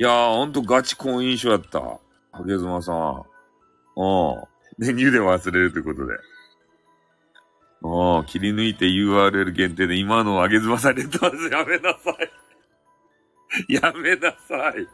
[0.00, 0.02] ん。
[0.02, 1.80] いやー、ほんとガチ好印象やった。
[2.32, 3.24] あげずまさん。
[3.96, 4.51] うん。
[4.78, 6.14] メニューで忘れるということで。
[7.80, 8.24] もう。
[8.24, 12.10] 切り抜いて URL 限定で今のあげずまさんレッドハウスやめなさ
[13.68, 13.72] い。
[13.72, 14.88] やめなさい。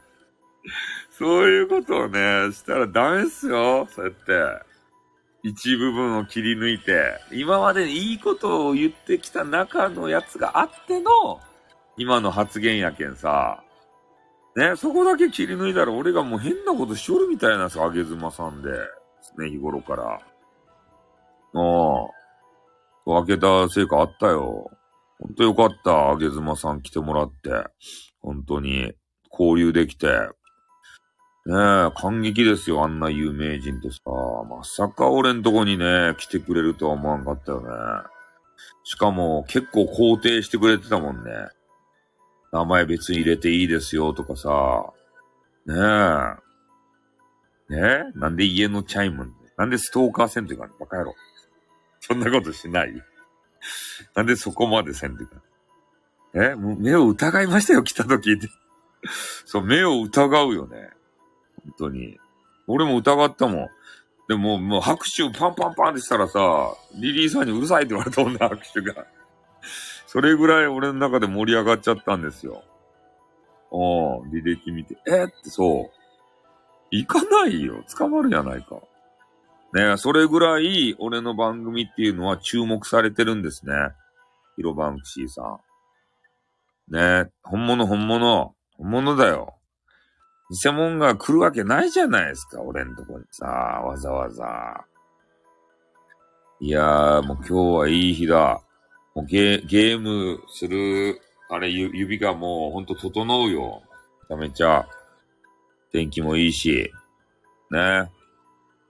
[1.10, 3.86] そういうことをね、したらダメっすよ。
[3.90, 4.14] そうやっ
[4.62, 4.68] て。
[5.42, 11.40] 一部分を切り抜いて、今までいいことを言ってきた中のやつがあっての、
[11.96, 13.62] 今の発言やけんさ。
[14.56, 18.70] ね、そこだけ切り抜いたら俺がもう変なことしょるみたいなんですよ、あげずまさんで。
[19.38, 20.04] 常日頃から。
[20.14, 20.20] あ
[21.54, 23.22] あ。
[23.24, 24.70] 開けた成果あったよ。
[25.20, 27.50] ほんとよかった、あげずまさん来てもらって。
[28.20, 28.92] 本当に、
[29.30, 30.08] 交流できて。
[31.46, 34.00] ねえ、感激ですよ、あんな有名人とさ。
[34.48, 37.68] まさか俺んとこにね、来てくれるとは思わんかったよね。
[38.84, 41.30] しかも、結構肯定してくれてたもんね。
[42.52, 44.92] 名前別に入れていいですよとかさ。
[45.66, 46.47] ねえ。
[47.68, 47.78] ね？
[47.78, 51.14] えなんで家のチャイムなんでストーカーせんというか、バカ野郎。
[52.00, 52.94] そんなことしない
[54.14, 55.36] なんでそこまでせんというか。
[56.34, 58.48] えもう目を疑いましたよ、来た時って。
[59.44, 60.90] そう、目を疑うよね。
[61.64, 62.18] 本当に。
[62.66, 63.68] 俺も疑ったもん。
[64.28, 69.06] でも、もう拍手パンパンパンってしたらさ、リリーさんにうるさいって言われたもんね、拍手が。
[70.06, 72.62] それぐらい俺の中で盛り上がっちゃったんですよ。
[73.72, 73.76] ああ、
[74.28, 75.24] 履歴見て、え？
[75.24, 75.97] ってそう。
[76.90, 77.84] 行かないよ。
[77.96, 78.76] 捕まるやないか。
[79.74, 83.72] ねえそれぐらい俺の番組っていうのは注目されてるんですね。
[84.56, 86.94] ヒロバンクシーさん。
[86.94, 88.54] ねえ本物本物。
[88.78, 89.58] 本物だよ。
[90.50, 94.86] 偽物が来るわけないじゃないですか、俺んとこにさ、わざわざ。
[96.60, 98.62] いやー、もう今日はいい日だ。
[99.14, 101.20] もうゲゲームする、
[101.50, 103.82] あれ、指がもうほんと整うよ。
[104.28, 104.88] めちゃめちゃ。
[105.92, 106.92] 天気もいいし。
[107.70, 108.10] ね。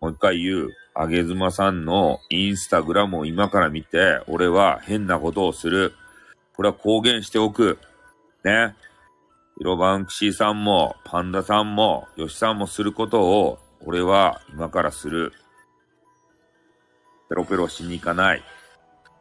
[0.00, 0.68] もう一回言う。
[1.00, 5.94] あげずまさんのインスタグラムを今から見て、俺は変なことをする。
[6.56, 7.78] これは公言しておく。
[8.44, 8.74] ね。
[9.58, 15.32] ヒロバンクシーさんも、パンダさんも、ヨシさんもすることを、俺は今からする。
[17.28, 18.42] ペロペロしに行かない。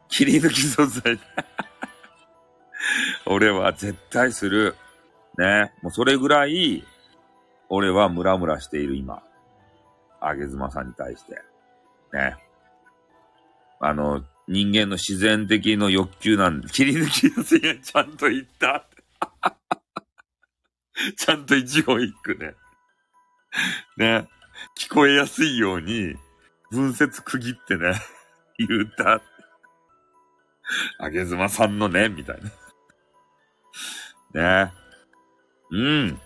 [0.08, 1.18] 切り抜き素材。
[3.26, 4.74] 俺は絶対する。
[5.36, 5.72] ね。
[5.82, 6.84] もうそれぐらい、
[7.68, 9.22] 俺はムラムラしている今。
[10.20, 11.34] あげずまさんに対して。
[12.12, 12.36] ね。
[13.80, 18.86] あの、人間の自然的の欲求なんで、切り抜きやすいやちゃんと言った。
[21.16, 22.54] ちゃんと一語一句ね。
[23.96, 24.28] ね。
[24.76, 26.16] 聞こえやすいように、
[26.70, 27.94] 文節区切ってね、
[28.58, 29.22] 言った。
[30.98, 32.40] あげずまさんのね、みたい
[34.34, 34.66] な。
[34.66, 34.72] ね
[35.70, 36.20] うん。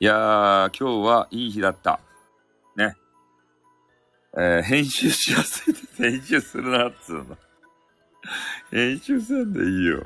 [0.00, 1.98] いやー、今日はいい日だった。
[2.76, 2.94] ね。
[4.36, 5.96] えー、編集しやすいです。
[5.96, 7.36] 編集するな、っつうの。
[8.70, 10.04] 編集せんでいいよ。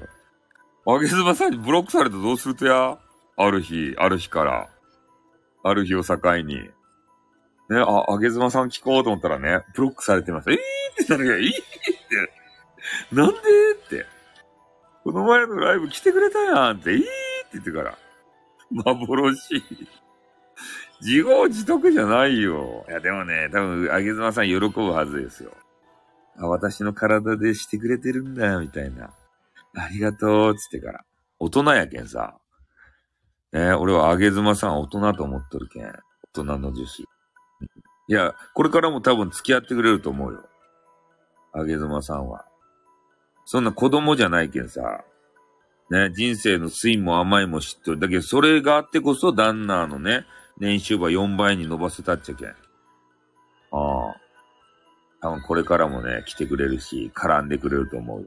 [0.86, 2.98] あげずまさんにブロックされたらどうするとや？
[3.36, 4.70] ある日、ある日から。
[5.62, 6.56] ある日を境に。
[6.56, 6.70] ね、
[7.78, 10.50] あ、あげずまさん聞こうと思ったらね、ブロックされてます。
[10.50, 10.56] えー
[11.04, 13.14] ってなるや、いいって。
[13.14, 14.06] なんでって。
[15.04, 17.08] この前のライブ来てくれたやんって、いいって
[17.54, 17.98] 言ってから。
[18.72, 19.62] 幻。
[21.00, 22.84] 自業自得じゃないよ。
[22.88, 25.52] いや、でもね、多分、あげずまさん喜ぶはずですよ。
[26.38, 29.10] あ、私の体でしてくれてるんだよ、みたいな。
[29.74, 31.04] ありがとう、つってから。
[31.38, 32.36] 大人やけんさ。
[33.52, 35.84] ね俺はあげずまさん大人と思っとるけん。
[35.86, 35.92] 大
[36.32, 37.02] 人の女子。
[37.02, 37.06] い
[38.08, 40.48] や、これからも多分付き合ってくれると思うよ。
[41.52, 42.46] あげずまさんは。
[43.44, 45.04] そんな子供じゃないけんさ。
[45.90, 47.98] ね、人生の酸いも甘いも知ってる。
[47.98, 50.24] だけど、それがあってこそ、旦那のね、
[50.58, 52.48] 年収は4倍に伸ばせたっちゃけん。
[52.48, 52.52] あ
[53.72, 54.16] あ。
[55.20, 58.22] 多分これからもね、来てくれるし、絡んでくれると思う。
[58.22, 58.26] ね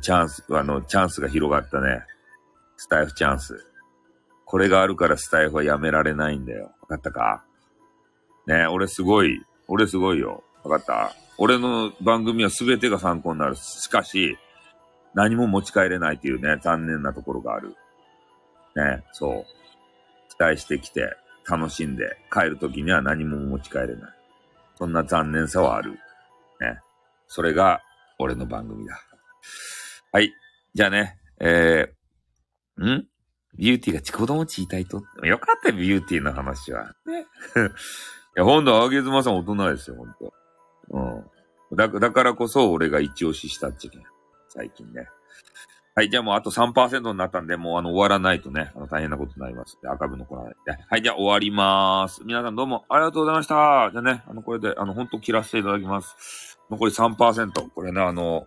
[0.00, 2.02] チャンス、あの、チャンスが広がったね。
[2.76, 3.64] スタイフチャンス。
[4.44, 6.72] これがあるからスタイフはやめられないんだよ。
[6.82, 7.44] わかったか？
[8.46, 10.44] ね俺すごい、俺すごいよ。
[10.62, 11.12] わかった？
[11.38, 13.56] 俺の番組は全てが参考になる。
[13.56, 14.36] しかし、
[15.16, 17.74] 何も持ち帰れないというね、残念なところがある。
[18.76, 19.46] ね、そう。
[20.28, 21.16] 期待してきて、
[21.48, 24.10] 楽しんで、帰るときには何も持ち帰れない。
[24.74, 25.92] そんな残念さはある。
[25.92, 25.98] ね。
[27.28, 27.80] それが、
[28.18, 29.00] 俺の番組だ。
[30.12, 30.32] はい。
[30.74, 33.06] じゃあね、えー、ん？
[33.56, 35.02] ビューティーが子供ちいたいと？
[35.24, 36.94] よかったよ、ビューティーの話は。
[37.06, 37.20] ね。
[38.36, 40.34] いや、ほんと、あげずまさん大人ですよ、ほんと。
[40.90, 41.76] うん。
[41.76, 44.02] だ、だからこそ、俺が一押ししたっちゃけん。
[44.56, 45.08] 最近ね。
[45.94, 50.72] はい、じゃあもうあと3%になったんで、もうあの終わらないとね、あの大変なことになりますで、赤部残らないで。
[50.72, 52.22] はい、じゃあ終わりまーす。
[52.24, 53.90] 皆さんどうもありがとうございました。
[53.92, 56.58] じゃあね、あの、これで、あの、ほんと切らせていただきます。
[56.70, 57.70] 残り3%。
[57.70, 58.46] これね、あの、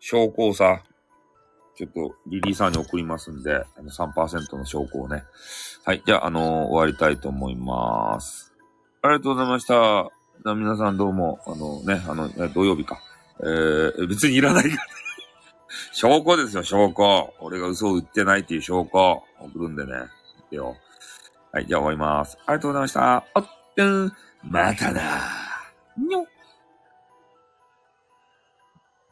[0.00, 0.82] 証拠をさ、
[1.76, 5.22] ちょっとリリーさんに送りますんで、あの3%の証拠をね。
[5.84, 8.52] はい、じゃあ、あの終わりたいと思います。
[9.02, 10.10] ありがとうございました。
[10.56, 13.00] 皆さんどうも、あのね、あの、土曜日か。
[13.40, 14.82] えー、別にいらないから。
[15.92, 17.34] 証拠ですよ、証拠。
[17.40, 19.22] 俺が嘘を売ってないっていう証拠。
[19.40, 19.92] 送るんでね。
[20.50, 20.76] よ。
[21.52, 22.38] はい、じゃあ終わります。
[22.46, 23.24] ありがとうございました。
[23.34, 23.46] おっ、
[24.42, 25.00] またな
[25.96, 26.37] にょっ。